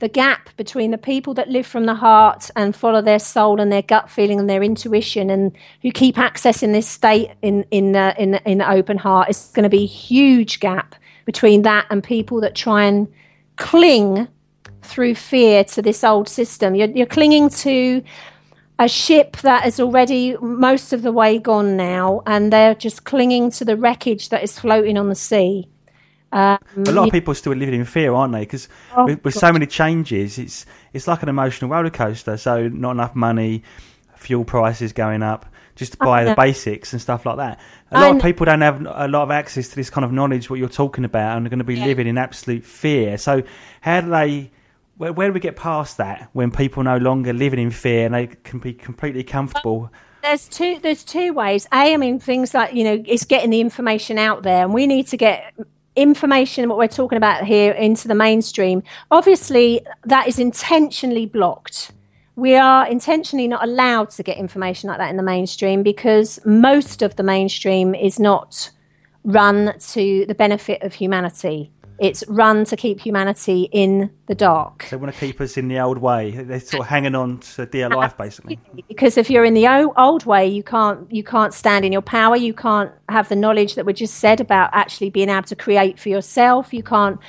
the 0.01 0.09
gap 0.09 0.51
between 0.57 0.91
the 0.91 0.99
people 0.99 1.33
that 1.35 1.49
live 1.49 1.67
from 1.67 1.87
the 1.87 1.95
heart 1.95 2.51
and 2.57 2.75
follow 2.75 3.01
their 3.01 3.21
soul 3.21 3.61
and 3.61 3.71
their 3.71 3.83
gut 3.83 4.11
feeling 4.11 4.41
and 4.41 4.51
their 4.51 4.65
intuition 4.65 5.31
and 5.31 5.53
who 5.83 5.93
keep 5.93 6.17
accessing 6.17 6.73
this 6.73 6.89
state 6.89 7.31
in 7.41 7.65
in 7.71 7.93
the, 7.93 8.21
in 8.21 8.33
the, 8.33 8.51
in 8.51 8.59
the 8.59 8.69
open 8.69 8.99
heart 8.99 9.31
is 9.31 9.53
going 9.55 9.63
to 9.63 9.69
be 9.69 9.85
a 9.85 9.87
huge 9.87 10.59
gap 10.59 10.97
between 11.25 11.63
that 11.63 11.87
and 11.91 12.03
people 12.03 12.41
that 12.41 12.55
try 12.55 12.85
and 12.85 13.09
cling 13.57 14.29
through 14.83 15.15
fear 15.15 15.65
to 15.65 15.83
this 15.83 16.05
old 16.05 16.29
system. 16.29 16.75
You're, 16.75 16.89
you're 16.89 17.07
clinging 17.07 17.49
to 17.51 18.03
a 18.79 18.89
ship 18.89 19.37
that 19.39 19.67
is 19.67 19.79
already 19.79 20.37
most 20.39 20.93
of 20.93 21.03
the 21.03 21.13
way 21.13 21.39
gone 21.39 21.77
now, 21.77 22.23
and 22.27 22.53
they're 22.53 22.75
just 22.75 23.05
clinging 23.05 23.51
to 23.53 23.65
the 23.65 23.77
wreckage 23.77 24.29
that 24.31 24.43
is 24.43 24.59
floating 24.59 24.99
on 24.99 25.09
the 25.09 25.15
sea. 25.15 25.69
Um, 26.33 26.59
a 26.77 26.91
lot 26.91 27.07
of 27.07 27.13
people 27.13 27.31
are 27.31 27.37
still 27.37 27.53
living 27.53 27.79
in 27.79 27.85
fear, 27.85 28.13
aren't 28.13 28.33
they? 28.33 28.41
Because 28.41 28.69
oh, 28.97 29.05
with, 29.05 29.25
with 29.25 29.35
so 29.35 29.53
many 29.53 29.67
changes, 29.67 30.37
it's 30.37 30.67
it's 30.93 31.07
like 31.07 31.23
an 31.23 31.29
emotional 31.29 31.71
roller 31.71 31.91
coaster. 31.91 32.37
So 32.37 32.67
not 32.67 32.91
enough 32.91 33.15
money, 33.15 33.63
fuel 34.17 34.45
prices 34.45 34.93
going 34.93 35.23
up, 35.23 35.47
just 35.75 35.93
to 35.93 35.99
buy 35.99 36.25
oh, 36.25 36.29
the 36.29 36.35
basics 36.35 36.93
and 36.93 37.03
stuff 37.03 37.27
like 37.27 37.37
that. 37.37 37.61
A 37.91 38.01
lot 38.01 38.17
of 38.17 38.23
people 38.23 38.47
don't 38.47 38.61
have 38.61 38.81
a 38.87 39.09
lot 39.09 39.23
of 39.23 39.31
access 39.31 39.69
to 39.69 39.77
this 39.77 39.91
kind 39.91 40.05
of 40.05 40.13
knowledge, 40.13 40.51
what 40.51 40.59
you're 40.59 40.69
talking 40.69 41.05
about, 41.05 41.37
and 41.37 41.47
are 41.47 41.51
going 41.51 41.59
to 41.59 41.65
be 41.65 41.77
yeah. 41.77 41.87
living 41.87 42.07
in 42.07 42.19
absolute 42.19 42.65
fear. 42.65 43.19
So, 43.19 43.43
how 43.81 44.01
do 44.01 44.11
they? 44.11 44.51
Where, 44.97 45.13
where, 45.13 45.29
do 45.29 45.35
we 45.35 45.41
get 45.41 45.57
past 45.57 45.97
that 45.97 46.29
when 46.33 46.53
people 46.53 46.85
no 46.85 46.99
longer 46.99 47.33
living 47.33 47.59
in 47.59 47.73
fear 47.73 48.07
and 48.07 48.15
they 48.15 48.29
can 48.29 48.61
be 48.61 48.73
completely 48.73 49.25
comfortable? 49.25 49.91
There's 50.23 50.49
two. 50.49 50.79
There's 50.81 51.05
two 51.05 51.33
ways. 51.33 51.67
A, 51.73 51.95
I 51.95 51.97
mean, 51.97 52.21
things 52.21 52.55
like 52.55 52.75
you 52.75 52.85
know, 52.85 53.03
it's 53.07 53.25
getting 53.25 53.51
the 53.51 53.61
information 53.61 54.19
out 54.19 54.43
there, 54.43 54.65
and 54.65 54.73
we 54.73 54.87
need 54.87 55.09
to 55.09 55.17
get 55.17 55.53
information 55.97 56.69
what 56.69 56.79
we're 56.79 56.89
talking 56.89 57.17
about 57.17 57.45
here 57.45 57.73
into 57.73 58.09
the 58.09 58.15
mainstream. 58.15 58.83
Obviously, 59.11 59.85
that 60.05 60.29
is 60.29 60.39
intentionally 60.39 61.27
blocked 61.27 61.93
we 62.37 62.57
are 62.57 62.87
intentionally 62.89 63.47
not 63.47 63.63
allowed 63.63 64.11
to 64.11 64.23
get 64.23 64.37
information 64.39 64.89
like 64.89 64.99
that 64.99 65.11
in 65.11 65.17
the 65.17 65.23
mainstream 65.23 65.83
because 65.83 66.41
most 66.45 67.03
of 67.03 67.17
the 67.17 67.23
mainstream 67.23 67.95
is 67.95 68.19
not 68.19 68.71
run 69.23 69.79
to 69.79 70.25
the 70.27 70.35
benefit 70.35 70.83
of 70.83 70.95
humanity. 70.95 71.71
It's 72.01 72.25
run 72.27 72.65
to 72.65 72.77
keep 72.77 72.99
humanity 72.99 73.69
in 73.71 74.11
the 74.27 74.35
dark. 74.35 74.89
They 74.91 74.97
want 74.97 75.15
to 75.15 75.21
keep 75.21 75.41
us 75.41 75.57
in 75.57 75.69
the 75.69 75.79
old 75.79 75.99
way. 75.99 76.33
They're 76.33 76.59
sort 76.59 76.81
of 76.81 76.89
hanging 76.89 77.15
on 77.15 77.39
to 77.39 77.67
dear 77.67 77.89
life, 77.89 78.17
basically. 78.17 78.59
Because 78.89 79.17
if 79.17 79.31
you're 79.31 79.45
in 79.45 79.55
the 79.55 79.69
old 79.97 80.27
way, 80.27 80.45
you 80.45 80.65
can't 80.65 81.11
you 81.13 81.23
can't 81.23 81.55
stand 81.55 81.85
in 81.85 81.93
your 81.93 82.03
power. 82.03 82.35
You 82.35 82.53
can't 82.53 82.91
have 83.09 83.29
the 83.29 83.37
knowledge 83.37 83.77
that 83.77 83.87
we 83.87 83.93
just 83.93 84.17
said 84.17 84.41
about 84.41 84.71
actually 84.73 85.11
being 85.11 85.29
able 85.29 85.45
to 85.45 85.55
create 85.55 86.01
for 86.01 86.09
yourself. 86.09 86.75
You 86.75 86.83
can't 86.83 87.21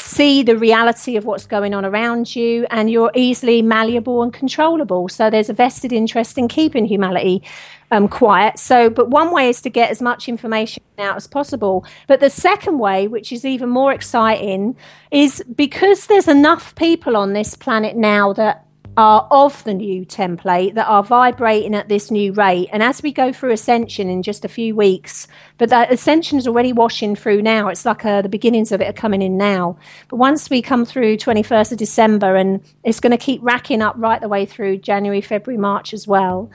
see 0.00 0.42
the 0.42 0.56
reality 0.56 1.16
of 1.16 1.24
what's 1.24 1.46
going 1.46 1.74
on 1.74 1.84
around 1.84 2.34
you 2.34 2.66
and 2.70 2.90
you're 2.90 3.10
easily 3.14 3.62
malleable 3.62 4.22
and 4.22 4.32
controllable. 4.32 5.08
So 5.08 5.30
there's 5.30 5.48
a 5.48 5.52
vested 5.52 5.92
interest 5.92 6.38
in 6.38 6.48
keeping 6.48 6.84
humanity 6.84 7.42
um, 7.90 8.08
quiet. 8.08 8.58
So 8.58 8.90
but 8.90 9.08
one 9.08 9.32
way 9.32 9.48
is 9.48 9.60
to 9.62 9.70
get 9.70 9.90
as 9.90 10.02
much 10.02 10.28
information 10.28 10.82
out 10.98 11.16
as 11.16 11.26
possible. 11.26 11.84
But 12.06 12.20
the 12.20 12.30
second 12.30 12.78
way 12.78 13.08
which 13.08 13.32
is 13.32 13.44
even 13.44 13.68
more 13.68 13.92
exciting 13.92 14.76
is 15.10 15.42
because 15.54 16.06
there's 16.06 16.28
enough 16.28 16.74
people 16.74 17.16
on 17.16 17.32
this 17.32 17.56
planet 17.56 17.96
now 17.96 18.32
that 18.34 18.67
are 18.98 19.28
of 19.30 19.62
the 19.62 19.72
new 19.72 20.04
template 20.04 20.74
that 20.74 20.88
are 20.88 21.04
vibrating 21.04 21.72
at 21.72 21.88
this 21.88 22.10
new 22.10 22.32
rate. 22.32 22.68
And 22.72 22.82
as 22.82 23.00
we 23.00 23.12
go 23.12 23.32
through 23.32 23.52
ascension 23.52 24.10
in 24.10 24.24
just 24.24 24.44
a 24.44 24.48
few 24.48 24.74
weeks, 24.74 25.28
but 25.56 25.68
that 25.68 25.92
ascension 25.92 26.36
is 26.36 26.48
already 26.48 26.72
washing 26.72 27.14
through 27.14 27.42
now. 27.42 27.68
It's 27.68 27.86
like 27.86 28.04
uh, 28.04 28.22
the 28.22 28.28
beginnings 28.28 28.72
of 28.72 28.80
it 28.80 28.88
are 28.88 28.92
coming 28.92 29.22
in 29.22 29.38
now. 29.38 29.78
But 30.08 30.16
once 30.16 30.50
we 30.50 30.60
come 30.60 30.84
through 30.84 31.18
21st 31.18 31.70
of 31.70 31.78
December, 31.78 32.34
and 32.34 32.60
it's 32.82 32.98
going 32.98 33.12
to 33.12 33.16
keep 33.16 33.40
racking 33.40 33.82
up 33.82 33.94
right 33.96 34.20
the 34.20 34.28
way 34.28 34.44
through 34.44 34.78
January, 34.78 35.20
February, 35.20 35.58
March 35.58 35.94
as 35.94 36.08
well. 36.08 36.50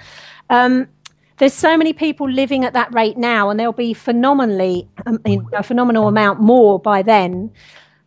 Um, 0.50 0.90
there's 1.38 1.54
so 1.54 1.78
many 1.78 1.94
people 1.94 2.30
living 2.30 2.66
at 2.66 2.74
that 2.74 2.94
rate 2.94 3.16
now, 3.16 3.52
and 3.52 3.58
there'll 3.58 3.72
be 3.72 3.94
phenomenally 3.94 4.90
um, 5.06 5.18
a 5.54 5.64
phenomenal 5.64 6.10
amount 6.10 6.42
more 6.42 6.78
by 6.78 7.04
then 7.04 7.54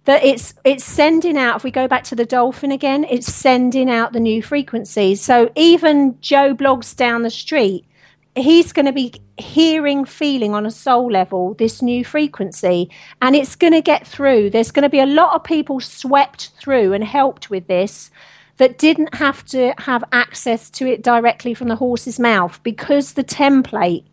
that 0.06 0.24
it's 0.24 0.54
it's 0.64 0.84
sending 0.84 1.36
out 1.36 1.56
if 1.56 1.64
we 1.64 1.70
go 1.70 1.86
back 1.86 2.04
to 2.04 2.14
the 2.14 2.24
dolphin 2.24 2.72
again 2.72 3.04
it's 3.04 3.32
sending 3.32 3.90
out 3.90 4.12
the 4.12 4.20
new 4.20 4.42
frequencies. 4.42 5.20
So 5.20 5.50
even 5.54 6.18
Joe 6.20 6.54
Bloggs 6.54 6.96
down 6.96 7.22
the 7.22 7.30
street 7.30 7.86
he's 8.36 8.72
going 8.72 8.86
to 8.86 8.92
be 8.92 9.14
hearing 9.38 10.04
feeling 10.04 10.54
on 10.54 10.66
a 10.66 10.70
soul 10.70 11.10
level 11.10 11.54
this 11.54 11.80
new 11.80 12.04
frequency 12.04 12.90
and 13.22 13.34
it's 13.34 13.56
going 13.56 13.72
to 13.72 13.82
get 13.82 14.06
through. 14.06 14.50
There's 14.50 14.70
going 14.70 14.82
to 14.82 14.90
be 14.90 15.00
a 15.00 15.06
lot 15.06 15.34
of 15.34 15.44
people 15.44 15.80
swept 15.80 16.50
through 16.58 16.92
and 16.92 17.02
helped 17.02 17.50
with 17.50 17.66
this 17.66 18.10
that 18.58 18.78
didn't 18.78 19.14
have 19.14 19.44
to 19.44 19.74
have 19.78 20.04
access 20.12 20.70
to 20.70 20.86
it 20.86 21.02
directly 21.02 21.54
from 21.54 21.68
the 21.68 21.76
horse's 21.76 22.18
mouth 22.18 22.62
because 22.62 23.14
the 23.14 23.24
template 23.24 24.04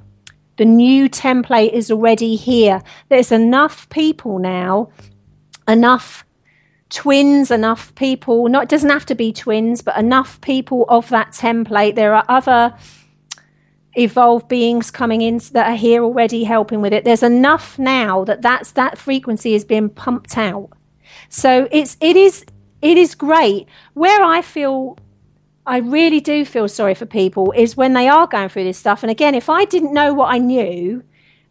the 0.58 0.66
new 0.66 1.10
template 1.10 1.72
is 1.72 1.90
already 1.90 2.36
here. 2.36 2.80
There's 3.10 3.32
enough 3.32 3.90
people 3.90 4.38
now 4.38 4.90
enough 5.68 6.26
twins, 6.90 7.50
enough 7.50 7.94
people, 7.96 8.48
not, 8.50 8.64
it 8.64 8.70
doesn't 8.70 8.90
have 8.90 9.06
to 9.08 9.16
be 9.16 9.34
twins, 9.34 9.82
but 9.82 9.98
enough 9.98 10.40
people 10.42 10.86
of 10.90 11.10
that 11.10 11.32
template. 11.32 11.96
There 11.96 12.14
are 12.14 12.26
other 12.30 12.76
evolved 13.96 14.48
beings 14.48 14.92
coming 14.92 15.22
in 15.22 15.40
that 15.54 15.68
are 15.68 15.76
here 15.76 16.04
already 16.04 16.44
helping 16.44 16.82
with 16.82 16.94
it. 16.94 17.04
There's 17.04 17.24
enough 17.24 17.78
now 17.80 18.24
that 18.26 18.42
that's, 18.42 18.72
that 18.72 18.98
frequency 18.98 19.56
is 19.56 19.66
being 19.66 19.90
pumped 19.90 20.38
out. 20.38 20.70
So 21.30 21.68
it's, 21.72 21.98
it 22.00 22.16
is, 22.16 22.46
it 22.82 22.98
is 22.98 23.16
great. 23.16 23.68
Where 23.94 24.24
I 24.24 24.42
feel 24.42 24.98
I 25.66 25.78
really 25.78 26.20
do 26.20 26.44
feel 26.44 26.68
sorry 26.68 26.94
for 26.94 27.06
people 27.06 27.54
is 27.54 27.78
when 27.78 27.94
they 27.94 28.08
are 28.08 28.28
going 28.28 28.50
through 28.50 28.66
this 28.66 28.78
stuff. 28.78 29.02
And 29.04 29.10
again, 29.10 29.34
if 29.34 29.50
I 29.50 29.66
didn't 29.66 29.94
know 29.94 30.14
what 30.14 30.34
I 30.34 30.38
knew 30.38 31.04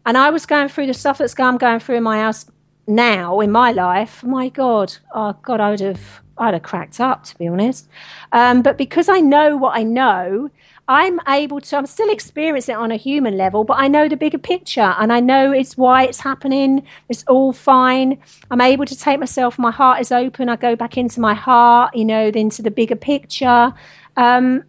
and 0.05 0.17
I 0.17 0.29
was 0.29 0.45
going 0.45 0.69
through 0.69 0.87
the 0.87 0.93
stuff 0.93 1.17
that's 1.17 1.33
going, 1.33 1.53
I'm 1.53 1.57
going 1.57 1.79
through 1.79 1.97
in 1.97 2.03
my 2.03 2.19
house 2.19 2.45
now 2.87 3.39
in 3.39 3.51
my 3.51 3.71
life, 3.71 4.23
my 4.23 4.49
God, 4.49 4.95
oh 5.13 5.35
God, 5.41 5.59
I 5.59 5.71
would 5.71 5.79
have 5.79 6.21
I'd 6.37 6.53
have 6.55 6.63
cracked 6.63 6.99
up 6.99 7.23
to 7.25 7.37
be 7.37 7.47
honest. 7.47 7.87
Um, 8.31 8.61
but 8.61 8.77
because 8.77 9.07
I 9.07 9.19
know 9.19 9.55
what 9.55 9.77
I 9.77 9.83
know, 9.83 10.49
I'm 10.87 11.19
able 11.29 11.61
to. 11.61 11.77
I'm 11.77 11.85
still 11.85 12.09
experiencing 12.09 12.75
it 12.75 12.77
on 12.77 12.91
a 12.91 12.97
human 12.97 13.37
level, 13.37 13.63
but 13.63 13.75
I 13.75 13.87
know 13.87 14.09
the 14.09 14.17
bigger 14.17 14.37
picture, 14.37 14.93
and 14.99 15.13
I 15.13 15.21
know 15.21 15.51
it's 15.51 15.77
why 15.77 16.03
it's 16.03 16.19
happening. 16.19 16.85
It's 17.07 17.23
all 17.25 17.53
fine. 17.53 18.19
I'm 18.51 18.59
able 18.59 18.85
to 18.85 18.97
take 18.97 19.19
myself. 19.19 19.57
My 19.57 19.71
heart 19.71 20.01
is 20.01 20.11
open. 20.11 20.49
I 20.49 20.57
go 20.57 20.75
back 20.75 20.97
into 20.97 21.21
my 21.21 21.35
heart, 21.35 21.95
you 21.95 22.03
know, 22.03 22.27
into 22.27 22.61
the 22.61 22.71
bigger 22.71 22.97
picture. 22.97 23.73
Um, 24.17 24.65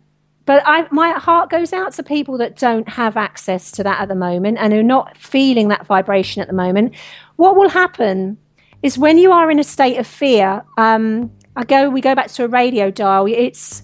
but 0.46 0.62
I, 0.66 0.86
my 0.90 1.12
heart 1.12 1.50
goes 1.50 1.72
out 1.72 1.94
to 1.94 2.02
people 2.02 2.38
that 2.38 2.56
don't 2.58 2.88
have 2.88 3.16
access 3.16 3.72
to 3.72 3.82
that 3.82 4.00
at 4.00 4.08
the 4.08 4.14
moment 4.14 4.58
and 4.60 4.72
are 4.72 4.82
not 4.82 5.16
feeling 5.16 5.68
that 5.68 5.86
vibration 5.86 6.42
at 6.42 6.48
the 6.48 6.54
moment. 6.54 6.94
What 7.36 7.56
will 7.56 7.68
happen 7.68 8.38
is 8.82 8.98
when 8.98 9.18
you 9.18 9.32
are 9.32 9.50
in 9.50 9.58
a 9.58 9.64
state 9.64 9.96
of 9.96 10.06
fear. 10.06 10.64
Um, 10.76 11.30
I 11.56 11.64
go. 11.64 11.88
We 11.88 12.00
go 12.00 12.14
back 12.14 12.30
to 12.32 12.44
a 12.44 12.48
radio 12.48 12.90
dial. 12.90 13.26
It's 13.26 13.82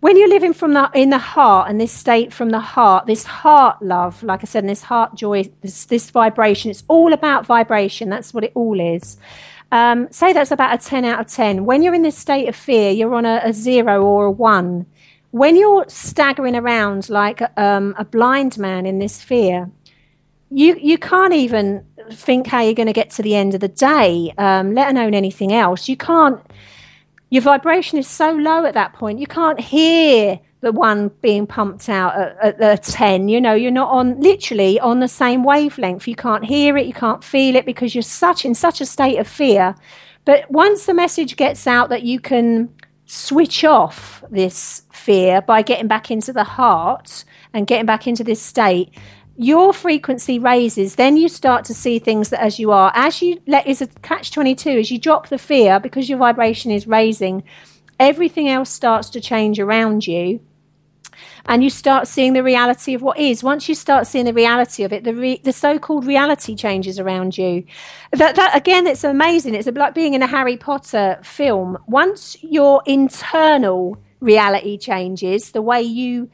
when 0.00 0.16
you're 0.16 0.28
living 0.28 0.52
from 0.52 0.72
the 0.74 0.90
in 0.94 1.10
the 1.10 1.18
heart 1.18 1.68
and 1.68 1.80
this 1.80 1.92
state 1.92 2.32
from 2.32 2.50
the 2.50 2.60
heart, 2.60 3.06
this 3.06 3.24
heart 3.24 3.82
love, 3.82 4.22
like 4.22 4.40
I 4.42 4.46
said, 4.46 4.62
and 4.62 4.70
this 4.70 4.82
heart 4.82 5.14
joy, 5.14 5.50
this 5.62 5.86
this 5.86 6.10
vibration. 6.10 6.70
It's 6.70 6.84
all 6.88 7.12
about 7.12 7.44
vibration. 7.46 8.08
That's 8.08 8.32
what 8.32 8.44
it 8.44 8.52
all 8.54 8.78
is. 8.78 9.16
Um, 9.72 10.06
say 10.12 10.32
that's 10.32 10.52
about 10.52 10.74
a 10.74 10.78
10 10.78 11.04
out 11.04 11.18
of 11.18 11.26
10. 11.26 11.64
When 11.64 11.82
you're 11.82 11.94
in 11.94 12.02
this 12.02 12.16
state 12.16 12.48
of 12.48 12.54
fear, 12.54 12.92
you're 12.92 13.14
on 13.16 13.26
a, 13.26 13.40
a 13.42 13.52
zero 13.52 14.04
or 14.04 14.26
a 14.26 14.30
one. 14.30 14.86
When 15.32 15.56
you're 15.56 15.84
staggering 15.88 16.54
around 16.54 17.10
like 17.10 17.42
um, 17.58 17.92
a 17.98 18.04
blind 18.04 18.58
man 18.58 18.86
in 18.86 19.00
this 19.00 19.20
fear, 19.20 19.68
you, 20.50 20.76
you 20.80 20.98
can't 20.98 21.32
even 21.32 21.84
think 22.12 22.46
how 22.46 22.60
you're 22.60 22.74
going 22.74 22.86
to 22.86 22.92
get 22.92 23.10
to 23.10 23.22
the 23.22 23.34
end 23.34 23.54
of 23.54 23.60
the 23.60 23.68
day, 23.68 24.32
um, 24.38 24.74
let 24.74 24.90
alone 24.90 25.14
anything 25.14 25.52
else. 25.52 25.88
You 25.88 25.96
can't, 25.96 26.40
your 27.30 27.42
vibration 27.42 27.98
is 27.98 28.06
so 28.06 28.30
low 28.30 28.64
at 28.64 28.74
that 28.74 28.92
point, 28.92 29.18
you 29.18 29.26
can't 29.26 29.60
hear 29.60 30.38
the 30.60 30.72
one 30.72 31.08
being 31.20 31.46
pumped 31.46 31.88
out 31.88 32.16
at, 32.42 32.60
at, 32.60 32.82
10 32.82 33.28
you 33.28 33.40
know 33.40 33.54
you're 33.54 33.70
not 33.70 33.88
on 33.90 34.18
literally 34.20 34.80
on 34.80 35.00
the 35.00 35.06
same 35.06 35.44
wavelength 35.44 36.08
you 36.08 36.16
can't 36.16 36.44
hear 36.44 36.76
it 36.76 36.86
you 36.86 36.94
can't 36.94 37.22
feel 37.22 37.54
it 37.54 37.66
because 37.66 37.94
you're 37.94 38.02
such 38.02 38.44
in 38.44 38.54
such 38.54 38.80
a 38.80 38.86
state 38.86 39.18
of 39.18 39.28
fear 39.28 39.74
but 40.24 40.50
once 40.50 40.86
the 40.86 40.94
message 40.94 41.36
gets 41.36 41.66
out 41.66 41.88
that 41.88 42.02
you 42.02 42.18
can 42.18 42.68
switch 43.04 43.64
off 43.64 44.24
this 44.30 44.82
fear 44.90 45.40
by 45.40 45.62
getting 45.62 45.86
back 45.86 46.10
into 46.10 46.32
the 46.32 46.42
heart 46.42 47.24
and 47.52 47.66
getting 47.66 47.86
back 47.86 48.06
into 48.06 48.24
this 48.24 48.42
state 48.42 48.92
your 49.36 49.72
frequency 49.72 50.38
raises 50.38 50.94
then 50.94 51.16
you 51.16 51.28
start 51.28 51.64
to 51.64 51.74
see 51.74 51.98
things 51.98 52.30
that 52.30 52.42
as 52.42 52.58
you 52.58 52.70
are 52.70 52.90
as 52.94 53.20
you 53.20 53.40
let 53.46 53.66
is 53.66 53.82
a 53.82 53.86
catch 54.02 54.30
22 54.30 54.70
as 54.70 54.90
you 54.90 54.98
drop 54.98 55.28
the 55.28 55.38
fear 55.38 55.78
because 55.78 56.08
your 56.08 56.18
vibration 56.18 56.70
is 56.70 56.86
raising 56.86 57.42
everything 58.00 58.48
else 58.48 58.70
starts 58.70 59.10
to 59.10 59.20
change 59.20 59.60
around 59.60 60.06
you 60.06 60.40
and 61.46 61.62
you 61.62 61.70
start 61.70 62.08
seeing 62.08 62.32
the 62.32 62.42
reality 62.42 62.94
of 62.94 63.02
what 63.02 63.18
is. 63.18 63.42
Once 63.42 63.68
you 63.68 63.74
start 63.74 64.06
seeing 64.06 64.24
the 64.24 64.32
reality 64.32 64.82
of 64.82 64.92
it, 64.92 65.04
the 65.04 65.14
re- 65.14 65.40
the 65.42 65.52
so-called 65.52 66.04
reality 66.04 66.54
changes 66.54 66.98
around 66.98 67.38
you. 67.38 67.64
That 68.12 68.36
that 68.36 68.56
again, 68.56 68.86
it's 68.86 69.04
amazing. 69.04 69.54
It's 69.54 69.68
like 69.68 69.94
being 69.94 70.14
in 70.14 70.22
a 70.22 70.26
Harry 70.26 70.56
Potter 70.56 71.18
film. 71.22 71.78
Once 71.86 72.36
your 72.42 72.82
internal 72.86 73.98
reality 74.20 74.76
changes, 74.76 75.52
the 75.52 75.62
way 75.62 75.82
you 75.82 76.28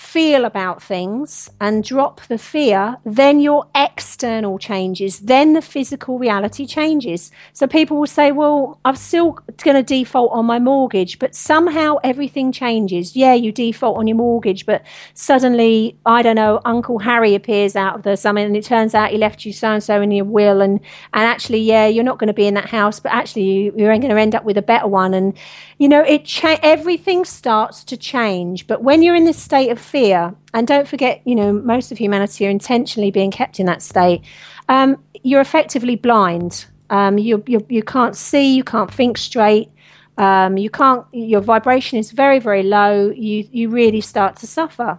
feel 0.00 0.46
about 0.46 0.82
things 0.82 1.50
and 1.60 1.84
drop 1.84 2.22
the 2.22 2.38
fear, 2.38 2.96
then 3.04 3.38
your 3.38 3.66
external 3.74 4.58
changes, 4.58 5.20
then 5.20 5.52
the 5.52 5.60
physical 5.60 6.18
reality 6.18 6.66
changes. 6.66 7.30
So 7.52 7.66
people 7.66 7.98
will 7.98 8.06
say, 8.06 8.32
Well, 8.32 8.80
I'm 8.86 8.96
still 8.96 9.38
going 9.62 9.76
to 9.76 9.82
default 9.82 10.32
on 10.32 10.46
my 10.46 10.58
mortgage, 10.58 11.18
but 11.18 11.34
somehow 11.34 11.96
everything 12.02 12.50
changes. 12.50 13.14
Yeah, 13.14 13.34
you 13.34 13.52
default 13.52 13.98
on 13.98 14.06
your 14.06 14.16
mortgage, 14.16 14.64
but 14.64 14.82
suddenly, 15.12 15.96
I 16.06 16.22
don't 16.22 16.36
know, 16.36 16.62
Uncle 16.64 16.98
Harry 16.98 17.34
appears 17.34 17.76
out 17.76 17.96
of 17.96 18.02
the 18.02 18.16
something 18.16 18.44
and 18.44 18.56
it 18.56 18.64
turns 18.64 18.94
out 18.94 19.10
he 19.10 19.18
left 19.18 19.44
you 19.44 19.52
so 19.52 19.72
and 19.72 19.82
so 19.82 20.00
in 20.00 20.10
your 20.10 20.24
will. 20.24 20.62
And, 20.62 20.80
and 21.12 21.24
actually, 21.24 21.60
yeah, 21.60 21.86
you're 21.86 22.04
not 22.04 22.18
going 22.18 22.28
to 22.28 22.34
be 22.34 22.46
in 22.46 22.54
that 22.54 22.70
house, 22.70 23.00
but 23.00 23.12
actually, 23.12 23.42
you, 23.42 23.74
you're 23.76 23.96
going 23.98 24.08
to 24.08 24.20
end 24.20 24.34
up 24.34 24.44
with 24.44 24.56
a 24.56 24.62
better 24.62 24.88
one. 24.88 25.12
And, 25.12 25.36
you 25.78 25.88
know, 25.88 26.02
it 26.02 26.24
cha- 26.24 26.58
everything 26.62 27.26
starts 27.26 27.84
to 27.84 27.98
change. 27.98 28.66
But 28.66 28.82
when 28.82 29.02
you're 29.02 29.14
in 29.14 29.24
this 29.24 29.40
state 29.40 29.70
of 29.70 29.89
fear, 29.90 30.34
and 30.54 30.66
don't 30.66 30.88
forget, 30.88 31.20
you 31.24 31.34
know, 31.34 31.52
most 31.52 31.92
of 31.92 31.98
humanity 31.98 32.46
are 32.46 32.50
intentionally 32.50 33.10
being 33.10 33.30
kept 33.30 33.60
in 33.60 33.66
that 33.66 33.82
state, 33.82 34.22
um, 34.68 34.96
you're 35.22 35.40
effectively 35.40 35.96
blind. 35.96 36.66
Um, 36.90 37.18
you, 37.18 37.42
you, 37.46 37.64
you 37.68 37.82
can't 37.82 38.16
see, 38.16 38.54
you 38.54 38.64
can't 38.64 38.92
think 38.92 39.18
straight. 39.18 39.70
Um, 40.18 40.58
you 40.58 40.70
can't. 40.70 41.06
Your 41.12 41.40
vibration 41.40 41.98
is 41.98 42.10
very, 42.10 42.40
very 42.40 42.62
low. 42.62 43.10
You 43.10 43.48
you 43.50 43.70
really 43.70 44.02
start 44.02 44.36
to 44.36 44.46
suffer. 44.46 44.98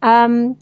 Um, 0.00 0.56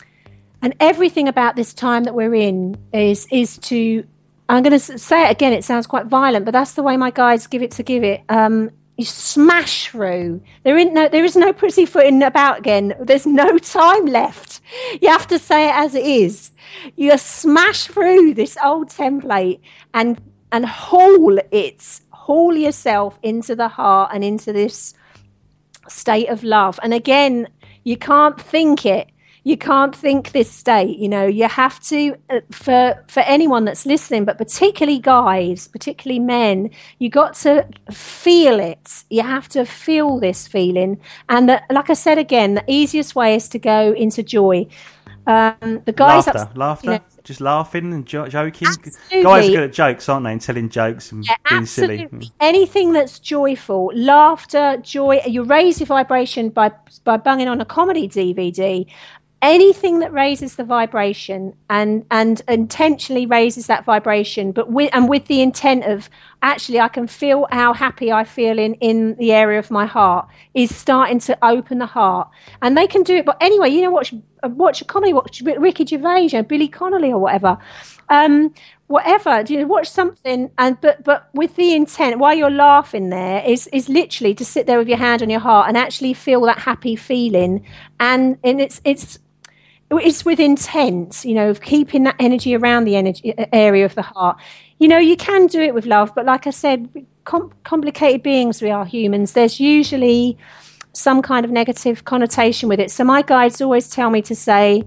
and 0.62 0.74
everything 0.80 1.28
about 1.28 1.54
this 1.54 1.72
time 1.72 2.02
that 2.04 2.14
we're 2.14 2.34
in 2.34 2.76
is 2.92 3.28
is 3.30 3.58
to. 3.58 4.04
I'm 4.48 4.64
going 4.64 4.80
to 4.80 4.98
say 4.98 5.28
it 5.28 5.30
again. 5.30 5.52
It 5.52 5.62
sounds 5.62 5.86
quite 5.86 6.06
violent, 6.06 6.44
but 6.44 6.50
that's 6.50 6.74
the 6.74 6.82
way 6.82 6.96
my 6.96 7.12
guides 7.12 7.46
give 7.46 7.62
it 7.62 7.70
to 7.72 7.84
give 7.84 8.02
it. 8.02 8.22
Um, 8.28 8.72
you 9.00 9.06
smash 9.06 9.88
through. 9.88 10.42
There 10.62 10.76
is 10.76 10.90
no, 10.92 11.08
there 11.08 11.24
is 11.24 11.34
no 11.34 11.54
pussyfooting 11.54 12.22
about 12.22 12.58
again. 12.58 12.94
There's 13.00 13.26
no 13.26 13.56
time 13.80 14.04
left. 14.04 14.60
You 15.00 15.08
have 15.08 15.26
to 15.28 15.38
say 15.38 15.70
it 15.70 15.74
as 15.74 15.94
it 15.94 16.04
is. 16.04 16.50
You 16.96 17.16
smash 17.16 17.86
through 17.86 18.34
this 18.34 18.58
old 18.62 18.88
template 18.90 19.60
and 19.94 20.20
and 20.52 20.66
haul 20.66 21.38
it, 21.50 22.00
haul 22.10 22.54
yourself 22.54 23.18
into 23.22 23.56
the 23.56 23.68
heart 23.68 24.10
and 24.12 24.22
into 24.22 24.52
this 24.52 24.92
state 25.88 26.28
of 26.28 26.44
love. 26.44 26.78
And 26.82 26.92
again, 26.92 27.48
you 27.84 27.96
can't 27.96 28.38
think 28.38 28.84
it 28.84 29.08
you 29.44 29.56
can't 29.56 29.94
think 29.94 30.32
this 30.32 30.50
state 30.50 30.98
you 30.98 31.08
know 31.08 31.26
you 31.26 31.48
have 31.48 31.80
to 31.80 32.14
uh, 32.28 32.40
for 32.50 33.02
for 33.08 33.20
anyone 33.20 33.64
that's 33.64 33.86
listening 33.86 34.24
but 34.24 34.38
particularly 34.38 34.98
guys 34.98 35.68
particularly 35.68 36.18
men 36.18 36.70
you 36.98 37.08
got 37.08 37.34
to 37.34 37.66
feel 37.90 38.60
it 38.60 39.04
you 39.10 39.22
have 39.22 39.48
to 39.48 39.64
feel 39.64 40.18
this 40.18 40.46
feeling 40.46 41.00
and 41.28 41.48
the, 41.48 41.62
like 41.70 41.90
i 41.90 41.94
said 41.94 42.18
again 42.18 42.54
the 42.54 42.64
easiest 42.66 43.14
way 43.14 43.34
is 43.34 43.48
to 43.48 43.58
go 43.58 43.92
into 43.92 44.22
joy 44.22 44.66
um, 45.26 45.82
the 45.84 45.92
guys 45.92 46.26
laughter, 46.26 46.50
laughter, 46.58 46.92
you 46.92 46.98
know, 46.98 47.04
just 47.24 47.40
laughing 47.40 47.92
and 47.92 48.06
jo- 48.06 48.26
joking. 48.26 48.68
Absolutely. 48.68 49.22
Guys 49.22 49.48
are 49.48 49.52
good 49.52 49.62
at 49.62 49.72
jokes, 49.72 50.08
aren't 50.08 50.24
they? 50.24 50.32
And 50.32 50.40
telling 50.40 50.68
jokes 50.68 51.12
and 51.12 51.24
yeah, 51.24 51.36
being 51.48 51.62
absolutely. 51.62 52.08
silly. 52.08 52.32
Anything 52.40 52.92
that's 52.92 53.18
joyful, 53.18 53.92
laughter, 53.94 54.78
joy. 54.78 55.20
You 55.26 55.44
raise 55.44 55.78
your 55.78 55.86
vibration 55.86 56.48
by 56.48 56.72
by 57.04 57.16
banging 57.16 57.48
on 57.48 57.60
a 57.60 57.64
comedy 57.64 58.08
DVD 58.08 58.86
anything 59.42 60.00
that 60.00 60.12
raises 60.12 60.56
the 60.56 60.64
vibration 60.64 61.54
and 61.70 62.04
and 62.10 62.42
intentionally 62.46 63.24
raises 63.24 63.66
that 63.66 63.84
vibration 63.84 64.52
but 64.52 64.70
with 64.70 64.90
and 64.92 65.08
with 65.08 65.26
the 65.26 65.40
intent 65.40 65.82
of 65.84 66.10
actually 66.42 66.78
i 66.78 66.88
can 66.88 67.06
feel 67.06 67.46
how 67.50 67.72
happy 67.72 68.12
i 68.12 68.22
feel 68.22 68.58
in 68.58 68.74
in 68.74 69.16
the 69.16 69.32
area 69.32 69.58
of 69.58 69.70
my 69.70 69.86
heart 69.86 70.28
is 70.52 70.74
starting 70.74 71.18
to 71.18 71.36
open 71.44 71.78
the 71.78 71.86
heart. 71.86 72.28
And 72.62 72.76
they 72.76 72.86
can 72.86 73.02
do 73.02 73.16
it 73.16 73.24
but 73.24 73.36
anyway 73.40 73.68
you 73.70 73.82
know 73.82 73.90
watch 73.90 74.14
watch 74.42 74.80
a 74.80 74.84
comedy 74.84 75.12
watch 75.12 75.42
ricky 75.42 75.86
gervais 75.86 76.30
or 76.32 76.42
billy 76.42 76.68
connolly 76.68 77.12
or 77.12 77.18
whatever. 77.18 77.58
Um, 78.08 78.52
whatever 78.88 79.44
Do 79.44 79.54
you 79.54 79.60
know 79.60 79.66
watch 79.66 79.88
something 79.88 80.50
and 80.58 80.80
but 80.80 81.04
but 81.04 81.28
with 81.32 81.54
the 81.56 81.74
intent 81.74 82.18
while 82.18 82.34
you're 82.34 82.50
laughing 82.50 83.10
there 83.10 83.42
is 83.44 83.68
is 83.68 83.88
literally 83.88 84.34
to 84.34 84.44
sit 84.44 84.66
there 84.66 84.78
with 84.78 84.88
your 84.88 84.98
hand 84.98 85.22
on 85.22 85.30
your 85.30 85.40
heart 85.40 85.68
and 85.68 85.76
actually 85.76 86.14
feel 86.14 86.40
that 86.42 86.58
happy 86.58 86.96
feeling. 86.96 87.64
And 88.00 88.38
and 88.42 88.60
it's 88.60 88.80
it's 88.84 89.18
it's 89.98 90.24
with 90.24 90.38
intent, 90.38 91.24
you 91.24 91.34
know, 91.34 91.50
of 91.50 91.60
keeping 91.60 92.04
that 92.04 92.16
energy 92.18 92.54
around 92.54 92.84
the 92.84 92.96
energy 92.96 93.34
area 93.52 93.84
of 93.84 93.94
the 93.94 94.02
heart. 94.02 94.38
You 94.78 94.88
know, 94.88 94.98
you 94.98 95.16
can 95.16 95.46
do 95.46 95.60
it 95.60 95.74
with 95.74 95.86
love, 95.86 96.14
but 96.14 96.24
like 96.24 96.46
I 96.46 96.50
said, 96.50 96.88
com- 97.24 97.52
complicated 97.64 98.22
beings 98.22 98.62
we 98.62 98.70
are 98.70 98.84
humans. 98.84 99.32
There's 99.32 99.58
usually 99.60 100.38
some 100.92 101.22
kind 101.22 101.44
of 101.44 101.50
negative 101.50 102.04
connotation 102.04 102.68
with 102.68 102.80
it. 102.80 102.90
So 102.90 103.04
my 103.04 103.22
guides 103.22 103.60
always 103.60 103.88
tell 103.88 104.10
me 104.10 104.22
to 104.22 104.34
say, 104.34 104.84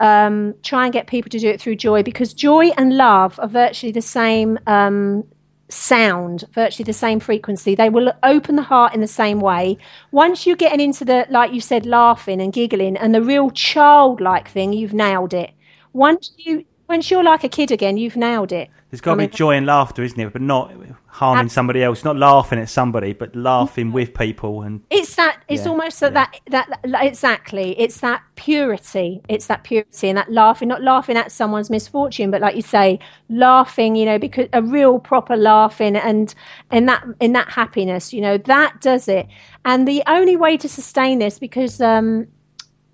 um, 0.00 0.54
try 0.62 0.84
and 0.84 0.92
get 0.92 1.06
people 1.06 1.30
to 1.30 1.38
do 1.38 1.48
it 1.48 1.60
through 1.60 1.76
joy 1.76 2.02
because 2.02 2.34
joy 2.34 2.68
and 2.76 2.96
love 2.96 3.38
are 3.40 3.48
virtually 3.48 3.92
the 3.92 4.02
same 4.02 4.58
um, 4.66 5.24
sound, 5.68 6.44
virtually 6.52 6.84
the 6.84 6.92
same 6.92 7.20
frequency. 7.20 7.74
They 7.74 7.90
will 7.90 8.12
open 8.22 8.56
the 8.56 8.62
heart 8.62 8.94
in 8.94 9.00
the 9.00 9.06
same 9.06 9.40
way. 9.40 9.78
Once 10.10 10.46
you're 10.46 10.56
getting 10.56 10.80
into 10.80 11.04
the, 11.04 11.26
like 11.30 11.52
you 11.52 11.60
said, 11.60 11.86
laughing 11.86 12.40
and 12.40 12.52
giggling 12.52 12.96
and 12.96 13.14
the 13.14 13.22
real 13.22 13.50
childlike 13.50 14.48
thing, 14.48 14.72
you've 14.72 14.94
nailed 14.94 15.34
it. 15.34 15.50
Once 15.92 16.32
you 16.36 16.64
once 16.88 17.10
you're 17.10 17.24
like 17.24 17.44
a 17.44 17.48
kid 17.48 17.70
again, 17.70 17.96
you've 17.96 18.16
nailed 18.16 18.52
it. 18.52 18.70
There's 18.90 19.00
got 19.00 19.14
to 19.16 19.18
be 19.18 19.26
joy 19.26 19.56
and 19.56 19.66
laughter, 19.66 20.02
isn't 20.02 20.18
it? 20.18 20.32
But 20.32 20.42
not 20.42 20.72
harming 21.08 21.48
somebody 21.48 21.82
else, 21.82 22.04
not 22.04 22.16
laughing 22.16 22.58
at 22.60 22.68
somebody, 22.68 23.12
but 23.12 23.34
laughing 23.34 23.90
with 23.90 24.14
people. 24.14 24.62
And 24.62 24.82
it's 24.90 25.16
that. 25.16 25.42
It's 25.48 25.64
yeah, 25.64 25.70
almost 25.70 26.00
yeah. 26.00 26.10
that, 26.10 26.40
that. 26.50 26.80
That 26.84 27.04
exactly. 27.04 27.78
It's 27.80 27.98
that 28.00 28.22
purity. 28.36 29.22
It's 29.28 29.48
that 29.48 29.64
purity 29.64 30.08
and 30.08 30.16
that 30.16 30.30
laughing, 30.30 30.68
not 30.68 30.82
laughing 30.82 31.16
at 31.16 31.32
someone's 31.32 31.68
misfortune, 31.68 32.30
but 32.30 32.40
like 32.40 32.54
you 32.54 32.62
say, 32.62 33.00
laughing. 33.28 33.96
You 33.96 34.06
know, 34.06 34.18
because 34.18 34.48
a 34.52 34.62
real 34.62 35.00
proper 35.00 35.36
laughing 35.36 35.96
and 35.96 36.32
in 36.70 36.86
that 36.86 37.04
in 37.20 37.32
that 37.32 37.48
happiness. 37.48 38.12
You 38.12 38.20
know, 38.20 38.38
that 38.38 38.80
does 38.80 39.08
it. 39.08 39.26
And 39.64 39.86
the 39.88 40.04
only 40.06 40.36
way 40.36 40.56
to 40.58 40.68
sustain 40.68 41.18
this, 41.18 41.40
because 41.40 41.80
um, 41.80 42.28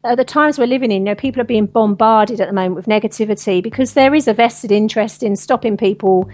at 0.04 0.16
the 0.16 0.24
times 0.24 0.58
we're 0.58 0.66
living 0.66 0.90
in, 0.90 1.02
you 1.02 1.04
know, 1.04 1.14
people 1.14 1.40
are 1.40 1.46
being 1.46 1.66
bombarded 1.66 2.40
at 2.40 2.48
the 2.48 2.52
moment 2.52 2.74
with 2.74 2.86
negativity 2.86 3.62
because 3.62 3.94
there 3.94 4.14
is 4.14 4.26
a 4.26 4.34
vested 4.34 4.72
interest 4.72 5.22
in 5.22 5.36
stopping 5.36 5.76
people 5.76 6.28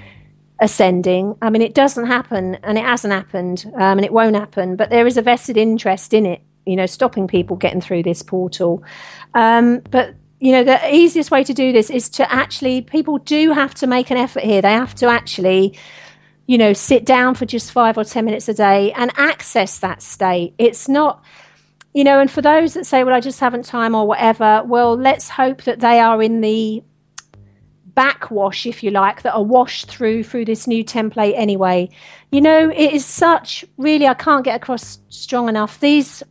ascending. 0.60 1.36
I 1.42 1.50
mean, 1.50 1.62
it 1.62 1.74
doesn't 1.74 2.06
happen 2.06 2.56
and 2.62 2.78
it 2.78 2.84
hasn't 2.84 3.12
happened 3.12 3.70
um, 3.74 3.98
and 3.98 4.04
it 4.04 4.12
won't 4.12 4.36
happen, 4.36 4.76
but 4.76 4.90
there 4.90 5.06
is 5.06 5.16
a 5.16 5.22
vested 5.22 5.56
interest 5.56 6.14
in 6.14 6.24
it, 6.24 6.40
you 6.64 6.76
know, 6.76 6.86
stopping 6.86 7.28
people 7.28 7.56
getting 7.56 7.80
through 7.80 8.04
this 8.04 8.22
portal. 8.22 8.82
Um, 9.34 9.80
but, 9.90 10.14
you 10.40 10.52
know, 10.52 10.64
the 10.64 10.94
easiest 10.94 11.30
way 11.30 11.44
to 11.44 11.52
do 11.52 11.72
this 11.72 11.90
is 11.90 12.08
to 12.10 12.32
actually, 12.32 12.80
people 12.80 13.18
do 13.18 13.52
have 13.52 13.74
to 13.74 13.86
make 13.86 14.10
an 14.10 14.16
effort 14.16 14.44
here. 14.44 14.62
They 14.62 14.72
have 14.72 14.94
to 14.96 15.08
actually, 15.08 15.78
you 16.46 16.56
know, 16.56 16.72
sit 16.72 17.04
down 17.04 17.34
for 17.34 17.44
just 17.44 17.70
five 17.70 17.98
or 17.98 18.04
10 18.04 18.24
minutes 18.24 18.48
a 18.48 18.54
day 18.54 18.92
and 18.92 19.12
access 19.16 19.78
that 19.80 20.00
state. 20.00 20.54
It's 20.56 20.88
not 20.88 21.22
you 21.98 22.04
know, 22.04 22.20
and 22.20 22.30
for 22.30 22.40
those 22.40 22.74
that 22.74 22.86
say, 22.86 23.02
well, 23.02 23.12
I 23.12 23.18
just 23.18 23.40
haven't 23.40 23.64
time 23.64 23.92
or 23.92 24.06
whatever, 24.06 24.62
well, 24.64 24.96
let's 24.96 25.28
hope 25.28 25.64
that 25.64 25.80
they 25.80 25.98
are 25.98 26.22
in 26.22 26.42
the 26.42 26.80
backwash, 27.86 28.66
if 28.66 28.84
you 28.84 28.92
like, 28.92 29.22
that 29.22 29.34
are 29.34 29.42
washed 29.42 29.88
through 29.88 30.22
through 30.22 30.44
this 30.44 30.68
new 30.68 30.84
template 30.84 31.34
anyway. 31.34 31.90
You 32.30 32.40
know, 32.40 32.70
it 32.70 32.92
is 32.92 33.04
such 33.04 33.64
really 33.78 34.06
I 34.06 34.14
can't 34.14 34.44
get 34.44 34.54
across 34.54 35.00
strong 35.08 35.48
enough. 35.48 35.80
These 35.80 36.22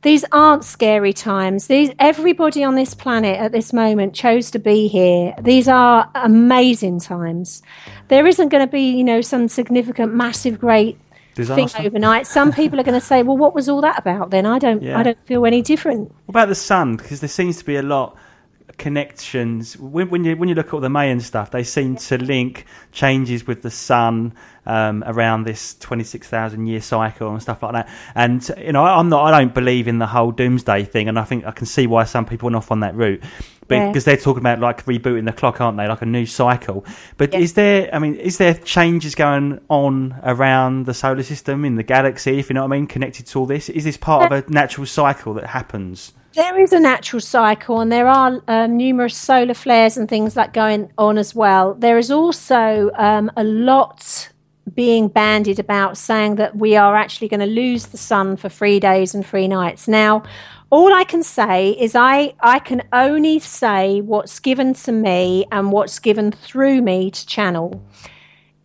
these 0.00 0.24
aren't 0.32 0.64
scary 0.64 1.12
times. 1.12 1.66
These 1.66 1.90
everybody 1.98 2.64
on 2.64 2.74
this 2.74 2.94
planet 2.94 3.38
at 3.38 3.52
this 3.52 3.74
moment 3.74 4.14
chose 4.14 4.50
to 4.52 4.58
be 4.58 4.88
here. 4.88 5.34
These 5.38 5.68
are 5.68 6.10
amazing 6.14 7.00
times. 7.00 7.62
There 8.08 8.26
isn't 8.26 8.48
going 8.48 8.66
to 8.66 8.72
be, 8.72 8.96
you 8.96 9.04
know, 9.04 9.20
some 9.20 9.48
significant, 9.48 10.14
massive, 10.14 10.58
great 10.58 10.98
Disaster. 11.34 11.78
thing 11.78 11.86
overnight. 11.86 12.26
Some 12.26 12.52
people 12.52 12.78
are 12.80 12.84
going 12.84 12.98
to 12.98 13.04
say, 13.04 13.22
"Well, 13.22 13.36
what 13.36 13.54
was 13.54 13.68
all 13.68 13.80
that 13.80 13.98
about?" 13.98 14.30
Then 14.30 14.46
I 14.46 14.58
don't, 14.58 14.82
yeah. 14.82 14.98
I 14.98 15.02
don't 15.02 15.26
feel 15.26 15.44
any 15.46 15.62
different. 15.62 16.08
What 16.26 16.32
about 16.32 16.48
the 16.48 16.54
sun? 16.54 16.96
Because 16.96 17.20
there 17.20 17.28
seems 17.28 17.58
to 17.58 17.64
be 17.64 17.76
a 17.76 17.82
lot 17.82 18.16
connections 18.78 19.76
when, 19.78 20.10
when, 20.10 20.24
you 20.24 20.36
when 20.36 20.48
you 20.48 20.54
look 20.54 20.68
at 20.68 20.74
all 20.74 20.80
the 20.80 20.88
Mayan 20.88 21.20
stuff, 21.20 21.50
they 21.50 21.62
seem 21.62 21.96
to 21.96 22.18
link 22.18 22.66
changes 22.92 23.46
with 23.46 23.62
the 23.62 23.70
sun 23.70 24.34
um, 24.66 25.04
around 25.06 25.44
this 25.44 25.74
twenty 25.74 26.04
six 26.04 26.28
thousand 26.28 26.66
year 26.66 26.80
cycle 26.80 27.30
and 27.30 27.42
stuff 27.42 27.62
like 27.62 27.72
that. 27.72 27.88
And 28.14 28.48
you 28.58 28.72
know, 28.72 28.84
I'm 28.84 29.08
not, 29.08 29.32
I 29.32 29.38
don't 29.38 29.54
believe 29.54 29.88
in 29.88 29.98
the 29.98 30.06
whole 30.06 30.32
doomsday 30.32 30.84
thing, 30.84 31.08
and 31.08 31.18
I 31.18 31.24
think 31.24 31.44
I 31.44 31.50
can 31.50 31.66
see 31.66 31.86
why 31.86 32.04
some 32.04 32.26
people 32.26 32.46
went 32.46 32.56
off 32.56 32.70
on 32.70 32.80
that 32.80 32.94
route. 32.94 33.22
Because 33.68 34.04
they're 34.04 34.16
talking 34.16 34.40
about 34.40 34.60
like 34.60 34.84
rebooting 34.84 35.26
the 35.26 35.32
clock, 35.32 35.60
aren't 35.60 35.78
they? 35.78 35.86
Like 35.86 36.02
a 36.02 36.06
new 36.06 36.26
cycle. 36.26 36.84
But 37.16 37.32
yeah. 37.32 37.40
is 37.40 37.54
there? 37.54 37.94
I 37.94 37.98
mean, 37.98 38.16
is 38.16 38.38
there 38.38 38.54
changes 38.54 39.14
going 39.14 39.60
on 39.68 40.20
around 40.22 40.86
the 40.86 40.94
solar 40.94 41.22
system 41.22 41.64
in 41.64 41.76
the 41.76 41.82
galaxy? 41.82 42.38
If 42.38 42.50
you 42.50 42.54
know 42.54 42.62
what 42.62 42.72
I 42.72 42.76
mean, 42.76 42.86
connected 42.86 43.26
to 43.26 43.38
all 43.38 43.46
this, 43.46 43.68
is 43.68 43.84
this 43.84 43.96
part 43.96 44.30
of 44.30 44.46
a 44.46 44.50
natural 44.50 44.86
cycle 44.86 45.34
that 45.34 45.46
happens? 45.46 46.12
There 46.34 46.58
is 46.58 46.72
a 46.72 46.80
natural 46.80 47.20
cycle, 47.20 47.80
and 47.80 47.92
there 47.92 48.08
are 48.08 48.42
um, 48.48 48.76
numerous 48.76 49.16
solar 49.16 49.54
flares 49.54 49.96
and 49.96 50.08
things 50.08 50.36
like 50.36 50.52
going 50.52 50.90
on 50.98 51.16
as 51.16 51.32
well. 51.32 51.74
There 51.74 51.96
is 51.96 52.10
also 52.10 52.90
um, 52.96 53.30
a 53.36 53.44
lot 53.44 54.30
being 54.74 55.08
bandied 55.08 55.58
about 55.58 55.96
saying 55.96 56.36
that 56.36 56.56
we 56.56 56.74
are 56.74 56.96
actually 56.96 57.28
going 57.28 57.40
to 57.40 57.46
lose 57.46 57.86
the 57.86 57.98
sun 57.98 58.36
for 58.36 58.48
three 58.48 58.80
days 58.80 59.14
and 59.14 59.24
three 59.24 59.46
nights. 59.46 59.86
Now, 59.86 60.24
all 60.74 60.92
I 60.92 61.04
can 61.04 61.22
say 61.22 61.70
is 61.70 61.94
I, 61.94 62.34
I 62.40 62.58
can 62.58 62.82
only 62.92 63.38
say 63.38 64.00
what's 64.00 64.40
given 64.40 64.74
to 64.74 64.90
me 64.90 65.46
and 65.52 65.70
what's 65.70 66.00
given 66.00 66.32
through 66.32 66.82
me 66.82 67.12
to 67.12 67.26
channel 67.26 67.80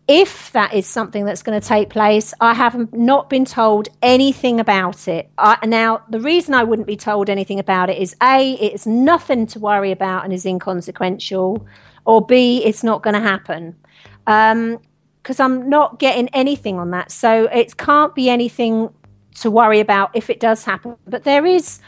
if 0.08 0.50
that 0.50 0.74
is 0.74 0.88
something 0.88 1.24
that's 1.24 1.44
going 1.44 1.60
to 1.60 1.64
take 1.64 1.88
place, 1.88 2.34
I 2.40 2.52
have 2.54 2.92
not 2.92 3.30
been 3.30 3.44
told 3.44 3.88
anything 4.02 4.58
about 4.58 5.06
it. 5.06 5.30
I, 5.38 5.64
now, 5.64 6.02
the 6.10 6.18
reason 6.18 6.52
I 6.52 6.64
wouldn't 6.64 6.88
be 6.88 6.96
told 6.96 7.30
anything 7.30 7.60
about 7.60 7.88
it 7.90 7.96
is 7.96 8.16
A, 8.20 8.54
it's 8.54 8.88
nothing 8.88 9.46
to 9.46 9.60
worry 9.60 9.92
about 9.92 10.24
and 10.24 10.32
is 10.32 10.44
inconsequential, 10.44 11.64
or 12.06 12.26
B, 12.26 12.64
it's 12.64 12.82
not 12.82 13.04
going 13.04 13.14
to 13.14 13.20
happen. 13.20 13.76
Because 14.24 15.38
um, 15.38 15.52
I'm 15.52 15.68
not 15.68 16.00
getting 16.00 16.28
anything 16.30 16.80
on 16.80 16.90
that. 16.90 17.12
So 17.12 17.44
it 17.44 17.76
can't 17.76 18.12
be 18.12 18.28
anything 18.28 18.92
to 19.36 19.48
worry 19.48 19.78
about 19.78 20.10
if 20.16 20.28
it 20.28 20.40
does 20.40 20.64
happen. 20.64 20.96
But 21.06 21.22
there 21.22 21.46
is 21.46 21.78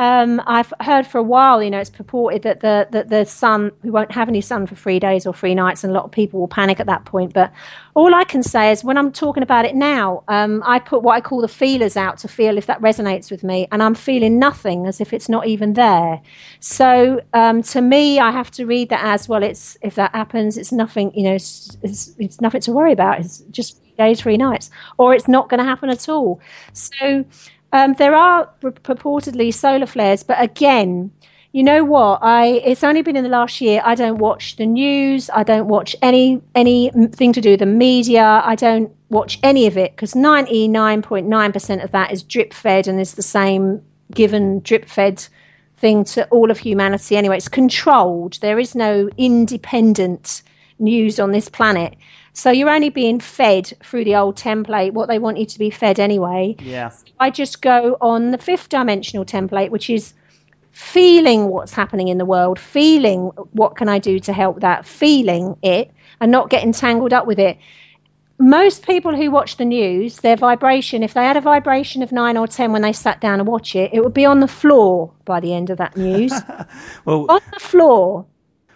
um, 0.00 0.40
I've 0.46 0.72
heard 0.80 1.06
for 1.06 1.18
a 1.18 1.22
while, 1.22 1.62
you 1.62 1.68
know, 1.68 1.78
it's 1.78 1.90
purported 1.90 2.40
that 2.44 2.60
the 2.60 2.88
that 2.90 3.10
the 3.10 3.26
sun 3.26 3.70
we 3.82 3.90
won't 3.90 4.10
have 4.12 4.30
any 4.30 4.40
sun 4.40 4.66
for 4.66 4.74
three 4.74 4.98
days 4.98 5.26
or 5.26 5.34
three 5.34 5.54
nights, 5.54 5.84
and 5.84 5.90
a 5.90 5.94
lot 5.94 6.04
of 6.04 6.10
people 6.10 6.40
will 6.40 6.48
panic 6.48 6.80
at 6.80 6.86
that 6.86 7.04
point. 7.04 7.34
But 7.34 7.52
all 7.92 8.14
I 8.14 8.24
can 8.24 8.42
say 8.42 8.72
is 8.72 8.82
when 8.82 8.96
I'm 8.96 9.12
talking 9.12 9.42
about 9.42 9.66
it 9.66 9.74
now, 9.74 10.24
um, 10.28 10.62
I 10.64 10.78
put 10.78 11.02
what 11.02 11.16
I 11.16 11.20
call 11.20 11.42
the 11.42 11.48
feelers 11.48 11.98
out 11.98 12.16
to 12.20 12.28
feel 12.28 12.56
if 12.56 12.64
that 12.64 12.80
resonates 12.80 13.30
with 13.30 13.44
me, 13.44 13.68
and 13.70 13.82
I'm 13.82 13.94
feeling 13.94 14.38
nothing, 14.38 14.86
as 14.86 15.02
if 15.02 15.12
it's 15.12 15.28
not 15.28 15.46
even 15.46 15.74
there. 15.74 16.22
So 16.60 17.20
um, 17.34 17.60
to 17.64 17.82
me, 17.82 18.18
I 18.18 18.30
have 18.30 18.50
to 18.52 18.64
read 18.64 18.88
that 18.88 19.04
as 19.04 19.28
well. 19.28 19.42
It's 19.42 19.76
if 19.82 19.96
that 19.96 20.14
happens, 20.14 20.56
it's 20.56 20.72
nothing, 20.72 21.12
you 21.14 21.24
know, 21.24 21.34
it's, 21.34 21.76
it's, 21.82 22.14
it's 22.18 22.40
nothing 22.40 22.62
to 22.62 22.72
worry 22.72 22.92
about. 22.92 23.20
It's 23.20 23.40
just 23.50 23.82
days, 23.98 24.22
three 24.22 24.38
nights, 24.38 24.70
or 24.96 25.14
it's 25.14 25.28
not 25.28 25.50
going 25.50 25.58
to 25.58 25.64
happen 25.64 25.90
at 25.90 26.08
all. 26.08 26.40
So 26.72 27.26
um, 27.72 27.94
there 27.94 28.14
are 28.14 28.48
purportedly 28.60 29.52
solar 29.54 29.86
flares, 29.86 30.22
but 30.22 30.40
again, 30.40 31.12
you 31.52 31.64
know 31.64 31.84
what? 31.84 32.20
I 32.22 32.46
it's 32.64 32.84
only 32.84 33.02
been 33.02 33.16
in 33.16 33.24
the 33.24 33.30
last 33.30 33.60
year. 33.60 33.82
I 33.84 33.94
don't 33.96 34.18
watch 34.18 34.56
the 34.56 34.66
news. 34.66 35.28
I 35.30 35.42
don't 35.42 35.66
watch 35.66 35.96
any 36.00 36.40
anything 36.54 37.32
to 37.32 37.40
do 37.40 37.50
with 37.50 37.60
the 37.60 37.66
media. 37.66 38.40
I 38.44 38.54
don't 38.54 38.94
watch 39.08 39.40
any 39.42 39.66
of 39.66 39.76
it 39.76 39.92
because 39.92 40.14
ninety 40.14 40.68
nine 40.68 41.02
point 41.02 41.26
nine 41.26 41.50
percent 41.50 41.82
of 41.82 41.90
that 41.90 42.12
is 42.12 42.22
drip 42.22 42.54
fed 42.54 42.86
and 42.86 43.00
is 43.00 43.14
the 43.14 43.22
same 43.22 43.82
given 44.12 44.60
drip 44.60 44.84
fed 44.88 45.26
thing 45.76 46.04
to 46.04 46.28
all 46.28 46.50
of 46.52 46.58
humanity. 46.58 47.16
Anyway, 47.16 47.36
it's 47.36 47.48
controlled. 47.48 48.38
There 48.40 48.58
is 48.58 48.74
no 48.76 49.08
independent 49.16 50.42
news 50.80 51.20
on 51.20 51.32
this 51.32 51.48
planet. 51.48 51.96
So 52.32 52.50
you're 52.50 52.70
only 52.70 52.90
being 52.90 53.20
fed 53.20 53.72
through 53.82 54.04
the 54.04 54.16
old 54.16 54.36
template, 54.36 54.92
what 54.92 55.08
they 55.08 55.18
want 55.18 55.38
you 55.38 55.46
to 55.46 55.58
be 55.58 55.70
fed 55.70 55.98
anyway. 55.98 56.56
Yeah. 56.60 56.92
I 57.18 57.30
just 57.30 57.60
go 57.60 57.96
on 58.00 58.30
the 58.30 58.38
fifth 58.38 58.68
dimensional 58.68 59.24
template, 59.24 59.70
which 59.70 59.90
is 59.90 60.14
feeling 60.72 61.48
what's 61.48 61.72
happening 61.72 62.08
in 62.08 62.18
the 62.18 62.24
world, 62.24 62.58
feeling 62.58 63.26
what 63.52 63.76
can 63.76 63.88
I 63.88 63.98
do 63.98 64.18
to 64.20 64.32
help 64.32 64.60
that, 64.60 64.86
feeling 64.86 65.56
it, 65.62 65.90
and 66.20 66.30
not 66.30 66.50
getting 66.50 66.72
tangled 66.72 67.12
up 67.12 67.26
with 67.26 67.38
it. 67.38 67.58
Most 68.38 68.86
people 68.86 69.14
who 69.14 69.30
watch 69.30 69.58
the 69.58 69.66
news, 69.66 70.18
their 70.18 70.36
vibration, 70.36 71.02
if 71.02 71.12
they 71.12 71.24
had 71.24 71.36
a 71.36 71.42
vibration 71.42 72.02
of 72.02 72.10
nine 72.10 72.38
or 72.38 72.46
10 72.46 72.72
when 72.72 72.80
they 72.80 72.92
sat 72.92 73.20
down 73.20 73.40
and 73.40 73.46
watch 73.46 73.76
it, 73.76 73.90
it 73.92 74.02
would 74.02 74.14
be 74.14 74.24
on 74.24 74.40
the 74.40 74.48
floor 74.48 75.12
by 75.26 75.40
the 75.40 75.52
end 75.52 75.68
of 75.68 75.76
that 75.76 75.96
news. 75.96 76.32
well, 77.04 77.26
on 77.28 77.40
the 77.52 77.60
floor. 77.60 78.24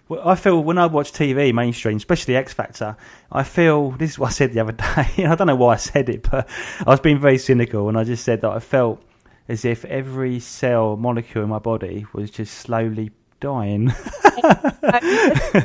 I 0.09 0.35
feel 0.35 0.63
when 0.63 0.77
I 0.77 0.85
watch 0.85 1.11
TV 1.11 1.53
mainstream, 1.53 1.97
especially 1.97 2.35
X 2.35 2.53
Factor, 2.53 2.95
I 3.31 3.43
feel 3.43 3.91
this 3.91 4.11
is 4.11 4.19
what 4.19 4.27
I 4.27 4.31
said 4.31 4.53
the 4.53 4.59
other 4.59 4.71
day. 4.71 5.25
I 5.25 5.35
don't 5.35 5.47
know 5.47 5.55
why 5.55 5.73
I 5.73 5.77
said 5.77 6.09
it, 6.09 6.29
but 6.29 6.47
I 6.85 6.89
was 6.89 6.99
being 6.99 7.19
very 7.19 7.39
cynical, 7.39 7.89
and 7.89 7.97
I 7.97 8.03
just 8.03 8.23
said 8.23 8.41
that 8.41 8.51
I 8.51 8.59
felt 8.59 9.01
as 9.47 9.65
if 9.65 9.83
every 9.85 10.39
cell 10.39 10.95
molecule 10.95 11.43
in 11.43 11.49
my 11.49 11.59
body 11.59 12.05
was 12.13 12.29
just 12.29 12.55
slowly 12.55 13.11
dying. 13.39 13.93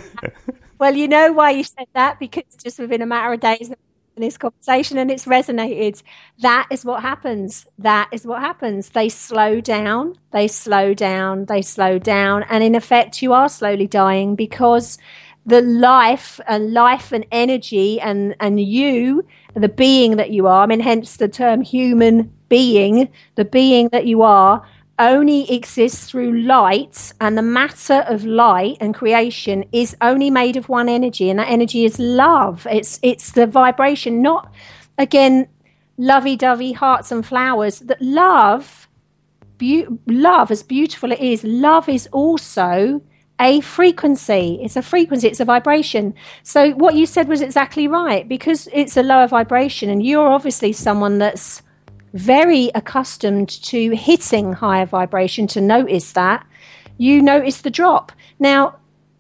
well, 0.78 0.95
you 0.95 1.09
know 1.09 1.32
why 1.32 1.51
you 1.51 1.64
said 1.64 1.86
that 1.95 2.18
because 2.18 2.45
just 2.62 2.78
within 2.78 3.03
a 3.03 3.07
matter 3.07 3.32
of 3.32 3.41
days 3.41 3.72
this 4.20 4.36
conversation 4.36 4.98
and 4.98 5.10
it's 5.10 5.24
resonated. 5.24 6.02
That 6.40 6.68
is 6.70 6.84
what 6.84 7.02
happens. 7.02 7.66
That 7.78 8.08
is 8.12 8.26
what 8.26 8.40
happens. 8.40 8.90
They 8.90 9.08
slow 9.08 9.60
down, 9.60 10.18
they 10.32 10.48
slow 10.48 10.94
down, 10.94 11.46
they 11.46 11.62
slow 11.62 11.98
down. 11.98 12.44
And 12.48 12.62
in 12.62 12.74
effect, 12.74 13.22
you 13.22 13.32
are 13.32 13.48
slowly 13.48 13.86
dying 13.86 14.36
because 14.36 14.98
the 15.46 15.62
life 15.62 16.38
and 16.46 16.72
life 16.72 17.12
and 17.12 17.26
energy 17.32 18.00
and, 18.00 18.36
and 18.40 18.60
you, 18.60 19.26
the 19.54 19.68
being 19.68 20.16
that 20.16 20.30
you 20.30 20.46
are, 20.46 20.62
I 20.62 20.66
mean, 20.66 20.80
hence 20.80 21.16
the 21.16 21.28
term 21.28 21.62
human 21.62 22.32
being, 22.48 23.08
the 23.36 23.44
being 23.44 23.88
that 23.88 24.06
you 24.06 24.22
are, 24.22 24.62
only 25.01 25.51
exists 25.53 26.09
through 26.09 26.42
light, 26.42 27.12
and 27.20 27.36
the 27.36 27.42
matter 27.42 28.05
of 28.07 28.24
light 28.24 28.76
and 28.80 28.94
creation 28.94 29.64
is 29.72 29.96
only 30.01 30.30
made 30.30 30.57
of 30.57 30.68
one 30.68 30.88
energy, 30.88 31.30
and 31.30 31.38
that 31.38 31.48
energy 31.48 31.84
is 31.84 31.98
love. 31.98 32.66
It's 32.70 33.01
it's 33.03 33.32
the 33.32 33.46
vibration, 33.46 34.22
not 34.22 34.53
again 34.98 35.48
lovey-dovey 35.96 36.72
hearts 36.72 37.11
and 37.11 37.26
flowers. 37.26 37.80
That 37.80 38.01
love, 38.01 38.88
be- 39.59 39.86
love 40.07 40.51
as 40.51 40.62
beautiful 40.62 41.12
it 41.12 41.20
is, 41.20 41.42
love 41.44 41.88
is 41.88 42.07
also 42.12 43.03
a 43.40 43.61
frequency. 43.62 44.61
It's 44.62 44.76
a 44.76 44.82
frequency, 44.82 45.28
it's 45.28 45.40
a 45.40 45.44
vibration. 45.46 46.14
So, 46.42 46.72
what 46.72 46.94
you 46.94 47.07
said 47.07 47.26
was 47.26 47.40
exactly 47.40 47.88
right 47.88 48.28
because 48.28 48.68
it's 48.72 48.96
a 48.96 49.03
lower 49.03 49.26
vibration, 49.26 49.88
and 49.88 50.05
you're 50.05 50.28
obviously 50.28 50.72
someone 50.72 51.18
that's 51.18 51.62
very 52.12 52.70
accustomed 52.74 53.48
to 53.48 53.94
hitting 53.94 54.52
higher 54.52 54.86
vibration 54.86 55.46
to 55.48 55.61
notice 55.61 56.12
that. 56.12 56.46
You 56.98 57.22
notice 57.22 57.61
the 57.62 57.70
drop. 57.70 58.12
Now, 58.38 58.76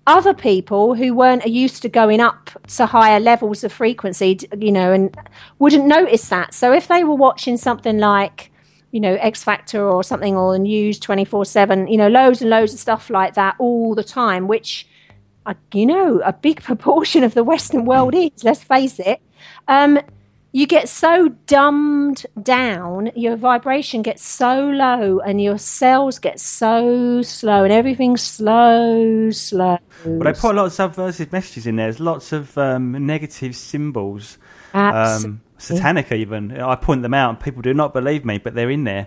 other 0.06 0.34
people 0.34 0.94
who 0.94 1.14
weren't 1.14 1.46
used 1.46 1.82
to 1.82 1.88
going 1.88 2.20
up 2.20 2.50
to 2.76 2.86
higher 2.86 3.20
levels 3.20 3.62
of 3.64 3.72
frequency, 3.72 4.38
you 4.58 4.72
know, 4.72 4.92
and 4.92 5.16
wouldn't 5.58 5.86
notice 5.86 6.28
that. 6.30 6.52
So, 6.52 6.72
if 6.72 6.88
they 6.88 7.04
were 7.04 7.14
watching 7.14 7.56
something 7.56 7.98
like 7.98 8.50
you 8.90 9.00
know, 9.00 9.14
X 9.20 9.44
Factor 9.44 9.88
or 9.88 10.02
something 10.02 10.36
or 10.36 10.52
the 10.52 10.58
news 10.58 10.98
24 10.98 11.44
7, 11.44 11.86
you 11.86 11.96
know, 11.96 12.08
loads 12.08 12.40
and 12.40 12.50
loads 12.50 12.72
of 12.72 12.80
stuff 12.80 13.10
like 13.10 13.34
that 13.34 13.54
all 13.58 13.94
the 13.94 14.04
time, 14.04 14.48
which, 14.48 14.86
uh, 15.46 15.54
you 15.72 15.86
know, 15.86 16.20
a 16.24 16.32
big 16.32 16.62
proportion 16.62 17.24
of 17.24 17.34
the 17.34 17.44
Western 17.44 17.84
world 17.84 18.14
is, 18.14 18.42
let's 18.42 18.62
face 18.62 18.98
it. 18.98 19.20
Um, 19.68 20.00
you 20.52 20.66
get 20.66 20.88
so 20.88 21.28
dumbed 21.46 22.26
down, 22.42 23.10
your 23.14 23.36
vibration 23.36 24.02
gets 24.02 24.22
so 24.26 24.68
low, 24.70 25.20
and 25.20 25.40
your 25.40 25.58
cells 25.58 26.18
get 26.18 26.40
so 26.40 27.22
slow, 27.22 27.64
and 27.64 27.72
everything's 27.72 28.22
slow, 28.22 29.30
slow. 29.30 29.78
But 30.04 30.26
I 30.26 30.32
put 30.32 30.52
a 30.52 30.58
lot 30.58 30.66
of 30.66 30.72
subversive 30.72 31.32
messages 31.32 31.66
in 31.66 31.76
there. 31.76 31.86
There's 31.86 32.00
lots 32.00 32.32
of 32.32 32.56
um, 32.58 33.06
negative 33.06 33.54
symbols. 33.54 34.38
Absolutely. 34.74 35.38
Um, 35.38 35.42
satanic 35.60 36.10
even. 36.12 36.58
I 36.58 36.74
point 36.74 37.02
them 37.02 37.14
out 37.14 37.30
and 37.30 37.40
people 37.40 37.62
do 37.62 37.74
not 37.74 37.92
believe 37.92 38.24
me, 38.24 38.38
but 38.38 38.54
they're 38.54 38.70
in 38.70 38.84
there. 38.84 39.06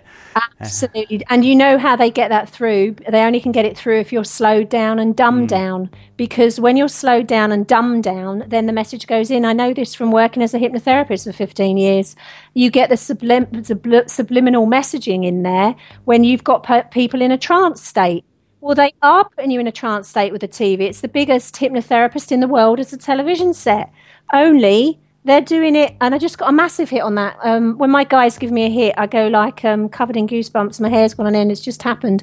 Absolutely. 0.60 1.24
And 1.28 1.44
you 1.44 1.54
know 1.54 1.78
how 1.78 1.96
they 1.96 2.10
get 2.10 2.28
that 2.28 2.48
through. 2.48 2.96
They 3.08 3.22
only 3.22 3.40
can 3.40 3.52
get 3.52 3.64
it 3.64 3.76
through 3.76 4.00
if 4.00 4.12
you're 4.12 4.24
slowed 4.24 4.68
down 4.68 4.98
and 4.98 5.16
dumbed 5.16 5.46
mm. 5.46 5.48
down. 5.48 5.90
Because 6.16 6.60
when 6.60 6.76
you're 6.76 6.88
slowed 6.88 7.26
down 7.26 7.50
and 7.50 7.66
dumbed 7.66 8.04
down, 8.04 8.44
then 8.46 8.66
the 8.66 8.72
message 8.72 9.06
goes 9.06 9.30
in. 9.30 9.44
I 9.44 9.52
know 9.52 9.74
this 9.74 9.94
from 9.94 10.12
working 10.12 10.42
as 10.42 10.54
a 10.54 10.58
hypnotherapist 10.58 11.24
for 11.24 11.32
15 11.32 11.76
years. 11.76 12.14
You 12.54 12.70
get 12.70 12.88
the 12.88 12.94
sublim- 12.94 14.08
subliminal 14.08 14.66
messaging 14.66 15.26
in 15.26 15.42
there 15.42 15.74
when 16.04 16.24
you've 16.24 16.44
got 16.44 16.90
people 16.90 17.20
in 17.20 17.32
a 17.32 17.38
trance 17.38 17.82
state. 17.82 18.24
Well, 18.60 18.74
they 18.74 18.94
are 19.02 19.28
putting 19.28 19.50
you 19.50 19.60
in 19.60 19.66
a 19.66 19.72
trance 19.72 20.08
state 20.08 20.32
with 20.32 20.40
the 20.40 20.48
TV. 20.48 20.80
It's 20.80 21.02
the 21.02 21.08
biggest 21.08 21.54
hypnotherapist 21.56 22.32
in 22.32 22.40
the 22.40 22.48
world 22.48 22.80
as 22.80 22.94
a 22.94 22.96
television 22.96 23.52
set. 23.52 23.92
Only 24.32 24.98
they're 25.24 25.40
doing 25.40 25.74
it, 25.74 25.96
and 26.00 26.14
I 26.14 26.18
just 26.18 26.36
got 26.36 26.50
a 26.50 26.52
massive 26.52 26.90
hit 26.90 27.00
on 27.00 27.14
that. 27.14 27.38
Um, 27.42 27.78
when 27.78 27.90
my 27.90 28.04
guys 28.04 28.36
give 28.36 28.50
me 28.50 28.66
a 28.66 28.70
hit, 28.70 28.94
I 28.98 29.06
go 29.06 29.28
like 29.28 29.64
um, 29.64 29.88
covered 29.88 30.16
in 30.16 30.28
goosebumps. 30.28 30.80
My 30.80 30.90
hair's 30.90 31.14
gone 31.14 31.26
on 31.26 31.34
end. 31.34 31.50
It's 31.50 31.62
just 31.62 31.82
happened. 31.82 32.22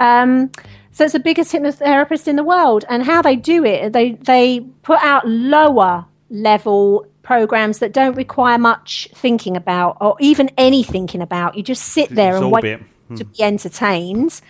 Um, 0.00 0.50
so 0.90 1.04
it's 1.04 1.14
the 1.14 1.20
biggest 1.20 1.52
hypnotherapist 1.52 2.28
in 2.28 2.36
the 2.36 2.44
world, 2.44 2.84
and 2.90 3.02
how 3.02 3.22
they 3.22 3.36
do 3.36 3.64
it, 3.64 3.94
they 3.94 4.12
they 4.12 4.60
put 4.82 5.02
out 5.02 5.26
lower 5.26 6.04
level 6.28 7.06
programs 7.22 7.78
that 7.78 7.92
don't 7.92 8.16
require 8.16 8.58
much 8.58 9.08
thinking 9.14 9.56
about, 9.56 9.96
or 10.00 10.16
even 10.20 10.50
any 10.58 10.82
thinking 10.82 11.22
about. 11.22 11.56
You 11.56 11.62
just 11.62 11.84
sit 11.84 12.10
there 12.10 12.36
and 12.36 12.50
wait 12.50 12.80
hmm. 13.08 13.14
to 13.14 13.24
be 13.24 13.42
entertained, 13.42 14.42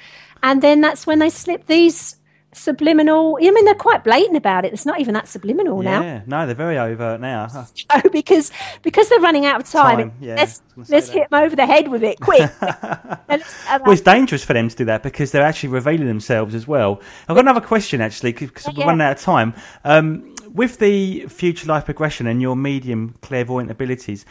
and 0.43 0.61
then 0.61 0.81
that's 0.81 1.07
when 1.07 1.21
they 1.21 1.31
slip 1.31 1.67
these 1.67 2.17
subliminal. 2.53 3.39
I 3.41 3.51
mean, 3.51 3.65
they're 3.65 3.75
quite 3.75 4.05
blatant 4.05 4.37
about 4.37 4.65
it. 4.65 4.73
It's 4.73 4.87
not 4.87 5.01
even 5.01 5.15
that 5.15 5.29
subliminal 5.29 5.83
yeah, 5.83 6.01
now. 6.01 6.23
no, 6.27 6.47
they're 6.47 6.55
very 6.55 6.79
overt 6.79 7.21
now. 7.21 7.49
Oh, 7.95 8.09
because 8.11 8.51
because 8.83 9.09
they're 9.09 9.21
running 9.21 9.45
out 9.45 9.61
of 9.61 9.69
time. 9.69 9.99
time 9.99 10.13
yeah, 10.21 10.35
let's 10.37 10.63
let's 10.89 11.09
hit 11.09 11.29
them 11.29 11.43
over 11.43 11.55
the 11.55 11.67
head 11.67 11.89
with 11.89 12.03
it 12.03 12.21
quick. 12.21 12.51
well, 12.63 13.21
it's 13.29 14.01
dangerous 14.01 14.45
for 14.45 14.55
them 14.55 14.69
to 14.69 14.77
do 14.77 14.85
that 14.87 15.03
because 15.03 15.31
they're 15.31 15.45
actually 15.45 15.71
revealing 15.71 16.07
themselves 16.07 16.55
as 16.55 16.67
well. 16.67 17.01
I've 17.29 17.35
got 17.37 17.41
another 17.41 17.61
question 17.61 18.01
actually 18.01 18.33
because 18.33 18.67
we're 18.75 18.87
running 18.87 19.03
out 19.03 19.19
of 19.19 19.23
time. 19.23 19.55
Um, 19.85 20.35
with 20.53 20.79
the 20.79 21.27
future 21.27 21.67
life 21.67 21.85
progression 21.85 22.27
and 22.27 22.41
your 22.41 22.57
medium 22.57 23.15
clairvoyant 23.21 23.71
abilities, 23.71 24.25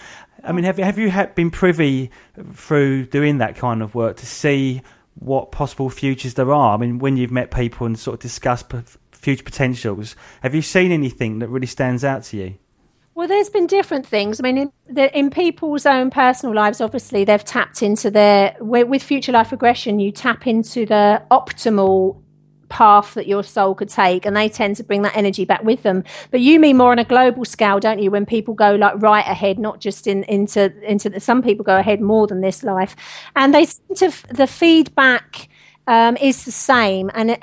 I 0.43 0.51
mean, 0.51 0.65
have 0.65 0.79
you 0.79 0.85
have 0.85 0.97
you 0.97 1.11
been 1.35 1.51
privy 1.51 2.11
through 2.53 3.05
doing 3.05 3.39
that 3.39 3.55
kind 3.55 3.81
of 3.81 3.95
work 3.95 4.17
to 4.17 4.25
see? 4.25 4.81
What 5.15 5.51
possible 5.51 5.89
futures 5.89 6.35
there 6.35 6.53
are. 6.53 6.73
I 6.73 6.77
mean, 6.77 6.99
when 6.99 7.17
you've 7.17 7.31
met 7.31 7.51
people 7.51 7.85
and 7.85 7.97
sort 7.97 8.15
of 8.15 8.19
discussed 8.19 8.69
p- 8.69 8.79
future 9.11 9.43
potentials, 9.43 10.15
have 10.41 10.55
you 10.55 10.61
seen 10.61 10.91
anything 10.91 11.39
that 11.39 11.47
really 11.49 11.67
stands 11.67 12.03
out 12.03 12.23
to 12.25 12.37
you? 12.37 12.55
Well, 13.13 13.27
there's 13.27 13.49
been 13.49 13.67
different 13.67 14.07
things. 14.07 14.39
I 14.39 14.43
mean, 14.43 14.57
in, 14.57 14.71
the, 14.87 15.17
in 15.17 15.29
people's 15.29 15.85
own 15.85 16.09
personal 16.09 16.55
lives, 16.55 16.79
obviously, 16.79 17.25
they've 17.25 17.43
tapped 17.43 17.83
into 17.83 18.09
their, 18.09 18.55
with 18.59 19.03
future 19.03 19.33
life 19.33 19.51
regression, 19.51 19.99
you 19.99 20.11
tap 20.11 20.47
into 20.47 20.85
the 20.85 21.21
optimal 21.29 22.21
path 22.71 23.13
that 23.13 23.27
your 23.27 23.43
soul 23.43 23.75
could 23.75 23.89
take 23.89 24.25
and 24.25 24.35
they 24.35 24.49
tend 24.49 24.75
to 24.75 24.83
bring 24.83 25.03
that 25.03 25.15
energy 25.15 25.45
back 25.45 25.63
with 25.63 25.83
them 25.83 26.03
but 26.31 26.39
you 26.39 26.59
mean 26.59 26.77
more 26.77 26.91
on 26.91 26.97
a 26.97 27.03
global 27.03 27.45
scale 27.45 27.79
don't 27.79 27.99
you 27.99 28.09
when 28.09 28.25
people 28.25 28.53
go 28.53 28.75
like 28.75 28.99
right 29.01 29.27
ahead 29.27 29.59
not 29.59 29.79
just 29.79 30.07
in 30.07 30.23
into 30.23 30.73
into 30.89 31.09
the, 31.09 31.19
some 31.19 31.43
people 31.43 31.63
go 31.63 31.77
ahead 31.77 32.01
more 32.01 32.25
than 32.25 32.41
this 32.41 32.63
life 32.63 32.95
and 33.35 33.53
they 33.53 33.65
seem 33.65 33.95
to 33.95 34.33
the 34.33 34.47
feedback 34.47 35.49
um, 35.87 36.17
is 36.17 36.45
the 36.45 36.51
same. 36.51 37.11
And 37.13 37.37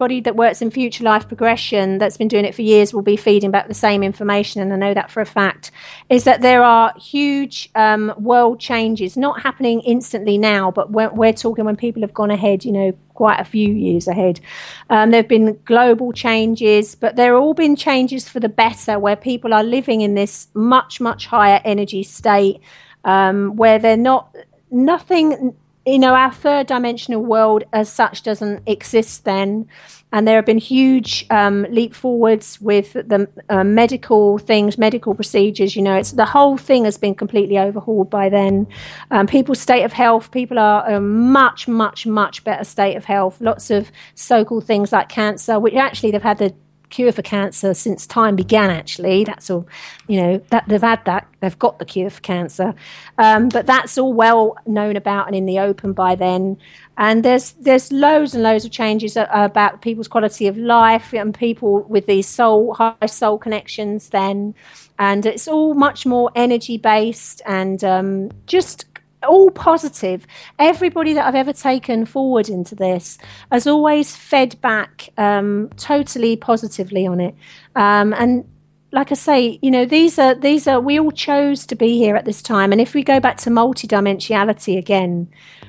anybody 0.00 0.20
that 0.20 0.34
works 0.34 0.62
in 0.62 0.70
future 0.70 1.04
life 1.04 1.28
progression 1.28 1.98
that's 1.98 2.16
been 2.16 2.28
doing 2.28 2.46
it 2.46 2.54
for 2.54 2.62
years 2.62 2.94
will 2.94 3.02
be 3.02 3.16
feeding 3.16 3.50
back 3.50 3.68
the 3.68 3.74
same 3.74 4.02
information. 4.02 4.62
And 4.62 4.72
I 4.72 4.76
know 4.76 4.94
that 4.94 5.10
for 5.10 5.20
a 5.20 5.26
fact. 5.26 5.70
Is 6.08 6.24
that 6.24 6.40
there 6.40 6.62
are 6.62 6.94
huge 6.98 7.68
um, 7.74 8.14
world 8.16 8.60
changes 8.60 9.16
not 9.16 9.42
happening 9.42 9.80
instantly 9.82 10.38
now, 10.38 10.70
but 10.70 10.90
we're, 10.90 11.10
we're, 11.10 11.34
talking 11.40 11.64
when 11.64 11.76
people 11.76 12.02
have 12.02 12.12
gone 12.12 12.30
ahead, 12.30 12.64
you 12.64 12.72
know, 12.72 12.92
quite 13.14 13.40
a 13.40 13.44
few 13.44 13.68
years 13.72 14.08
ahead. 14.08 14.40
Um, 14.88 15.10
there 15.10 15.20
have 15.20 15.28
been 15.28 15.58
global 15.64 16.12
changes, 16.12 16.94
but 16.94 17.16
there 17.16 17.34
have 17.34 17.42
all 17.42 17.54
been 17.54 17.76
changes 17.76 18.28
for 18.28 18.40
the 18.40 18.48
better 18.48 18.98
where 18.98 19.16
people 19.16 19.52
are 19.52 19.62
living 19.62 20.00
in 20.00 20.14
this 20.14 20.48
much, 20.54 21.00
much 21.00 21.26
higher 21.26 21.60
energy 21.64 22.02
state 22.02 22.60
um, 23.04 23.56
where 23.56 23.78
they're 23.78 23.96
not 23.96 24.34
nothing 24.70 25.54
you 25.86 25.98
know, 25.98 26.14
our 26.14 26.32
third 26.32 26.66
dimensional 26.66 27.24
world 27.24 27.64
as 27.72 27.90
such 27.90 28.22
doesn't 28.22 28.62
exist 28.66 29.24
then. 29.24 29.68
And 30.12 30.26
there 30.26 30.36
have 30.36 30.46
been 30.46 30.58
huge 30.58 31.24
um, 31.30 31.62
leap 31.70 31.94
forwards 31.94 32.60
with 32.60 32.94
the 32.94 33.28
uh, 33.48 33.62
medical 33.62 34.38
things, 34.38 34.76
medical 34.76 35.14
procedures. 35.14 35.76
You 35.76 35.82
know, 35.82 35.96
it's 35.96 36.12
the 36.12 36.24
whole 36.24 36.56
thing 36.56 36.84
has 36.84 36.98
been 36.98 37.14
completely 37.14 37.58
overhauled 37.58 38.10
by 38.10 38.28
then. 38.28 38.66
Um, 39.10 39.26
people's 39.26 39.60
state 39.60 39.84
of 39.84 39.92
health, 39.92 40.32
people 40.32 40.58
are 40.58 40.84
a 40.86 41.00
much, 41.00 41.68
much, 41.68 42.06
much 42.06 42.42
better 42.42 42.64
state 42.64 42.96
of 42.96 43.04
health. 43.04 43.40
Lots 43.40 43.70
of 43.70 43.92
so 44.14 44.44
called 44.44 44.66
things 44.66 44.92
like 44.92 45.08
cancer, 45.08 45.60
which 45.60 45.74
actually 45.74 46.10
they've 46.10 46.22
had 46.22 46.38
the 46.38 46.54
cure 46.90 47.12
for 47.12 47.22
cancer 47.22 47.72
since 47.74 48.06
time 48.06 48.36
began. 48.36 48.70
Actually, 48.70 49.24
that's 49.24 49.48
all. 49.48 49.66
You 50.06 50.20
know 50.20 50.42
that 50.50 50.68
they've 50.68 50.80
had 50.80 51.04
that. 51.06 51.26
They've 51.40 51.58
got 51.58 51.78
the 51.78 51.84
cure 51.84 52.10
for 52.10 52.20
cancer, 52.20 52.74
um, 53.18 53.48
but 53.48 53.66
that's 53.66 53.96
all 53.96 54.12
well 54.12 54.56
known 54.66 54.96
about 54.96 55.26
and 55.26 55.34
in 55.34 55.46
the 55.46 55.58
open 55.58 55.92
by 55.92 56.14
then. 56.14 56.58
And 56.98 57.24
there's 57.24 57.52
there's 57.52 57.90
loads 57.90 58.34
and 58.34 58.42
loads 58.42 58.64
of 58.64 58.72
changes 58.72 59.16
about 59.16 59.80
people's 59.80 60.08
quality 60.08 60.46
of 60.46 60.58
life 60.58 61.14
and 61.14 61.34
people 61.34 61.82
with 61.84 62.06
these 62.06 62.28
soul 62.28 62.74
high 62.74 63.06
soul 63.06 63.38
connections. 63.38 64.10
Then, 64.10 64.54
and 64.98 65.24
it's 65.24 65.48
all 65.48 65.74
much 65.74 66.04
more 66.04 66.30
energy 66.34 66.76
based 66.76 67.40
and 67.46 67.82
um, 67.82 68.30
just 68.46 68.84
all 69.26 69.50
positive. 69.50 70.26
Everybody 70.58 71.12
that 71.14 71.26
I've 71.26 71.34
ever 71.34 71.52
taken 71.52 72.04
forward 72.06 72.48
into 72.48 72.74
this 72.74 73.18
has 73.50 73.66
always 73.66 74.14
fed 74.16 74.60
back 74.60 75.10
um, 75.18 75.70
totally 75.76 76.36
positively 76.36 77.06
on 77.06 77.20
it. 77.20 77.34
Um, 77.76 78.14
and 78.14 78.44
like 78.92 79.12
I 79.12 79.14
say, 79.14 79.58
you 79.62 79.70
know, 79.70 79.84
these 79.84 80.18
are 80.18 80.34
these 80.34 80.66
are 80.66 80.80
we 80.80 80.98
all 80.98 81.12
chose 81.12 81.66
to 81.66 81.76
be 81.76 81.98
here 81.98 82.16
at 82.16 82.24
this 82.24 82.42
time. 82.42 82.72
And 82.72 82.80
if 82.80 82.94
we 82.94 83.04
go 83.04 83.20
back 83.20 83.36
to 83.38 83.50
multidimensionality 83.50 84.76
again, 84.76 85.28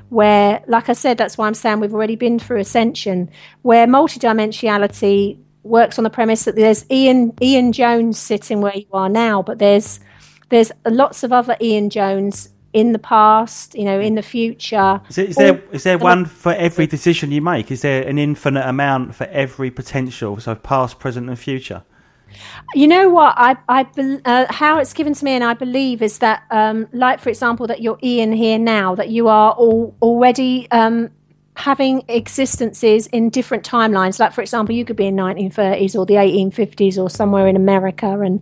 where, 0.10 0.64
like 0.68 0.90
I 0.90 0.94
said, 0.94 1.18
that's 1.18 1.38
why 1.38 1.48
I'm 1.48 1.54
saying 1.54 1.80
we've 1.80 1.94
already 1.94 2.16
been 2.16 2.40
through 2.40 2.60
ascension, 2.60 3.30
where 3.62 3.88
multidimensionality 3.88 5.38
works 5.64 6.00
on 6.00 6.04
the 6.04 6.10
premise 6.10 6.46
that 6.46 6.56
there's 6.56 6.90
Ian 6.90 7.34
Ian 7.42 7.72
Jones 7.72 8.18
sitting 8.18 8.62
where 8.62 8.76
you 8.76 8.88
are 8.92 9.10
now, 9.10 9.44
but 9.44 9.60
there's 9.60 10.00
there's 10.50 10.72
lots 10.86 11.24
of 11.24 11.32
other 11.32 11.56
Ian 11.62 11.90
Jones 11.90 12.50
in 12.74 12.94
the 12.94 13.00
past, 13.00 13.76
you 13.76 13.86
know, 13.86 14.00
in 14.00 14.16
the 14.16 14.22
future. 14.22 15.02
Is, 15.10 15.18
it, 15.18 15.30
is 15.30 15.36
there 15.36 15.64
is 15.72 15.84
there 15.84 15.98
one 15.98 16.26
for 16.26 16.54
every 16.54 16.88
decision 16.88 17.32
you 17.32 17.42
make? 17.42 17.72
Is 17.72 17.82
there 17.82 18.08
an 18.08 18.18
infinite 18.18 18.68
amount 18.68 19.16
for 19.16 19.26
every 19.26 19.72
potential, 19.72 20.40
so 20.40 20.56
past, 20.56 21.00
present, 21.00 21.30
and 21.30 21.38
future? 21.38 21.84
You 22.74 22.88
know 22.88 23.10
what 23.10 23.34
I, 23.38 23.58
I 23.68 23.86
uh, 24.26 24.46
how 24.50 24.80
it's 24.80 24.94
given 24.94 25.14
to 25.14 25.26
me, 25.26 25.32
and 25.32 25.44
I 25.44 25.54
believe 25.54 26.02
is 26.02 26.20
that, 26.20 26.44
um, 26.50 26.88
like 26.94 27.20
for 27.20 27.30
example, 27.30 27.68
that 27.68 27.82
you're 27.82 28.00
Ian 28.02 28.32
here 28.32 28.58
now, 28.58 28.96
that 28.96 29.10
you 29.10 29.28
are 29.28 29.52
all 29.52 29.96
already 30.02 30.70
um, 30.72 31.10
having 31.56 32.04
existences 32.08 33.08
in 33.08 33.30
different 33.30 33.66
timelines. 33.66 34.20
Like, 34.20 34.32
for 34.32 34.42
example, 34.42 34.74
you 34.74 34.86
could 34.86 34.96
be 34.96 35.08
in 35.08 35.16
1930s 35.16 35.96
or 35.96 36.06
the 36.06 36.14
1850s 36.14 36.98
or 36.98 37.10
somewhere 37.10 37.48
in 37.48 37.58
America, 37.58 38.22
and 38.22 38.40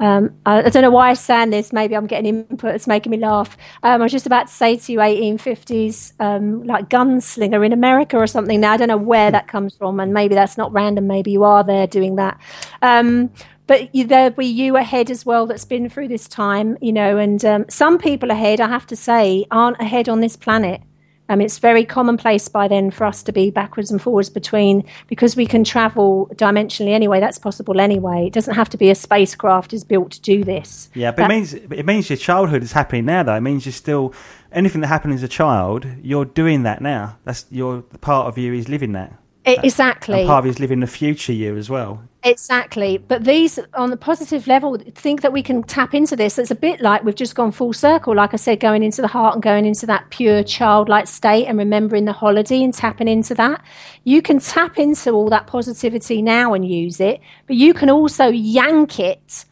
um, 0.00 0.34
I, 0.44 0.62
I, 0.62 0.68
don't 0.70 0.82
know 0.82 0.90
why 0.90 1.10
I'm 1.10 1.14
saying 1.14 1.50
this. 1.50 1.72
Maybe 1.72 1.96
I'm 1.96 2.06
getting 2.06 2.26
input. 2.50 2.74
It's 2.74 2.86
making 2.86 3.10
me 3.10 3.18
laugh. 3.18 3.56
Um, 3.82 4.00
I 4.00 4.04
was 4.04 4.12
just 4.12 4.26
about 4.26 4.48
to 4.48 4.52
say 4.52 4.76
to 4.76 4.92
you, 4.92 4.98
1850s, 4.98 6.12
um, 6.20 6.64
like 6.64 6.88
gunslinger 6.90 7.64
in 7.64 7.72
America 7.72 8.16
or 8.16 8.26
something. 8.26 8.60
Now 8.60 8.72
I 8.72 8.76
don't 8.76 8.88
know 8.88 8.96
where 8.96 9.30
that 9.30 9.46
comes 9.46 9.76
from, 9.76 10.00
and 10.00 10.12
maybe 10.12 10.34
that's 10.34 10.58
not 10.58 10.72
random. 10.72 11.06
Maybe 11.06 11.30
you 11.30 11.44
are 11.44 11.62
there 11.62 11.86
doing 11.86 12.16
that. 12.16 12.40
Um, 12.82 13.30
but 13.66 13.94
you, 13.94 14.04
there'll 14.04 14.30
be 14.30 14.46
you 14.46 14.76
ahead 14.76 15.10
as 15.10 15.24
well 15.24 15.46
that's 15.46 15.64
been 15.64 15.88
through 15.88 16.08
this 16.08 16.28
time, 16.28 16.76
you 16.80 16.92
know. 16.92 17.16
And 17.16 17.44
um, 17.44 17.64
some 17.68 17.98
people 17.98 18.30
ahead, 18.30 18.60
I 18.60 18.68
have 18.68 18.86
to 18.88 18.96
say, 18.96 19.46
aren't 19.50 19.80
ahead 19.80 20.08
on 20.08 20.20
this 20.20 20.36
planet. 20.36 20.82
Um, 21.28 21.40
it's 21.40 21.58
very 21.58 21.84
commonplace 21.84 22.48
by 22.48 22.68
then 22.68 22.90
for 22.90 23.04
us 23.04 23.22
to 23.22 23.32
be 23.32 23.50
backwards 23.50 23.90
and 23.90 24.00
forwards 24.00 24.28
between 24.28 24.84
because 25.08 25.36
we 25.36 25.46
can 25.46 25.64
travel 25.64 26.28
dimensionally 26.34 26.90
anyway. 26.90 27.18
That's 27.18 27.38
possible 27.38 27.80
anyway. 27.80 28.26
It 28.26 28.32
doesn't 28.34 28.54
have 28.54 28.68
to 28.70 28.76
be 28.76 28.90
a 28.90 28.94
spacecraft 28.94 29.72
is 29.72 29.84
built 29.84 30.12
to 30.12 30.20
do 30.20 30.44
this. 30.44 30.90
Yeah, 30.94 31.12
but 31.12 31.24
it 31.24 31.28
means 31.28 31.54
it 31.54 31.86
means 31.86 32.10
your 32.10 32.18
childhood 32.18 32.62
is 32.62 32.72
happening 32.72 33.06
now. 33.06 33.22
Though 33.22 33.36
it 33.36 33.40
means 33.40 33.64
you're 33.64 33.72
still 33.72 34.12
anything 34.52 34.82
that 34.82 34.88
happened 34.88 35.14
as 35.14 35.22
a 35.22 35.28
child. 35.28 35.86
You're 36.02 36.26
doing 36.26 36.62
that 36.64 36.82
now. 36.82 37.18
That's 37.24 37.46
your 37.50 37.82
part 37.82 38.28
of 38.28 38.36
you 38.36 38.52
is 38.52 38.68
living 38.68 38.92
that. 38.92 39.12
Exactly. 39.44 40.22
And 40.22 40.46
is 40.46 40.58
living 40.58 40.80
the 40.80 40.86
future 40.86 41.32
you 41.32 41.56
as 41.56 41.68
well. 41.68 42.02
Exactly. 42.22 42.96
But 42.96 43.24
these, 43.24 43.58
on 43.74 43.90
the 43.90 43.96
positive 43.96 44.46
level, 44.46 44.78
think 44.94 45.20
that 45.20 45.32
we 45.32 45.42
can 45.42 45.62
tap 45.62 45.92
into 45.92 46.16
this. 46.16 46.38
It's 46.38 46.50
a 46.50 46.54
bit 46.54 46.80
like 46.80 47.04
we've 47.04 47.14
just 47.14 47.34
gone 47.34 47.52
full 47.52 47.74
circle, 47.74 48.14
like 48.14 48.32
I 48.32 48.38
said, 48.38 48.60
going 48.60 48.82
into 48.82 49.02
the 49.02 49.08
heart 49.08 49.34
and 49.34 49.42
going 49.42 49.66
into 49.66 49.84
that 49.86 50.08
pure 50.08 50.42
childlike 50.42 51.06
state 51.06 51.46
and 51.46 51.58
remembering 51.58 52.06
the 52.06 52.12
holiday 52.12 52.62
and 52.62 52.72
tapping 52.72 53.08
into 53.08 53.34
that. 53.34 53.62
You 54.04 54.22
can 54.22 54.38
tap 54.38 54.78
into 54.78 55.10
all 55.10 55.28
that 55.28 55.46
positivity 55.46 56.22
now 56.22 56.54
and 56.54 56.66
use 56.66 56.98
it, 56.98 57.20
but 57.46 57.56
you 57.56 57.74
can 57.74 57.90
also 57.90 58.28
yank 58.28 58.98
it 58.98 59.44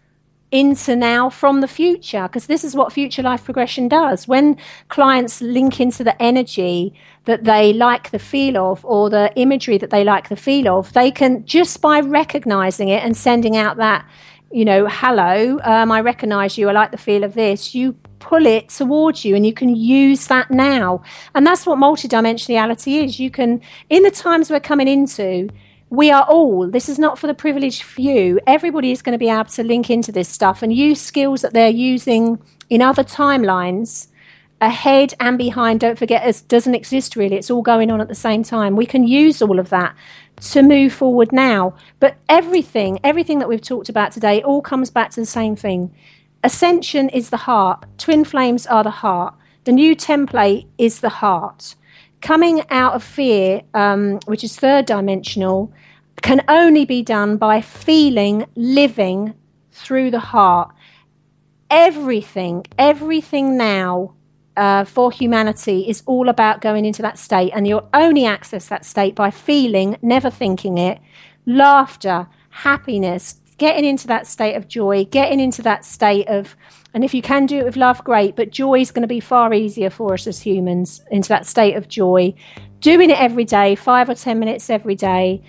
into 0.52 0.94
now 0.94 1.28
from 1.28 1.60
the 1.60 1.68
future 1.68 2.28
because 2.28 2.46
this 2.46 2.62
is 2.62 2.76
what 2.76 2.92
future 2.92 3.22
life 3.22 3.44
progression 3.44 3.88
does. 3.88 4.28
When 4.28 4.56
clients 4.88 5.40
link 5.40 5.80
into 5.80 6.04
the 6.04 6.20
energy 6.22 6.94
that 7.24 7.44
they 7.44 7.72
like 7.72 8.10
the 8.10 8.18
feel 8.18 8.56
of 8.56 8.84
or 8.84 9.10
the 9.10 9.32
imagery 9.36 9.78
that 9.78 9.90
they 9.90 10.04
like 10.04 10.28
the 10.28 10.36
feel 10.36 10.68
of 10.68 10.92
they 10.92 11.10
can 11.10 11.44
just 11.46 11.80
by 11.80 12.00
recognizing 12.00 12.88
it 12.88 13.02
and 13.02 13.16
sending 13.16 13.56
out 13.56 13.76
that 13.76 14.04
you 14.50 14.64
know 14.64 14.88
hello 14.88 15.60
um, 15.62 15.92
i 15.92 16.00
recognize 16.00 16.58
you 16.58 16.68
i 16.68 16.72
like 16.72 16.90
the 16.90 16.98
feel 16.98 17.22
of 17.22 17.34
this 17.34 17.76
you 17.76 17.96
pull 18.22 18.46
it 18.46 18.68
towards 18.68 19.24
you 19.24 19.34
and 19.34 19.44
you 19.44 19.52
can 19.52 19.74
use 19.74 20.28
that 20.28 20.50
now. 20.50 21.02
And 21.34 21.46
that's 21.46 21.66
what 21.66 21.78
multidimensionality 21.78 23.04
is. 23.04 23.18
You 23.18 23.30
can 23.30 23.60
in 23.90 24.04
the 24.04 24.10
times 24.10 24.48
we're 24.48 24.60
coming 24.60 24.88
into 24.88 25.50
we 25.92 26.10
are 26.10 26.22
all, 26.22 26.66
this 26.68 26.88
is 26.88 26.98
not 26.98 27.18
for 27.18 27.26
the 27.26 27.34
privileged 27.34 27.82
few. 27.82 28.40
Everybody 28.46 28.92
is 28.92 29.02
going 29.02 29.12
to 29.12 29.18
be 29.18 29.28
able 29.28 29.44
to 29.44 29.62
link 29.62 29.90
into 29.90 30.10
this 30.10 30.26
stuff 30.26 30.62
and 30.62 30.72
use 30.72 30.98
skills 30.98 31.42
that 31.42 31.52
they're 31.52 31.68
using 31.68 32.42
in 32.70 32.80
other 32.80 33.04
timelines 33.04 34.06
ahead 34.62 35.12
and 35.20 35.36
behind. 35.36 35.80
Don't 35.80 35.98
forget, 35.98 36.26
it 36.26 36.44
doesn't 36.48 36.74
exist 36.74 37.14
really. 37.14 37.36
It's 37.36 37.50
all 37.50 37.60
going 37.60 37.90
on 37.90 38.00
at 38.00 38.08
the 38.08 38.14
same 38.14 38.42
time. 38.42 38.74
We 38.74 38.86
can 38.86 39.06
use 39.06 39.42
all 39.42 39.58
of 39.58 39.68
that 39.68 39.94
to 40.52 40.62
move 40.62 40.94
forward 40.94 41.30
now. 41.30 41.74
But 42.00 42.16
everything, 42.26 42.98
everything 43.04 43.38
that 43.40 43.48
we've 43.50 43.60
talked 43.60 43.90
about 43.90 44.12
today, 44.12 44.42
all 44.42 44.62
comes 44.62 44.88
back 44.88 45.10
to 45.10 45.20
the 45.20 45.26
same 45.26 45.56
thing. 45.56 45.94
Ascension 46.42 47.10
is 47.10 47.28
the 47.28 47.36
heart, 47.36 47.84
twin 47.98 48.24
flames 48.24 48.66
are 48.66 48.82
the 48.82 48.90
heart, 48.90 49.34
the 49.64 49.72
new 49.72 49.94
template 49.94 50.66
is 50.78 51.00
the 51.00 51.10
heart 51.10 51.74
coming 52.22 52.62
out 52.70 52.94
of 52.94 53.02
fear, 53.02 53.62
um, 53.74 54.18
which 54.24 54.42
is 54.42 54.56
third 54.56 54.86
dimensional, 54.86 55.72
can 56.22 56.42
only 56.48 56.84
be 56.84 57.02
done 57.02 57.36
by 57.36 57.60
feeling, 57.60 58.46
living 58.54 59.34
through 59.72 60.10
the 60.10 60.20
heart. 60.20 60.72
Everything, 61.70 62.64
everything 62.78 63.56
now 63.56 64.14
uh, 64.56 64.84
for 64.84 65.10
humanity 65.10 65.88
is 65.88 66.02
all 66.06 66.28
about 66.28 66.60
going 66.60 66.84
into 66.84 67.02
that 67.02 67.18
state, 67.18 67.50
and 67.54 67.66
you'll 67.66 67.88
only 67.94 68.24
access 68.24 68.68
that 68.68 68.84
state 68.84 69.14
by 69.14 69.30
feeling, 69.30 69.96
never 70.02 70.30
thinking 70.30 70.78
it, 70.78 71.00
laughter, 71.46 72.28
happiness, 72.50 73.40
getting 73.58 73.84
into 73.84 74.06
that 74.06 74.26
state 74.26 74.54
of 74.54 74.68
joy, 74.68 75.04
getting 75.06 75.40
into 75.40 75.62
that 75.62 75.84
state 75.84 76.28
of 76.28 76.56
and 76.94 77.04
if 77.04 77.14
you 77.14 77.22
can 77.22 77.46
do 77.46 77.58
it 77.58 77.64
with 77.64 77.76
love, 77.76 78.04
great. 78.04 78.36
But 78.36 78.50
joy 78.50 78.80
is 78.80 78.90
going 78.90 79.02
to 79.02 79.08
be 79.08 79.20
far 79.20 79.54
easier 79.54 79.88
for 79.88 80.12
us 80.12 80.26
as 80.26 80.40
humans 80.40 81.00
into 81.10 81.28
that 81.30 81.46
state 81.46 81.76
of 81.76 81.88
joy. 81.88 82.34
Doing 82.80 83.10
it 83.10 83.18
every 83.18 83.44
day, 83.44 83.74
five 83.76 84.10
or 84.10 84.14
10 84.14 84.38
minutes 84.38 84.68
every 84.68 84.94
day. 84.94 85.42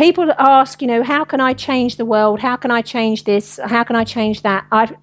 People 0.00 0.32
ask, 0.38 0.80
you 0.80 0.88
know, 0.88 1.02
how 1.02 1.24
can 1.24 1.42
I 1.42 1.52
change 1.52 1.96
the 1.96 2.06
world? 2.06 2.40
How 2.40 2.56
can 2.56 2.70
I 2.70 2.80
change 2.80 3.24
this? 3.24 3.60
How 3.62 3.84
can 3.84 3.96
I 3.96 4.04
change 4.04 4.40
that? 4.40 4.64
I've, 4.72 4.94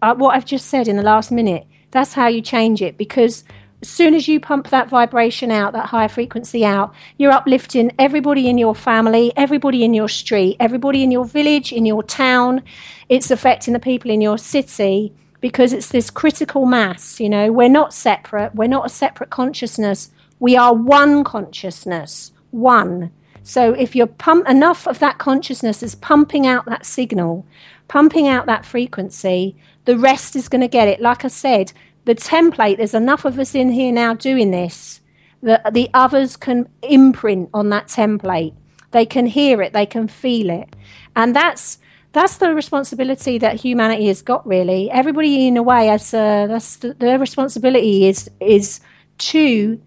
I, 0.00 0.12
what 0.12 0.36
I've 0.36 0.44
just 0.44 0.66
said 0.66 0.86
in 0.86 0.94
the 0.94 1.02
last 1.02 1.32
minute, 1.32 1.66
that's 1.90 2.12
how 2.12 2.28
you 2.28 2.40
change 2.40 2.80
it 2.80 2.96
because 2.96 3.42
as 3.82 3.88
soon 3.88 4.14
as 4.14 4.28
you 4.28 4.38
pump 4.38 4.68
that 4.68 4.88
vibration 4.88 5.50
out, 5.50 5.72
that 5.72 5.86
higher 5.86 6.06
frequency 6.06 6.64
out, 6.64 6.94
you're 7.18 7.32
uplifting 7.32 7.90
everybody 7.98 8.48
in 8.48 8.56
your 8.56 8.76
family, 8.76 9.32
everybody 9.36 9.82
in 9.82 9.92
your 9.92 10.08
street, 10.08 10.56
everybody 10.60 11.02
in 11.02 11.10
your 11.10 11.24
village, 11.24 11.72
in 11.72 11.84
your 11.84 12.04
town. 12.04 12.62
It's 13.08 13.32
affecting 13.32 13.74
the 13.74 13.80
people 13.80 14.08
in 14.12 14.20
your 14.20 14.38
city 14.38 15.12
because 15.40 15.72
it's 15.72 15.88
this 15.88 16.10
critical 16.10 16.64
mass. 16.64 17.18
You 17.18 17.28
know, 17.28 17.50
we're 17.50 17.68
not 17.68 17.92
separate, 17.92 18.54
we're 18.54 18.68
not 18.68 18.86
a 18.86 18.88
separate 18.88 19.30
consciousness, 19.30 20.12
we 20.38 20.56
are 20.56 20.72
one 20.72 21.24
consciousness, 21.24 22.30
one. 22.52 23.10
So 23.44 23.74
if 23.74 23.94
you're 23.94 24.06
pump 24.06 24.48
enough 24.48 24.88
of 24.88 24.98
that 24.98 25.18
consciousness 25.18 25.82
is 25.82 25.94
pumping 25.94 26.46
out 26.46 26.64
that 26.64 26.86
signal, 26.86 27.46
pumping 27.88 28.26
out 28.26 28.46
that 28.46 28.64
frequency, 28.64 29.54
the 29.84 29.98
rest 29.98 30.34
is 30.34 30.48
going 30.48 30.62
to 30.62 30.68
get 30.68 30.88
it. 30.88 31.00
Like 31.00 31.24
I 31.24 31.28
said, 31.28 31.72
the 32.06 32.14
template, 32.14 32.78
there's 32.78 32.94
enough 32.94 33.26
of 33.26 33.38
us 33.38 33.54
in 33.54 33.70
here 33.70 33.92
now 33.92 34.14
doing 34.14 34.50
this 34.50 35.00
that 35.42 35.74
the 35.74 35.90
others 35.92 36.36
can 36.36 36.66
imprint 36.82 37.50
on 37.52 37.68
that 37.68 37.88
template. 37.88 38.54
They 38.92 39.04
can 39.04 39.26
hear 39.26 39.60
it, 39.60 39.74
they 39.74 39.86
can 39.86 40.08
feel 40.08 40.48
it. 40.48 40.74
And 41.14 41.36
that's 41.36 41.78
that's 42.12 42.36
the 42.36 42.54
responsibility 42.54 43.38
that 43.38 43.56
humanity 43.56 44.06
has 44.06 44.22
got. 44.22 44.46
Really, 44.46 44.90
everybody 44.90 45.48
in 45.48 45.56
a 45.56 45.62
way 45.62 45.88
has 45.88 46.14
uh, 46.14 46.46
that's 46.46 46.76
the, 46.76 46.94
their 46.94 47.18
responsibility 47.18 48.06
is 48.06 48.30
is 48.40 48.80
to 49.18 49.80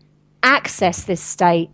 access 0.43 1.05
this 1.05 1.21
state. 1.21 1.69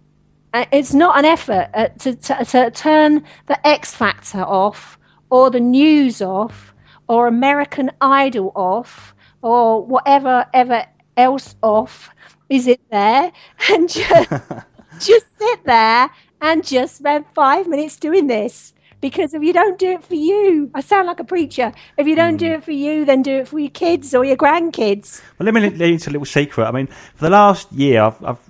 Uh, 0.54 0.66
it's 0.72 0.94
not 0.94 1.18
an 1.18 1.26
effort 1.26 1.68
uh, 1.74 1.88
to, 2.00 2.16
to, 2.16 2.46
to 2.46 2.72
turn 2.72 3.24
the 3.48 3.68
X 3.68 3.96
Factor 3.96 4.42
off, 4.42 5.00
or 5.32 5.50
the 5.50 5.60
news 5.60 6.22
off, 6.22 6.76
or 7.08 7.26
American 7.26 7.90
Idol 8.00 8.52
off, 8.56 9.16
or 9.42 9.84
whatever 9.84 10.46
ever 10.54 10.86
else 11.18 11.56
off. 11.64 12.12
Is 12.50 12.68
it 12.68 12.82
there 12.92 13.32
and 13.70 13.90
just 13.90 14.30
just 15.00 15.26
sit 15.40 15.64
there 15.66 16.12
and 16.40 16.66
just 16.66 16.98
spend 16.98 17.26
five 17.34 17.68
minutes 17.68 17.98
doing 17.98 18.28
this? 18.28 18.74
Because 19.02 19.34
if 19.34 19.44
you 19.44 19.52
don't 19.52 19.78
do 19.78 19.92
it 19.94 20.04
for 20.04 20.16
you, 20.16 20.72
I 20.74 20.80
sound 20.80 21.08
like 21.08 21.20
a 21.20 21.26
preacher. 21.26 21.74
If 21.98 22.08
you 22.08 22.16
don't 22.16 22.36
mm. 22.36 22.40
do 22.40 22.52
it 22.54 22.64
for 22.64 22.72
you, 22.72 23.04
then 23.04 23.22
do 23.22 23.40
it 23.40 23.50
for 23.50 23.60
your 23.60 23.70
kids 23.70 24.16
or 24.16 24.24
your 24.24 24.38
grandkids. 24.38 25.22
Well, 25.38 25.46
let 25.46 25.54
me 25.54 25.60
let 25.62 25.88
you 25.88 25.96
into 25.96 26.10
a 26.10 26.14
little 26.14 26.26
secret. 26.26 26.64
I 26.66 26.72
mean, 26.72 26.88
for 26.88 27.26
the 27.26 27.32
last 27.32 27.70
year, 27.74 28.02
I've, 28.02 28.24
I've 28.24 28.43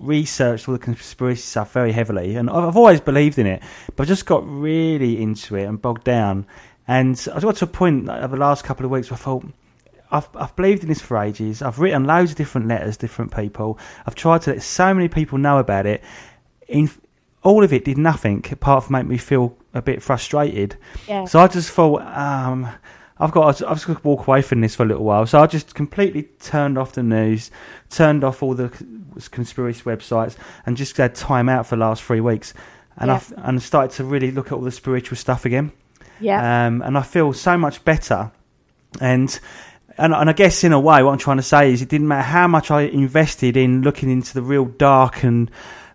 researched 0.00 0.68
all 0.68 0.72
the 0.72 0.78
conspiracy 0.78 1.42
stuff 1.42 1.72
very 1.72 1.92
heavily, 1.92 2.36
and 2.36 2.50
I've 2.50 2.76
always 2.76 3.00
believed 3.00 3.38
in 3.38 3.46
it, 3.46 3.62
but 3.96 4.04
I 4.04 4.06
just 4.06 4.26
got 4.26 4.42
really 4.46 5.22
into 5.22 5.56
it 5.56 5.64
and 5.64 5.80
bogged 5.80 6.04
down. 6.04 6.46
And 6.88 7.28
I 7.32 7.38
got 7.40 7.56
to 7.56 7.66
a 7.66 7.68
point 7.68 8.08
over 8.08 8.34
the 8.34 8.40
last 8.40 8.64
couple 8.64 8.84
of 8.84 8.90
weeks 8.90 9.10
where 9.10 9.18
I 9.18 9.20
thought, 9.20 9.44
I've, 10.10 10.28
I've 10.34 10.56
believed 10.56 10.82
in 10.82 10.88
this 10.88 11.00
for 11.00 11.18
ages. 11.18 11.62
I've 11.62 11.78
written 11.78 12.04
loads 12.04 12.32
of 12.32 12.36
different 12.36 12.66
letters, 12.66 12.96
different 12.96 13.34
people. 13.34 13.78
I've 14.06 14.16
tried 14.16 14.42
to 14.42 14.50
let 14.50 14.62
so 14.62 14.92
many 14.92 15.08
people 15.08 15.38
know 15.38 15.58
about 15.58 15.86
it. 15.86 16.02
In 16.66 16.90
all 17.42 17.62
of 17.62 17.72
it 17.72 17.84
did 17.84 17.96
nothing 17.96 18.44
apart 18.50 18.84
from 18.84 18.94
make 18.94 19.06
me 19.06 19.18
feel 19.18 19.56
a 19.72 19.80
bit 19.80 20.02
frustrated. 20.02 20.76
Yeah. 21.06 21.26
So 21.26 21.38
I 21.38 21.46
just 21.46 21.70
thought, 21.70 22.02
um, 22.02 22.68
I've 23.20 23.32
got, 23.32 23.62
I've 23.62 23.76
just 23.76 23.86
got 23.86 24.00
to 24.00 24.08
walk 24.08 24.26
away 24.26 24.40
from 24.40 24.62
this 24.62 24.74
for 24.74 24.82
a 24.82 24.86
little 24.86 25.04
while. 25.04 25.26
So 25.26 25.40
I 25.40 25.46
just 25.46 25.74
completely 25.74 26.24
turned 26.40 26.78
off 26.78 26.92
the 26.92 27.02
news, 27.02 27.50
turned 27.90 28.24
off 28.24 28.42
all 28.42 28.54
the 28.54 28.70
conspiracy 29.30 29.82
websites, 29.82 30.36
and 30.64 30.76
just 30.76 30.96
had 30.96 31.14
time 31.14 31.48
out 31.48 31.66
for 31.66 31.76
the 31.76 31.80
last 31.80 32.02
three 32.02 32.20
weeks. 32.20 32.54
And 32.96 33.08
yeah. 33.08 33.20
I 33.36 33.48
and 33.48 33.62
started 33.62 33.94
to 33.96 34.04
really 34.04 34.30
look 34.30 34.46
at 34.46 34.52
all 34.52 34.62
the 34.62 34.72
spiritual 34.72 35.16
stuff 35.16 35.44
again. 35.44 35.70
Yeah. 36.18 36.66
Um, 36.66 36.82
and 36.82 36.96
I 36.96 37.02
feel 37.02 37.32
so 37.34 37.58
much 37.58 37.84
better. 37.84 38.32
And 39.00 39.38
and, 39.98 40.14
and 40.14 40.30
I 40.30 40.32
guess 40.32 40.64
in 40.64 40.72
a 40.72 40.80
way, 40.80 41.02
what 41.02 41.12
I'm 41.12 41.18
trying 41.18 41.36
to 41.36 41.42
say 41.42 41.72
is, 41.72 41.82
it 41.82 41.90
didn't 41.90 42.08
matter 42.08 42.22
how 42.22 42.48
much 42.48 42.70
I 42.70 42.82
invested 42.82 43.56
in 43.56 43.82
looking 43.82 44.10
into 44.10 44.32
the 44.32 44.42
real 44.42 44.64
dark 44.64 45.24
and 45.24 45.50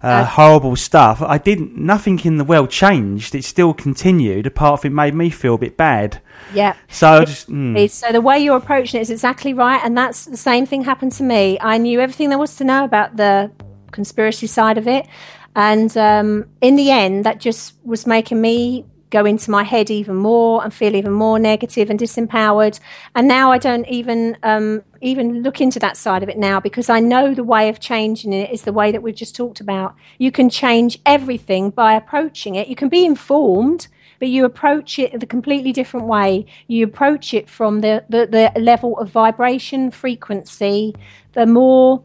uh, 0.06 0.08
uh, 0.08 0.26
horrible 0.26 0.76
stuff. 0.76 1.22
I 1.22 1.38
didn't. 1.38 1.76
Nothing 1.76 2.20
in 2.20 2.38
the 2.38 2.44
world 2.44 2.70
changed. 2.70 3.34
It 3.34 3.44
still 3.44 3.74
continued. 3.74 4.46
Apart 4.46 4.82
from 4.82 4.92
it 4.92 4.96
made 4.96 5.16
me 5.16 5.30
feel 5.30 5.56
a 5.56 5.58
bit 5.58 5.78
bad. 5.78 6.22
Yeah. 6.54 6.76
So 6.90 7.26
just, 7.26 7.50
mm. 7.50 7.90
so 7.90 8.12
the 8.12 8.22
way 8.22 8.40
you're 8.40 8.58
approaching 8.58 9.00
it 9.00 9.04
is 9.04 9.10
exactly 9.10 9.54
right, 9.54 9.82
and 9.84 9.98
that's 9.98 10.26
the 10.26 10.38
same 10.38 10.66
thing 10.66 10.84
happened 10.84 11.14
to 11.14 11.24
me. 11.24 11.58
I 11.60 11.78
knew 11.78 12.00
everything 12.00 12.30
there 12.30 12.38
was 12.38 12.56
to 12.58 12.64
know 12.64 12.84
about 12.84 13.18
the 13.18 13.52
conspiracy 13.92 14.48
side 14.48 14.78
of 14.78 14.88
it. 14.88 15.08
And 15.56 15.96
um, 15.98 16.50
in 16.62 16.76
the 16.76 16.92
end, 16.92 17.24
that 17.26 17.40
just 17.40 17.74
was 17.84 18.06
making 18.06 18.42
me 18.42 18.86
go 19.16 19.26
into 19.26 19.50
my 19.50 19.64
head 19.64 19.90
even 19.90 20.16
more 20.16 20.64
and 20.64 20.74
feel 20.74 20.96
even 20.96 21.14
more 21.14 21.40
negative 21.40 21.90
and 21.90 22.00
disempowered. 22.00 22.80
And 23.16 23.28
now 23.28 23.52
I 23.52 23.58
don't 23.58 23.88
even 23.88 24.38
um, 24.44 24.84
even 25.02 25.42
look 25.42 25.62
into 25.62 25.80
that 25.80 25.96
side 25.96 26.22
of 26.24 26.30
it 26.30 26.38
now 26.38 26.60
because 26.60 26.90
I 26.90 27.00
know 27.00 27.34
the 27.34 27.44
way 27.44 27.70
of 27.70 27.80
changing 27.80 28.34
it 28.34 28.52
is 28.52 28.64
the 28.64 28.74
way 28.74 28.92
that 28.92 29.02
we've 29.02 29.16
just 29.16 29.36
talked 29.36 29.62
about. 29.62 29.96
You 30.18 30.32
can 30.32 30.50
change 30.50 31.00
everything 31.06 31.70
by 31.70 31.94
approaching 31.94 32.56
it. 32.56 32.68
You 32.68 32.76
can 32.76 32.90
be 32.90 33.06
informed, 33.06 33.88
but 34.20 34.28
you 34.28 34.44
approach 34.44 35.00
it 35.00 35.18
the 35.20 35.26
completely 35.26 35.72
different 35.72 36.08
way. 36.08 36.46
You 36.68 36.84
approach 36.86 37.34
it 37.34 37.50
from 37.50 37.82
the, 37.82 38.04
the, 38.10 38.28
the 38.28 38.60
level 38.60 38.98
of 39.00 39.10
vibration, 39.10 39.92
frequency, 39.92 40.94
the 41.34 41.46
more 41.46 42.04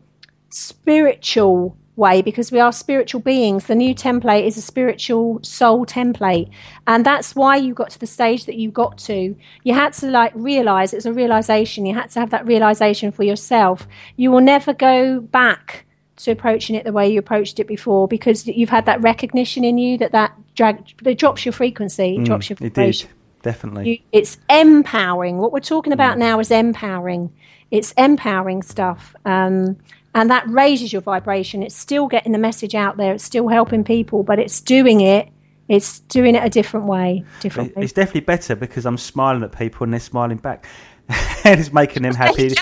spiritual 0.51 1.77
way 2.01 2.23
because 2.23 2.51
we 2.51 2.59
are 2.59 2.73
spiritual 2.73 3.21
beings. 3.21 3.67
The 3.67 3.77
new 3.77 3.95
template 3.95 4.45
is 4.45 4.57
a 4.57 4.63
spiritual 4.63 5.39
soul 5.43 5.87
template. 5.87 6.51
And 6.89 7.07
that's 7.07 7.37
why 7.37 7.57
you 7.57 7.75
got 7.75 7.91
to 7.91 8.01
the 8.01 8.07
stage 8.09 8.47
that 8.47 8.57
you 8.57 8.73
got 8.73 8.99
to. 8.99 9.37
You 9.63 9.75
had 9.75 9.93
to 9.95 10.11
like 10.11 10.33
realize 10.35 10.93
it's 10.93 11.07
a 11.07 11.13
realization. 11.13 11.87
You 11.87 11.95
had 11.95 12.11
to 12.11 12.21
have 12.21 12.31
that 12.31 12.45
realization 12.47 13.13
for 13.13 13.23
yourself. 13.23 13.87
You 14.17 14.33
will 14.33 14.41
never 14.41 14.73
go 14.73 15.21
back 15.21 15.85
to 16.17 16.31
approaching 16.31 16.77
it 16.77 16.85
the 16.85 16.93
way 16.93 17.11
you 17.11 17.19
approached 17.19 17.61
it 17.61 17.67
before 17.67 18.09
because 18.09 18.47
you've 18.47 18.69
had 18.69 18.87
that 18.87 19.01
recognition 19.01 19.65
in 19.65 19.79
you 19.79 19.97
that 19.99 20.13
that 20.13 20.33
drag 20.55 20.93
it 21.05 21.19
drops 21.19 21.45
your 21.45 21.53
frequency, 21.53 22.17
it 22.17 22.21
mm, 22.21 22.25
drops 22.27 22.51
your 22.51 22.57
vibration. 22.57 23.09
It 23.09 23.13
did, 23.13 23.43
definitely. 23.43 23.91
You, 23.91 23.99
it's 24.13 24.39
empowering. 24.51 25.39
What 25.39 25.53
we're 25.53 25.61
talking 25.61 25.93
about 25.93 26.17
mm. 26.17 26.21
now 26.21 26.41
is 26.41 26.51
empowering. 26.51 27.33
It's 27.71 27.93
empowering 27.93 28.63
stuff. 28.63 29.15
Um, 29.25 29.79
and 30.15 30.31
that 30.31 30.49
raises 30.49 30.93
your 30.93 31.03
vibration. 31.03 31.63
It's 31.63 31.77
still 31.77 32.09
getting 32.09 32.33
the 32.33 32.39
message 32.39 32.75
out 32.75 32.97
there. 32.97 33.15
It's 33.15 33.25
still 33.25 33.49
helping 33.49 33.85
people, 33.85 34.23
but 34.23 34.39
it's 34.39 34.61
doing 34.61 35.01
it. 35.01 35.29
It's 35.69 36.01
doing 36.01 36.35
it 36.35 36.45
a 36.45 36.51
different 36.51 36.87
way. 36.87 37.25
Different. 37.41 37.75
It's 37.77 37.93
definitely 37.93 38.23
better 38.23 38.57
because 38.57 38.87
I'm 38.87 38.99
smiling 38.99 39.45
at 39.45 39.57
people 39.57 39.85
and 39.85 39.93
they're 39.93 40.01
smiling 40.01 40.39
back. 40.39 40.67
and 41.45 41.61
it's 41.61 41.73
making 41.73 42.03
them 42.03 42.15
happy. 42.15 42.49
and 42.49 42.55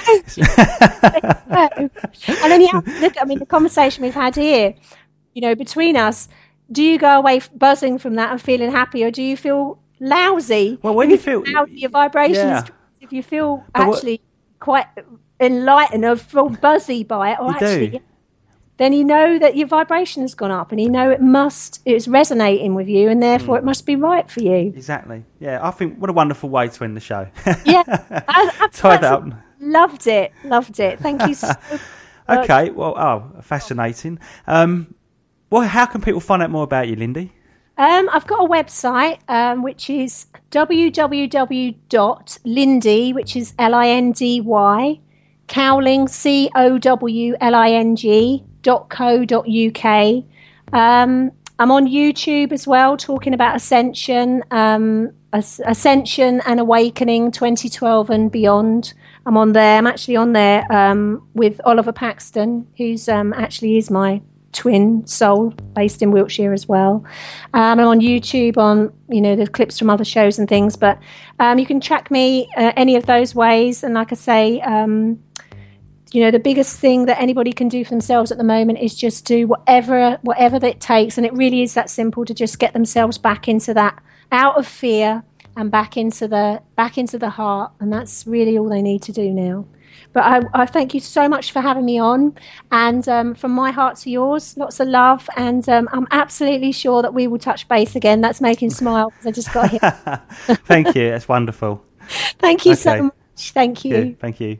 then 2.51 2.61
you 2.61 2.68
have 2.68 2.84
to 2.84 3.01
look. 3.01 3.14
I 3.20 3.24
mean, 3.24 3.38
the 3.38 3.46
conversation 3.46 4.03
we've 4.03 4.14
had 4.14 4.34
here, 4.34 4.74
you 5.34 5.42
know, 5.42 5.55
between 5.55 5.96
us. 5.96 6.28
Do 6.70 6.82
you 6.82 6.99
go 6.99 7.16
away 7.16 7.40
buzzing 7.55 7.99
from 7.99 8.16
that 8.16 8.30
and 8.30 8.40
feeling 8.40 8.70
happy, 8.70 9.03
or 9.03 9.11
do 9.11 9.22
you 9.22 9.38
feel 9.38 9.78
lousy? 10.01 10.78
Well, 10.82 10.94
when 10.94 11.09
you, 11.09 11.16
you 11.16 11.22
feel 11.22 11.42
lousy, 11.46 11.80
your 11.80 11.90
vibrations. 11.90 12.36
Yeah. 12.36 12.64
If 13.01 13.12
you 13.12 13.22
feel 13.22 13.64
actually 13.74 14.20
what, 14.59 14.61
quite 14.61 14.86
enlightened 15.41 16.05
or 16.05 16.16
feel 16.16 16.49
buzzy 16.49 17.05
by 17.05 17.32
it, 17.32 17.39
or 17.41 17.49
you 17.49 17.55
actually, 17.55 17.89
do. 17.89 18.01
then 18.76 18.93
you 18.93 19.05
know 19.05 19.39
that 19.39 19.57
your 19.57 19.66
vibration 19.66 20.22
has 20.22 20.34
gone 20.34 20.51
up, 20.51 20.72
and 20.72 20.80
you 20.80 20.89
know 20.89 21.11
it 21.11 21.20
must, 21.20 21.80
it's 21.84 22.09
resonating 22.09 22.74
with 22.74 22.89
you, 22.89 23.09
and 23.09 23.22
therefore 23.22 23.57
mm. 23.57 23.59
it 23.59 23.64
must 23.64 23.86
be 23.86 23.97
right 23.97 24.30
for 24.30 24.41
you. 24.41 24.72
Exactly. 24.74 25.24
Yeah, 25.41 25.61
I 25.62 25.70
think 25.70 25.99
what 25.99 26.11
a 26.11 26.12
wonderful 26.12 26.49
way 26.49 26.68
to 26.68 26.84
end 26.84 26.97
the 26.97 27.01
show. 27.01 27.28
yeah, 27.64 27.82
I, 28.28 28.70
I 28.82 28.97
up. 28.97 29.24
Loved 29.61 30.07
it, 30.07 30.32
loved 30.45 30.78
it. 30.78 31.01
Thank 31.01 31.26
you 31.26 31.34
so 31.34 31.53
Okay, 32.28 32.70
well, 32.70 32.95
oh, 32.99 33.41
fascinating. 33.41 34.18
Um, 34.47 34.95
well, 35.51 35.62
how 35.62 35.86
can 35.86 36.03
people 36.03 36.20
find 36.20 36.43
out 36.43 36.51
more 36.51 36.64
about 36.64 36.86
you, 36.89 36.97
Lindy? 36.97 37.32
Um, 37.78 38.11
I've 38.12 38.26
got 38.26 38.41
a 38.41 38.49
website 38.49 39.20
um, 39.28 39.62
which 39.62 39.89
is 39.89 40.26
www.lindy, 40.51 41.05
which 43.14 43.36
is 43.36 43.55
L 43.59 43.74
I 43.74 43.89
N 43.89 44.12
D 44.12 44.41
Y, 44.43 45.01
Cowling, 45.49 46.09
C 46.09 46.51
O 46.55 46.78
W 46.78 47.36
L 47.40 47.55
I 47.55 47.70
N 47.70 47.96
G 47.96 48.44
dot 48.62 48.88
co 48.88 49.24
dot 49.24 49.46
uk. 49.49 49.84
Um, 50.72 51.32
I'm 51.61 51.72
on 51.72 51.86
YouTube 51.88 52.53
as 52.53 52.66
well, 52.66 52.96
talking 52.96 53.34
about 53.34 53.57
Ascension, 53.57 54.44
um, 54.53 55.11
Ascension 55.32 56.40
and 56.46 56.61
Awakening 56.61 57.32
2012 57.32 58.11
and 58.11 58.30
beyond. 58.30 58.94
I'm 59.26 59.36
on 59.36 59.53
there. 59.53 59.76
I'm 59.76 59.86
actually 59.86 60.16
on 60.16 60.34
there 60.34 60.70
um, 60.72 61.26
with 61.34 61.61
Oliver 61.64 61.92
Paxton, 61.92 62.66
who's 62.76 63.09
um, 63.09 63.32
actually 63.32 63.76
is 63.76 63.90
my 63.90 64.22
twin 64.53 65.07
soul, 65.07 65.51
based 65.74 66.03
in 66.03 66.11
Wiltshire 66.11 66.53
as 66.53 66.68
well. 66.68 67.05
Um, 67.55 67.80
I'm 67.80 67.86
on 67.86 68.01
YouTube 68.01 68.57
on 68.57 68.92
you 69.09 69.20
know 69.20 69.36
the 69.36 69.46
clips 69.46 69.78
from 69.78 69.90
other 69.90 70.05
shows 70.05 70.38
and 70.38 70.49
things, 70.49 70.76
but 70.76 70.99
um, 71.38 71.59
you 71.59 71.66
can 71.66 71.80
track 71.80 72.11
me 72.11 72.49
uh, 72.57 72.72
any 72.76 72.96
of 72.96 73.07
those 73.07 73.34
ways. 73.34 73.82
And 73.82 73.94
like 73.94 74.12
I 74.12 74.16
say, 74.16 74.61
um, 74.62 75.18
you 76.12 76.22
know 76.22 76.30
the 76.30 76.38
biggest 76.38 76.78
thing 76.78 77.07
that 77.07 77.20
anybody 77.20 77.53
can 77.53 77.68
do 77.68 77.84
for 77.84 77.90
themselves 77.90 78.32
at 78.32 78.38
the 78.38 78.44
moment 78.44 78.78
is 78.78 78.94
just 78.94 79.24
do 79.24 79.46
whatever 79.46 80.18
whatever 80.22 80.64
it 80.64 80.80
takes 80.80 81.18
and 81.18 81.26
it 81.26 81.32
really 81.34 81.62
is 81.62 81.74
that 81.74 81.90
simple 81.90 82.24
to 82.24 82.32
just 82.32 82.59
get 82.59 82.72
themselves 82.72 83.18
back 83.18 83.49
into 83.49 83.74
that 83.74 84.03
out 84.32 84.57
of 84.59 84.66
fear 84.66 85.22
and 85.57 85.70
back 85.70 85.96
into 85.96 86.26
the 86.26 86.62
back 86.76 86.96
into 86.96 87.18
the 87.18 87.28
heart 87.28 87.72
and 87.80 87.92
that's 87.92 88.26
really 88.26 88.57
all 88.57 88.68
they 88.68 88.82
need 88.82 89.03
to 89.03 89.12
do 89.12 89.30
now 89.30 89.66
but 90.12 90.24
I, 90.24 90.40
I 90.54 90.66
thank 90.66 90.94
you 90.94 91.00
so 91.00 91.28
much 91.28 91.52
for 91.52 91.61
having 91.61 91.84
me 91.84 91.98
on. 91.98 92.34
And 92.72 93.09
um, 93.09 93.34
from 93.34 93.52
my 93.52 93.70
heart 93.70 93.96
to 93.98 94.11
yours 94.11 94.56
lots 94.56 94.80
of 94.80 94.88
love. 94.88 95.28
And 95.36 95.68
um, 95.68 95.88
i'm 95.92 96.06
absolutely 96.11 96.72
sure 96.72 97.02
that 97.02 97.14
we 97.14 97.26
will 97.26 97.38
touch 97.38 97.68
base 97.68 97.96
again. 97.96 98.20
That's 98.20 98.40
making 98.40 98.70
smile 98.82 99.11
because 99.11 99.26
i 99.26 99.30
just 99.30 99.52
got 99.52 99.70
here. 99.70 99.80
Thank 100.66 100.94
you. 100.94 101.11
That's 101.11 101.28
wonderful. 101.28 101.84
Thank 102.38 102.64
you 102.64 102.72
okay. 102.72 102.80
so 102.80 103.02
much. 103.04 103.52
Thank 103.52 103.84
you. 103.84 104.16
Thank 104.20 104.40
you 104.40 104.56